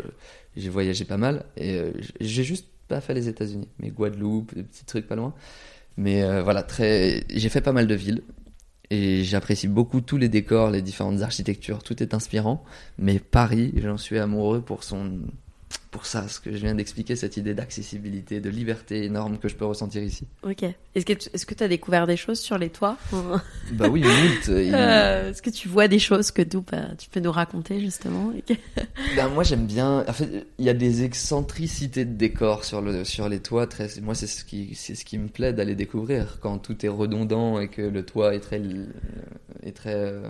J'ai 0.56 0.68
voyagé 0.68 1.04
pas 1.04 1.16
mal 1.18 1.44
et 1.56 1.76
euh, 1.78 1.92
j'ai 2.20 2.42
juste 2.44 2.66
pas 2.88 3.00
fait 3.00 3.14
les 3.14 3.28
États-Unis, 3.28 3.68
mais 3.78 3.90
Guadeloupe, 3.90 4.54
des 4.54 4.64
petits 4.64 4.84
trucs 4.84 5.06
pas 5.06 5.14
loin. 5.16 5.32
Mais 5.96 6.22
voilà, 6.42 6.62
très. 6.62 7.24
J'ai 7.30 7.48
fait 7.48 7.60
pas 7.60 7.72
mal 7.72 7.86
de 7.86 7.94
villes 7.94 8.22
et 8.92 9.24
j'apprécie 9.24 9.68
beaucoup 9.68 10.02
tous 10.02 10.18
les 10.18 10.28
décors, 10.28 10.70
les 10.70 10.82
différentes 10.82 11.22
architectures, 11.22 11.82
tout 11.82 12.02
est 12.02 12.12
inspirant. 12.12 12.62
Mais 12.98 13.18
Paris, 13.20 13.72
j'en 13.78 13.96
suis 13.96 14.18
amoureux 14.18 14.60
pour 14.60 14.84
son, 14.84 15.20
pour 15.92 16.06
ça, 16.06 16.26
ce 16.26 16.40
que 16.40 16.50
je 16.50 16.56
viens 16.56 16.74
d'expliquer, 16.74 17.16
cette 17.16 17.36
idée 17.36 17.52
d'accessibilité, 17.54 18.40
de 18.40 18.48
liberté 18.48 19.04
énorme 19.04 19.38
que 19.38 19.46
je 19.48 19.54
peux 19.54 19.66
ressentir 19.66 20.02
ici. 20.02 20.26
Ok. 20.42 20.62
Est-ce 20.94 21.04
que 21.04 21.12
tu 21.12 21.28
est-ce 21.32 21.44
que 21.46 21.62
as 21.62 21.68
découvert 21.68 22.06
des 22.06 22.16
choses 22.16 22.40
sur 22.40 22.56
les 22.58 22.70
toits 22.70 22.96
Bah 23.72 23.88
oui, 23.90 24.00
moult. 24.02 24.46
il- 24.48 24.74
Euh, 24.74 25.30
Est-ce 25.30 25.42
que 25.42 25.50
tu 25.50 25.68
vois 25.68 25.88
des 25.88 25.98
choses 25.98 26.30
que 26.30 26.40
tu, 26.42 26.58
bah, 26.62 26.88
tu 26.98 27.10
peux 27.10 27.20
nous 27.20 27.30
raconter 27.30 27.78
justement 27.78 28.32
Ben, 29.16 29.28
moi 29.28 29.44
j'aime 29.44 29.66
bien. 29.66 30.02
En 30.08 30.12
fait, 30.14 30.46
il 30.58 30.64
y 30.64 30.70
a 30.70 30.74
des 30.74 31.04
excentricités 31.04 32.06
de 32.06 32.14
décor 32.14 32.64
sur 32.64 32.80
le 32.80 33.04
sur 33.04 33.28
les 33.28 33.40
toits. 33.40 33.66
Très, 33.66 33.88
moi 34.00 34.14
c'est 34.14 34.26
ce 34.26 34.44
qui 34.46 34.74
c'est 34.74 34.94
ce 34.94 35.04
qui 35.04 35.18
me 35.18 35.28
plaît 35.28 35.52
d'aller 35.52 35.74
découvrir 35.74 36.38
quand 36.40 36.56
tout 36.58 36.84
est 36.86 36.88
redondant 36.88 37.60
et 37.60 37.68
que 37.68 37.82
le 37.82 38.02
toit 38.04 38.34
est 38.34 38.40
très 38.40 38.62
est 39.62 39.76
très 39.76 39.94
euh, 39.94 40.22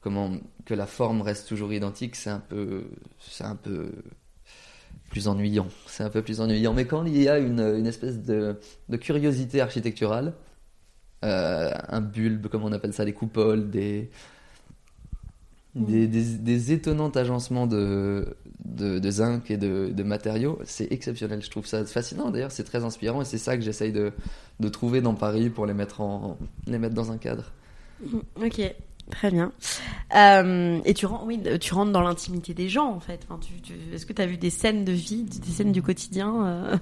comment 0.00 0.30
que 0.64 0.74
la 0.74 0.86
forme 0.86 1.20
reste 1.20 1.48
toujours 1.48 1.72
identique. 1.72 2.14
C'est 2.14 2.30
un 2.30 2.38
peu 2.40 2.84
c'est 3.20 3.44
un 3.44 3.56
peu 3.56 3.90
plus 5.14 5.28
ennuyant. 5.28 5.68
C'est 5.86 6.02
un 6.02 6.10
peu 6.10 6.22
plus 6.22 6.40
ennuyant. 6.40 6.74
Mais 6.74 6.86
quand 6.86 7.04
il 7.04 7.22
y 7.22 7.28
a 7.28 7.38
une 7.38 7.60
une 7.60 7.86
espèce 7.86 8.18
de 8.18 8.58
de 8.88 8.96
curiosité 8.96 9.60
architecturale, 9.60 10.34
euh, 11.24 11.70
un 11.88 12.00
bulbe 12.00 12.48
comme 12.48 12.64
on 12.64 12.72
appelle 12.72 12.92
ça, 12.92 13.04
des 13.04 13.12
coupoles, 13.12 13.70
des 13.70 14.10
des, 15.76 16.08
des, 16.08 16.24
des 16.38 16.72
étonnants 16.72 17.10
agencements 17.10 17.66
de, 17.68 18.36
de, 18.64 19.10
zinc 19.10 19.50
et 19.50 19.56
de, 19.56 20.02
matériaux, 20.02 20.58
c'est 20.64 20.90
exceptionnel. 20.92 21.42
Je 21.42 21.50
trouve 21.50 21.66
ça 21.66 21.84
fascinant. 21.84 22.30
D'ailleurs, 22.30 22.52
c'est 22.52 22.64
très 22.64 22.84
inspirant 22.84 23.22
et 23.22 23.24
c'est 23.24 23.38
ça 23.38 23.56
que 23.56 23.62
j'essaye 23.62 23.92
de, 23.92 24.12
de 24.60 24.68
trouver 24.68 25.00
dans 25.00 25.14
Paris 25.14 25.50
pour 25.50 25.66
les 25.66 25.74
mettre, 25.74 26.00
en, 26.00 26.38
les 26.66 26.78
mettre 26.78 26.94
dans 26.94 27.10
un 27.10 27.18
cadre. 27.18 27.52
Ok, 28.36 28.60
très 29.10 29.30
bien. 29.30 29.52
Euh, 30.16 30.78
et 30.84 30.94
tu 30.94 31.06
rentres, 31.06 31.24
oui, 31.26 31.40
tu 31.60 31.74
rentres 31.74 31.92
dans 31.92 32.00
l'intimité 32.02 32.54
des 32.54 32.68
gens 32.68 32.88
en 32.90 33.00
fait. 33.00 33.20
Enfin, 33.28 33.38
tu, 33.40 33.60
tu- 33.60 33.74
Est-ce 33.94 34.06
que 34.06 34.12
tu 34.12 34.22
as 34.22 34.26
vu 34.26 34.36
des 34.36 34.50
scènes 34.50 34.84
de 34.84 34.92
vie, 34.92 35.24
des 35.24 35.50
scènes 35.52 35.72
du 35.72 35.82
quotidien 35.82 36.46
euh 36.46 36.76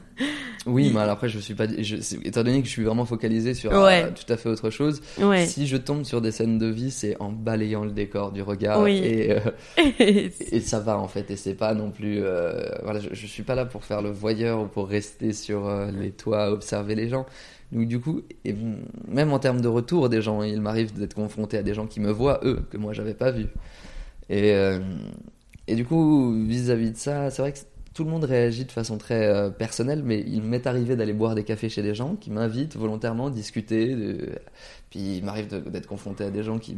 Oui, 0.66 0.90
mais 0.94 1.00
alors 1.00 1.14
après, 1.14 1.28
je 1.28 1.38
suis 1.38 1.54
pas. 1.54 1.66
Je, 1.66 1.96
étant 2.24 2.42
donné 2.44 2.60
que 2.60 2.66
je 2.66 2.72
suis 2.72 2.84
vraiment 2.84 3.04
focalisé 3.04 3.54
sur 3.54 3.72
Ouais. 3.72 4.04
euh, 4.04 4.10
tout 4.10 4.30
à 4.32 4.36
fait 4.36 4.48
autre 4.48 4.70
chose, 4.70 5.00
Ouais. 5.20 5.46
si 5.46 5.66
je 5.66 5.76
tombe 5.76 6.04
sur 6.04 6.20
des 6.20 6.30
scènes 6.30 6.58
de 6.58 6.66
vie, 6.66 6.90
c'est 6.90 7.16
en 7.20 7.30
balayant 7.32 7.84
le 7.84 7.92
décor 7.92 8.32
du 8.32 8.42
regard 8.42 8.80
Oui. 8.82 8.98
et, 8.98 9.32
euh, 9.32 9.40
et 9.98 10.60
ça 10.60 10.80
va 10.80 10.98
en 10.98 11.08
fait 11.08 11.30
et 11.30 11.36
c'est 11.36 11.54
pas 11.54 11.74
non 11.74 11.90
plus 11.90 12.20
euh, 12.22 12.62
voilà 12.82 13.00
je, 13.00 13.08
je 13.12 13.26
suis 13.26 13.42
pas 13.42 13.54
là 13.54 13.64
pour 13.64 13.84
faire 13.84 14.02
le 14.02 14.10
voyeur 14.10 14.60
ou 14.62 14.66
pour 14.66 14.88
rester 14.88 15.32
sur 15.32 15.66
euh, 15.66 15.90
les 15.90 16.10
toits 16.10 16.50
observer 16.50 16.94
les 16.94 17.08
gens 17.08 17.26
donc 17.72 17.88
du 17.88 18.00
coup 18.00 18.22
et, 18.44 18.54
même 19.08 19.32
en 19.32 19.38
termes 19.38 19.60
de 19.60 19.68
retour 19.68 20.08
des 20.08 20.22
gens 20.22 20.42
il 20.42 20.60
m'arrive 20.60 20.92
d'être 20.92 21.14
confronté 21.14 21.56
à 21.56 21.62
des 21.62 21.74
gens 21.74 21.86
qui 21.86 22.00
me 22.00 22.10
voient 22.10 22.40
eux 22.44 22.62
que 22.70 22.76
moi 22.76 22.92
j'avais 22.92 23.14
pas 23.14 23.30
vu. 23.30 23.46
Et 24.28 24.52
euh, 24.52 24.80
et 25.66 25.74
du 25.74 25.84
coup 25.84 26.32
vis-à-vis 26.44 26.92
de 26.92 26.96
ça 26.96 27.30
c'est 27.30 27.42
vrai 27.42 27.52
que 27.52 27.58
tout 27.94 28.04
le 28.04 28.10
monde 28.10 28.24
réagit 28.24 28.64
de 28.64 28.72
façon 28.72 28.98
très 28.98 29.26
euh, 29.26 29.50
personnelle 29.50 30.02
mais 30.04 30.20
il 30.26 30.42
m'est 30.42 30.66
arrivé 30.66 30.96
d'aller 30.96 31.12
boire 31.12 31.34
des 31.34 31.44
cafés 31.44 31.68
chez 31.68 31.82
des 31.82 31.94
gens 31.94 32.16
qui 32.16 32.30
m'invitent 32.30 32.76
volontairement 32.76 33.26
à 33.26 33.30
discuter 33.30 33.96
puis 34.90 35.18
il 35.18 35.24
m'arrive 35.24 35.48
d'être 35.70 35.86
confronté 35.86 36.24
à 36.24 36.30
des 36.30 36.42
gens 36.42 36.58
qui 36.58 36.76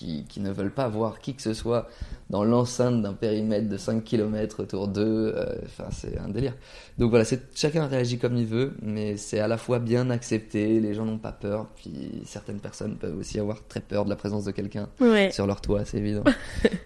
qui, 0.00 0.24
qui 0.24 0.40
ne 0.40 0.50
veulent 0.50 0.72
pas 0.72 0.88
voir 0.88 1.20
qui 1.20 1.34
que 1.34 1.42
ce 1.42 1.52
soit 1.52 1.86
dans 2.30 2.42
l'enceinte 2.44 3.02
d'un 3.02 3.12
périmètre 3.12 3.68
de 3.68 3.76
5 3.76 4.02
km 4.02 4.62
autour 4.62 4.88
d'eux. 4.88 5.34
euh, 5.36 5.56
Enfin, 5.66 5.88
c'est 5.92 6.16
un 6.18 6.28
délire. 6.28 6.54
Donc 6.96 7.10
voilà, 7.10 7.24
chacun 7.54 7.86
réagit 7.86 8.18
comme 8.18 8.36
il 8.36 8.46
veut, 8.46 8.72
mais 8.82 9.16
c'est 9.16 9.40
à 9.40 9.48
la 9.48 9.58
fois 9.58 9.78
bien 9.78 10.08
accepté, 10.10 10.80
les 10.80 10.94
gens 10.94 11.04
n'ont 11.04 11.18
pas 11.18 11.32
peur, 11.32 11.66
puis 11.76 12.22
certaines 12.24 12.60
personnes 12.60 12.96
peuvent 12.96 13.16
aussi 13.18 13.38
avoir 13.38 13.66
très 13.68 13.80
peur 13.80 14.04
de 14.04 14.10
la 14.10 14.16
présence 14.16 14.44
de 14.44 14.50
quelqu'un 14.52 14.88
ouais. 15.00 15.30
sur 15.32 15.46
leur 15.46 15.60
toit, 15.60 15.84
c'est 15.84 15.98
évident. 15.98 16.24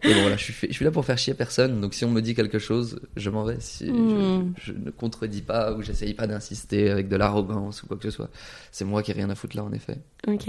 Et 0.03 0.14
bon, 0.14 0.20
voilà, 0.22 0.37
je 0.37 0.44
suis, 0.44 0.53
fait- 0.53 0.68
je 0.68 0.72
suis 0.74 0.85
là 0.85 0.90
pour 0.90 1.05
faire 1.05 1.18
chier 1.18 1.35
personne, 1.35 1.81
donc 1.81 1.94
si 1.94 2.05
on 2.05 2.11
me 2.11 2.20
dit 2.20 2.35
quelque 2.35 2.59
chose, 2.59 3.00
je 3.16 3.31
m'en 3.31 3.44
vais. 3.44 3.57
Si 3.61 3.90
Mm. 3.90 4.55
je, 4.59 4.72
je 4.72 4.79
ne 4.79 4.90
contredis 4.90 5.42
pas 5.42 5.72
ou 5.74 5.83
j'essaye 5.83 6.14
pas 6.14 6.27
d'insister 6.27 6.90
avec 6.90 7.09
de 7.09 7.16
l'arrogance 7.16 7.83
ou 7.83 7.87
quoi 7.87 7.96
que 7.96 8.03
ce 8.05 8.11
soit. 8.11 8.29
C'est 8.72 8.85
moi 8.85 9.03
qui 9.03 9.11
ai 9.11 9.14
rien 9.14 9.31
à 9.31 9.35
foutre 9.35 9.57
là, 9.57 9.64
en 9.64 9.72
effet. 9.72 9.98
Ok. 10.27 10.48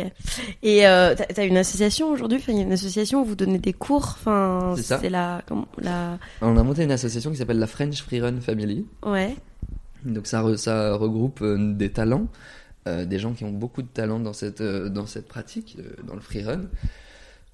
Et 0.63 0.88
euh, 0.88 1.13
t'as 1.15 1.25
t'as 1.25 1.45
une 1.45 1.58
association 1.58 2.10
aujourd'hui 2.12 2.39
il 2.55 2.59
y 2.59 2.63
a 2.63 2.65
une 2.65 2.71
association 2.73 3.21
où 3.21 3.25
vous 3.25 3.35
donnez 3.35 3.59
des 3.59 3.73
cours. 3.73 4.15
Enfin, 4.19 4.75
C'est 4.77 5.09
la. 5.09 5.43
On 6.41 6.57
a 6.57 6.63
monté 6.63 6.83
une 6.83 6.91
association 6.91 7.31
qui 7.31 7.37
s'appelle 7.37 7.59
la 7.59 7.67
French 7.67 8.01
Free 8.01 8.21
Run 8.21 8.39
Family. 8.41 8.85
Ouais. 9.05 9.35
Donc 10.05 10.27
ça, 10.27 10.41
re- 10.43 10.57
ça 10.57 10.95
regroupe 10.95 11.41
euh, 11.41 11.73
des 11.73 11.91
talents, 11.91 12.27
euh, 12.87 13.05
des 13.05 13.17
gens 13.19 13.33
qui 13.33 13.43
ont 13.43 13.51
beaucoup 13.51 13.81
de 13.81 13.87
talent 13.87 14.19
dans 14.19 14.33
cette, 14.33 14.61
euh, 14.61 14.87
dans 14.89 15.07
cette 15.07 15.27
pratique, 15.27 15.77
euh, 15.79 15.83
dans 16.07 16.13
le 16.13 16.21
freerun. 16.21 16.61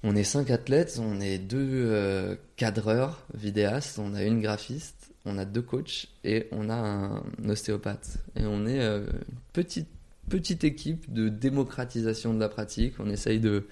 On 0.04 0.14
est 0.16 0.24
cinq 0.24 0.50
athlètes, 0.50 0.98
on 1.00 1.20
est 1.20 1.38
deux 1.38 2.36
cadreurs, 2.56 3.24
vidéastes, 3.34 4.00
on 4.00 4.14
a 4.14 4.24
une 4.24 4.40
graphiste, 4.40 5.12
on 5.24 5.38
a 5.38 5.44
deux 5.44 5.62
coachs 5.62 6.08
et 6.24 6.48
on 6.50 6.68
a 6.70 6.74
un 6.74 7.22
ostéopathe. 7.48 8.18
Et 8.34 8.44
on 8.44 8.66
est 8.66 8.84
une 8.84 9.06
petite, 9.52 9.86
petite 10.28 10.64
équipe 10.64 11.12
de 11.12 11.28
démocratisation 11.28 12.34
de 12.34 12.40
la 12.40 12.48
pratique. 12.48 12.94
On 12.98 13.08
essaye 13.10 13.38
de 13.38 13.68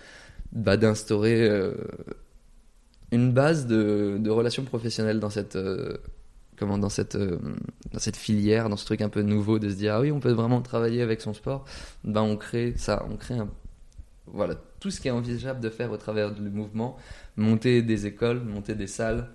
bah, 0.52 0.76
d'instaurer 0.76 1.48
euh, 1.48 1.74
une 3.12 3.32
base 3.32 3.66
de, 3.66 4.18
de 4.20 4.30
relations 4.30 4.64
professionnelles 4.64 5.20
dans 5.20 5.30
cette, 5.30 5.56
euh, 5.56 5.96
comment 6.56 6.78
dans 6.78 6.88
cette 6.88 7.16
euh, 7.16 7.38
dans 7.92 7.98
cette 7.98 8.16
filière, 8.16 8.68
dans 8.68 8.76
ce 8.76 8.84
truc 8.84 9.00
un 9.00 9.08
peu 9.08 9.22
nouveau 9.22 9.58
de 9.58 9.68
se 9.68 9.74
dire 9.74 9.94
ah 9.94 10.00
oui 10.00 10.12
on 10.12 10.20
peut 10.20 10.32
vraiment 10.32 10.60
travailler 10.62 11.02
avec 11.02 11.20
son 11.20 11.34
sport, 11.34 11.64
ben 12.04 12.22
on 12.22 12.36
crée 12.36 12.74
ça, 12.76 13.06
on 13.10 13.16
crée 13.16 13.34
un 13.34 13.48
voilà 14.26 14.54
tout 14.78 14.90
ce 14.90 15.00
qui 15.00 15.08
est 15.08 15.12
envisageable 15.12 15.60
de 15.60 15.70
faire 15.70 15.90
au 15.90 15.96
travers 15.96 16.32
du 16.32 16.42
mouvement, 16.42 16.96
monter 17.36 17.82
des 17.82 18.06
écoles, 18.06 18.40
monter 18.40 18.74
des 18.74 18.86
salles. 18.86 19.28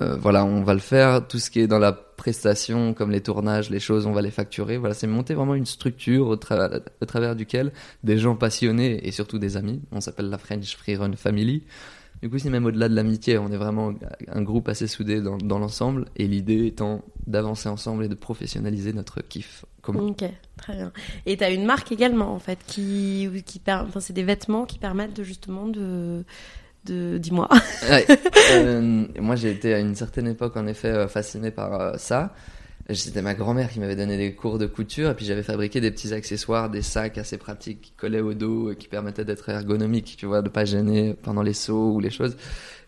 Euh, 0.00 0.16
voilà, 0.16 0.44
on 0.44 0.62
va 0.62 0.74
le 0.74 0.80
faire. 0.80 1.26
Tout 1.26 1.38
ce 1.38 1.50
qui 1.50 1.60
est 1.60 1.66
dans 1.66 1.78
la 1.78 1.92
prestation, 1.92 2.94
comme 2.94 3.10
les 3.10 3.22
tournages, 3.22 3.70
les 3.70 3.80
choses, 3.80 4.06
on 4.06 4.12
va 4.12 4.22
les 4.22 4.30
facturer. 4.30 4.76
Voilà, 4.76 4.94
c'est 4.94 5.06
monter 5.06 5.34
vraiment 5.34 5.54
une 5.54 5.66
structure 5.66 6.28
au, 6.28 6.36
tra- 6.36 6.82
au 7.00 7.06
travers 7.06 7.36
duquel 7.36 7.72
des 8.04 8.18
gens 8.18 8.36
passionnés 8.36 9.06
et 9.06 9.10
surtout 9.10 9.38
des 9.38 9.56
amis, 9.56 9.82
on 9.92 10.00
s'appelle 10.00 10.28
la 10.28 10.38
French 10.38 10.76
Free 10.76 10.96
Run 10.96 11.12
Family. 11.16 11.64
Du 12.22 12.28
coup, 12.28 12.38
c'est 12.38 12.50
même 12.50 12.66
au-delà 12.66 12.90
de 12.90 12.94
l'amitié, 12.94 13.38
on 13.38 13.50
est 13.50 13.56
vraiment 13.56 13.94
un 14.28 14.42
groupe 14.42 14.68
assez 14.68 14.86
soudé 14.86 15.22
dans, 15.22 15.58
l'ensemble. 15.58 16.04
Et 16.16 16.26
l'idée 16.26 16.66
étant 16.66 17.02
d'avancer 17.26 17.68
ensemble 17.70 18.04
et 18.04 18.08
de 18.08 18.14
professionnaliser 18.14 18.92
notre 18.92 19.22
kiff 19.22 19.64
commun. 19.80 20.00
Ok, 20.00 20.24
très 20.58 20.74
bien. 20.74 20.92
Et 21.24 21.38
t'as 21.38 21.50
une 21.50 21.64
marque 21.64 21.92
également 21.92 22.34
en 22.34 22.38
fait 22.38 22.58
qui, 22.66 23.30
qui 23.46 23.62
enfin, 23.68 24.00
c'est 24.00 24.12
des 24.12 24.22
vêtements 24.22 24.66
qui 24.66 24.78
permettent 24.78 25.16
de 25.16 25.22
justement 25.22 25.66
de, 25.66 26.24
de, 26.86 27.18
dis-moi. 27.18 27.48
Ouais. 27.88 28.06
Euh, 28.52 29.04
moi, 29.20 29.36
j'ai 29.36 29.52
été 29.52 29.72
à 29.74 29.78
une 29.78 29.94
certaine 29.94 30.26
époque, 30.26 30.56
en 30.56 30.66
effet, 30.66 30.88
euh, 30.88 31.06
fasciné 31.06 31.52
par 31.52 31.80
euh, 31.80 31.92
ça. 31.98 32.34
C'était 32.92 33.22
ma 33.22 33.34
grand-mère 33.34 33.70
qui 33.70 33.78
m'avait 33.78 33.94
donné 33.94 34.16
des 34.16 34.34
cours 34.34 34.58
de 34.58 34.66
couture, 34.66 35.10
et 35.10 35.14
puis 35.14 35.24
j'avais 35.24 35.44
fabriqué 35.44 35.80
des 35.80 35.92
petits 35.92 36.12
accessoires, 36.12 36.68
des 36.68 36.82
sacs 36.82 37.16
assez 37.18 37.38
pratiques 37.38 37.80
qui 37.80 37.92
collaient 37.92 38.20
au 38.20 38.34
dos 38.34 38.72
et 38.72 38.76
qui 38.76 38.88
permettaient 38.88 39.24
d'être 39.24 39.48
ergonomiques, 39.48 40.16
tu 40.18 40.26
vois, 40.26 40.42
de 40.42 40.48
pas 40.48 40.64
gêner 40.64 41.14
pendant 41.22 41.42
les 41.42 41.52
sauts 41.52 41.92
ou 41.92 42.00
les 42.00 42.10
choses. 42.10 42.36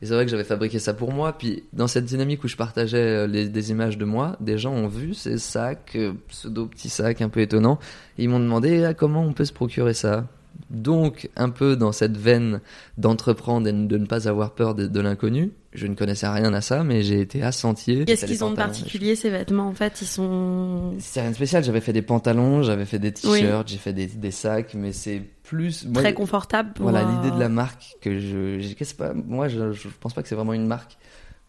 Et 0.00 0.06
c'est 0.06 0.14
vrai 0.14 0.24
que 0.24 0.30
j'avais 0.32 0.42
fabriqué 0.42 0.80
ça 0.80 0.94
pour 0.94 1.12
moi. 1.12 1.38
Puis 1.38 1.62
dans 1.72 1.86
cette 1.86 2.06
dynamique 2.06 2.42
où 2.42 2.48
je 2.48 2.56
partageais 2.56 3.28
les- 3.28 3.48
des 3.48 3.70
images 3.70 3.96
de 3.96 4.04
moi, 4.04 4.36
des 4.40 4.58
gens 4.58 4.72
ont 4.72 4.88
vu 4.88 5.14
ces 5.14 5.38
sacs, 5.38 5.96
pseudo 6.28 6.66
petits 6.66 6.88
sacs 6.88 7.20
un 7.22 7.28
peu 7.28 7.38
étonnants, 7.40 7.78
et 8.18 8.24
ils 8.24 8.28
m'ont 8.28 8.40
demandé 8.40 8.82
ah, 8.82 8.94
comment 8.94 9.22
on 9.22 9.32
peut 9.32 9.44
se 9.44 9.52
procurer 9.52 9.94
ça? 9.94 10.26
Donc, 10.70 11.28
un 11.36 11.50
peu 11.50 11.76
dans 11.76 11.92
cette 11.92 12.16
veine 12.16 12.60
d'entreprendre 12.96 13.68
et 13.68 13.72
de 13.72 13.98
ne 13.98 14.06
pas 14.06 14.28
avoir 14.28 14.54
peur 14.54 14.74
de, 14.74 14.86
de 14.86 15.00
l'inconnu, 15.00 15.52
je 15.74 15.86
ne 15.86 15.94
connaissais 15.94 16.28
rien 16.28 16.52
à 16.54 16.60
ça, 16.60 16.82
mais 16.84 17.02
j'ai 17.02 17.20
été 17.20 17.42
à 17.42 17.52
Sentier. 17.52 18.04
Qu'est-ce 18.04 18.26
qu'ils 18.26 18.44
ont 18.44 18.50
de 18.50 18.56
particulier 18.56 19.16
ces 19.16 19.30
vêtements 19.30 19.68
en 19.68 19.74
fait? 19.74 20.00
Ils 20.02 20.06
sont. 20.06 20.94
C'est 20.98 21.20
rien 21.20 21.30
de 21.30 21.34
spécial, 21.34 21.62
j'avais 21.64 21.80
fait 21.80 21.92
des 21.92 22.02
pantalons, 22.02 22.62
j'avais 22.62 22.84
fait 22.86 22.98
des 22.98 23.12
t-shirts, 23.12 23.68
j'ai 23.68 23.78
fait 23.78 23.92
des, 23.92 24.06
des 24.06 24.30
sacs, 24.30 24.74
mais 24.74 24.92
c'est 24.92 25.22
plus... 25.42 25.86
moi, 25.86 26.02
Très 26.02 26.14
confortables. 26.14 26.72
pour, 26.72 26.84
Voilà, 26.88 27.04
l'idée 27.04 27.34
de 27.34 27.40
la 27.40 27.48
marque 27.48 27.96
que 28.00 28.18
je... 28.18 28.72
qu'est-ce 28.74 28.94
pas, 28.94 29.12
moi, 29.14 29.48
je, 29.48 29.72
je 29.72 29.88
pense 30.00 30.14
pas 30.14 30.22
que 30.22 30.28
c'est 30.28 30.34
vraiment 30.34 30.54
une 30.54 30.66
marque. 30.66 30.96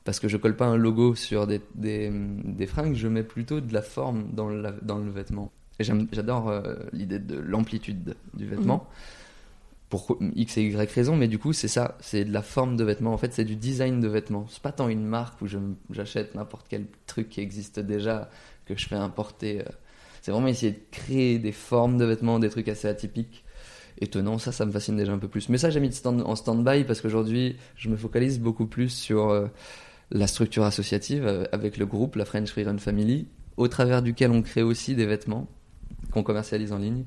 Parce 0.05 0.19
que 0.19 0.27
je 0.27 0.35
colle 0.35 0.57
pas 0.57 0.65
un 0.65 0.75
logo 0.75 1.15
sur 1.15 1.47
des, 1.47 1.61
des, 1.75 2.11
des 2.11 2.67
fringues, 2.67 2.93
je 2.95 3.07
mets 3.07 3.23
plutôt 3.23 3.61
de 3.61 3.73
la 3.73 3.81
forme 3.81 4.25
dans, 4.33 4.49
la- 4.49 4.73
dans 4.81 4.97
le 4.97 5.09
vêtement. 5.09 5.49
Et 5.79 5.83
j'adore 5.83 6.49
euh, 6.49 6.75
l'idée 6.91 7.19
de 7.19 7.37
l'amplitude 7.39 8.15
du 8.35 8.45
vêtement. 8.45 8.87
pour 9.89 10.17
X 10.35 10.57
et 10.57 10.63
Y 10.63 10.91
raisons, 10.91 11.15
mais 11.15 11.27
du 11.27 11.39
coup, 11.39 11.53
c'est 11.53 11.67
ça, 11.67 11.97
c'est 11.99 12.25
de 12.25 12.33
la 12.33 12.41
forme 12.41 12.77
de 12.77 12.83
vêtements. 12.83 13.13
En 13.13 13.17
fait, 13.17 13.33
c'est 13.33 13.45
du 13.45 13.55
design 13.55 13.99
de 13.99 14.07
vêtements. 14.07 14.45
C'est 14.49 14.61
pas 14.61 14.71
tant 14.71 14.87
une 14.87 15.05
marque 15.05 15.41
où 15.41 15.47
j'achète 15.91 16.35
n'importe 16.35 16.67
quel 16.69 16.85
truc 17.07 17.29
qui 17.29 17.41
existe 17.41 17.79
déjà 17.79 18.29
que 18.65 18.75
je 18.77 18.87
fais 18.87 18.95
importer. 18.95 19.61
Euh. 19.61 19.71
C'est 20.21 20.31
vraiment 20.31 20.47
essayer 20.47 20.71
de 20.71 20.79
créer 20.91 21.37
des 21.37 21.51
formes 21.51 21.97
de 21.97 22.05
vêtements, 22.05 22.39
des 22.39 22.49
trucs 22.49 22.69
assez 22.69 22.87
atypiques. 22.87 23.43
Étonnant, 23.99 24.37
ça, 24.39 24.51
ça 24.51 24.65
me 24.65 24.71
fascine 24.71 24.95
déjà 24.95 25.11
un 25.11 25.19
peu 25.19 25.27
plus. 25.27 25.49
Mais 25.49 25.57
ça, 25.57 25.69
j'ai 25.69 25.79
mis 25.79 25.91
en 26.05 26.35
stand-by 26.35 26.85
parce 26.85 27.01
qu'aujourd'hui, 27.01 27.57
je 27.75 27.89
me 27.89 27.95
focalise 27.95 28.39
beaucoup 28.39 28.65
plus 28.65 28.89
sur 28.89 29.29
euh, 29.29 29.47
la 30.11 30.27
structure 30.27 30.63
associative 30.63 31.47
avec 31.51 31.77
le 31.77 31.85
groupe, 31.85 32.15
la 32.15 32.25
French 32.25 32.49
Free 32.49 32.63
Run 32.63 32.77
Family, 32.77 33.27
au 33.57 33.67
travers 33.67 34.01
duquel 34.01 34.31
on 34.31 34.41
crée 34.41 34.63
aussi 34.63 34.95
des 34.95 35.05
vêtements 35.05 35.47
qu'on 36.13 36.23
commercialise 36.23 36.71
en 36.71 36.77
ligne. 36.77 37.03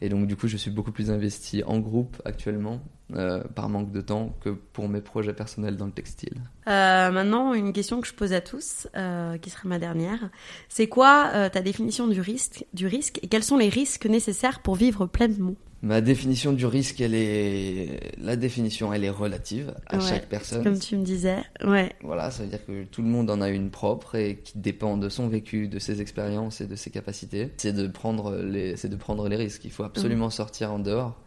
Et 0.00 0.08
donc, 0.08 0.26
du 0.26 0.36
coup, 0.36 0.48
je 0.48 0.56
suis 0.56 0.70
beaucoup 0.70 0.92
plus 0.92 1.10
investi 1.10 1.62
en 1.64 1.78
groupe 1.78 2.20
actuellement, 2.24 2.80
euh, 3.14 3.42
par 3.54 3.68
manque 3.68 3.92
de 3.92 4.00
temps, 4.00 4.34
que 4.40 4.50
pour 4.50 4.88
mes 4.88 5.00
projets 5.00 5.32
personnels 5.32 5.76
dans 5.76 5.86
le 5.86 5.92
textile. 5.92 6.34
Euh, 6.66 7.10
maintenant, 7.10 7.54
une 7.54 7.72
question 7.72 8.00
que 8.00 8.06
je 8.06 8.14
pose 8.14 8.32
à 8.32 8.40
tous, 8.40 8.88
euh, 8.96 9.38
qui 9.38 9.50
sera 9.50 9.68
ma 9.68 9.78
dernière. 9.78 10.30
C'est 10.68 10.88
quoi 10.88 11.48
ta 11.50 11.62
définition 11.62 12.06
du 12.06 12.20
risque, 12.20 12.64
du 12.74 12.86
risque 12.86 13.18
et 13.22 13.28
quels 13.28 13.44
sont 13.44 13.56
les 13.56 13.68
risques 13.68 14.06
nécessaires 14.06 14.60
pour 14.60 14.74
vivre 14.74 15.06
pleinement? 15.06 15.54
Ma 15.84 16.00
définition 16.00 16.54
du 16.54 16.64
risque, 16.64 17.02
elle 17.02 17.14
est 17.14 18.16
la 18.16 18.36
définition, 18.36 18.94
elle 18.94 19.04
est 19.04 19.10
relative 19.10 19.74
à 19.86 20.00
chaque 20.00 20.30
personne. 20.30 20.64
Comme 20.64 20.78
tu 20.78 20.96
me 20.96 21.04
disais, 21.04 21.36
ouais. 21.62 21.92
Voilà, 22.02 22.30
ça 22.30 22.42
veut 22.42 22.48
dire 22.48 22.64
que 22.64 22.84
tout 22.84 23.02
le 23.02 23.08
monde 23.08 23.28
en 23.28 23.42
a 23.42 23.50
une 23.50 23.68
propre 23.68 24.14
et 24.14 24.38
qui 24.42 24.56
dépend 24.58 24.96
de 24.96 25.10
son 25.10 25.28
vécu, 25.28 25.68
de 25.68 25.78
ses 25.78 26.00
expériences 26.00 26.62
et 26.62 26.66
de 26.66 26.74
ses 26.74 26.88
capacités. 26.88 27.50
C'est 27.58 27.74
de 27.74 27.86
prendre 27.86 28.34
les, 28.36 28.76
c'est 28.76 28.88
de 28.88 28.96
prendre 28.96 29.28
les 29.28 29.36
risques. 29.36 29.66
Il 29.66 29.70
faut 29.70 29.84
absolument 29.84 30.30
sortir 30.30 30.72
en 30.72 30.78
dehors. 30.78 31.20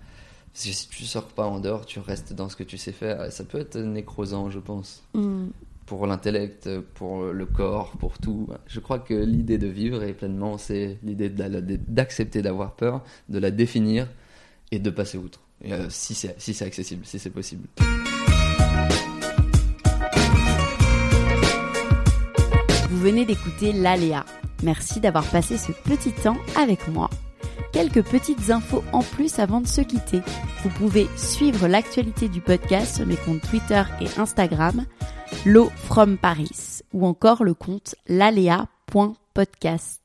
Parce 0.54 0.66
que 0.66 0.72
si 0.72 0.90
tu 0.90 1.04
sors 1.04 1.28
pas 1.28 1.46
en 1.46 1.60
dehors, 1.60 1.86
tu 1.86 2.00
restes 2.00 2.34
dans 2.34 2.50
ce 2.50 2.56
que 2.56 2.64
tu 2.64 2.80
sais 2.80 2.94
faire. 2.94 3.26
Et 3.26 3.30
ça 3.30 3.44
peut 3.44 3.60
être 3.60 3.78
nécrosant, 3.78 4.50
je 4.50 4.58
pense. 4.58 5.04
Mm. 5.14 5.50
Pour 5.86 6.08
l'intellect, 6.08 6.68
pour 6.96 7.26
le 7.26 7.46
corps, 7.46 7.92
pour 8.00 8.18
tout. 8.18 8.50
Je 8.66 8.80
crois 8.80 8.98
que 8.98 9.14
l'idée 9.14 9.60
de 9.60 9.68
vivre 9.68 10.02
et 10.02 10.14
pleinement, 10.14 10.58
c'est 10.58 10.98
l'idée 11.04 11.30
d'accepter 11.30 12.42
d'avoir 12.42 12.76
peur, 12.76 13.04
de 13.30 13.38
la 13.38 13.52
définir 13.52 14.08
et 14.72 14.80
de 14.80 14.90
passer 14.90 15.18
outre. 15.18 15.42
Euh, 15.66 15.88
si 15.90 16.14
c'est 16.14 16.40
si 16.40 16.64
accessible, 16.64 17.06
si 17.06 17.20
c'est 17.20 17.30
possible. 17.30 17.68
Vous 22.90 23.00
venez 23.00 23.26
d'écouter 23.26 23.74
l'Aléa. 23.74 24.26
Merci 24.64 25.00
d'avoir 25.00 25.30
passé 25.30 25.58
ce 25.58 25.72
petit 25.72 26.12
temps 26.12 26.38
avec 26.56 26.88
moi. 26.88 27.10
Quelques 27.72 28.04
petites 28.04 28.50
infos 28.50 28.84
en 28.92 29.02
plus 29.02 29.40
avant 29.40 29.62
de 29.62 29.68
se 29.68 29.82
quitter. 29.82 30.22
Vous 30.64 30.70
pouvez 30.70 31.08
suivre 31.16 31.68
l'actualité 31.68 32.28
du 32.28 32.42
podcast 32.42 32.96
sur 32.96 33.06
mes 33.06 33.18
comptes 33.18 33.42
Twitter 33.42 33.84
et 34.02 34.08
Instagram, 34.20 34.86
L'eau 35.46 35.70
from 35.76 36.18
Paris, 36.18 36.82
ou 36.94 37.06
encore 37.06 37.44
le 37.44 37.54
compte 37.54 37.94
l'alea.podcast. 38.08 40.02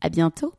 À 0.00 0.08
bientôt! 0.08 0.52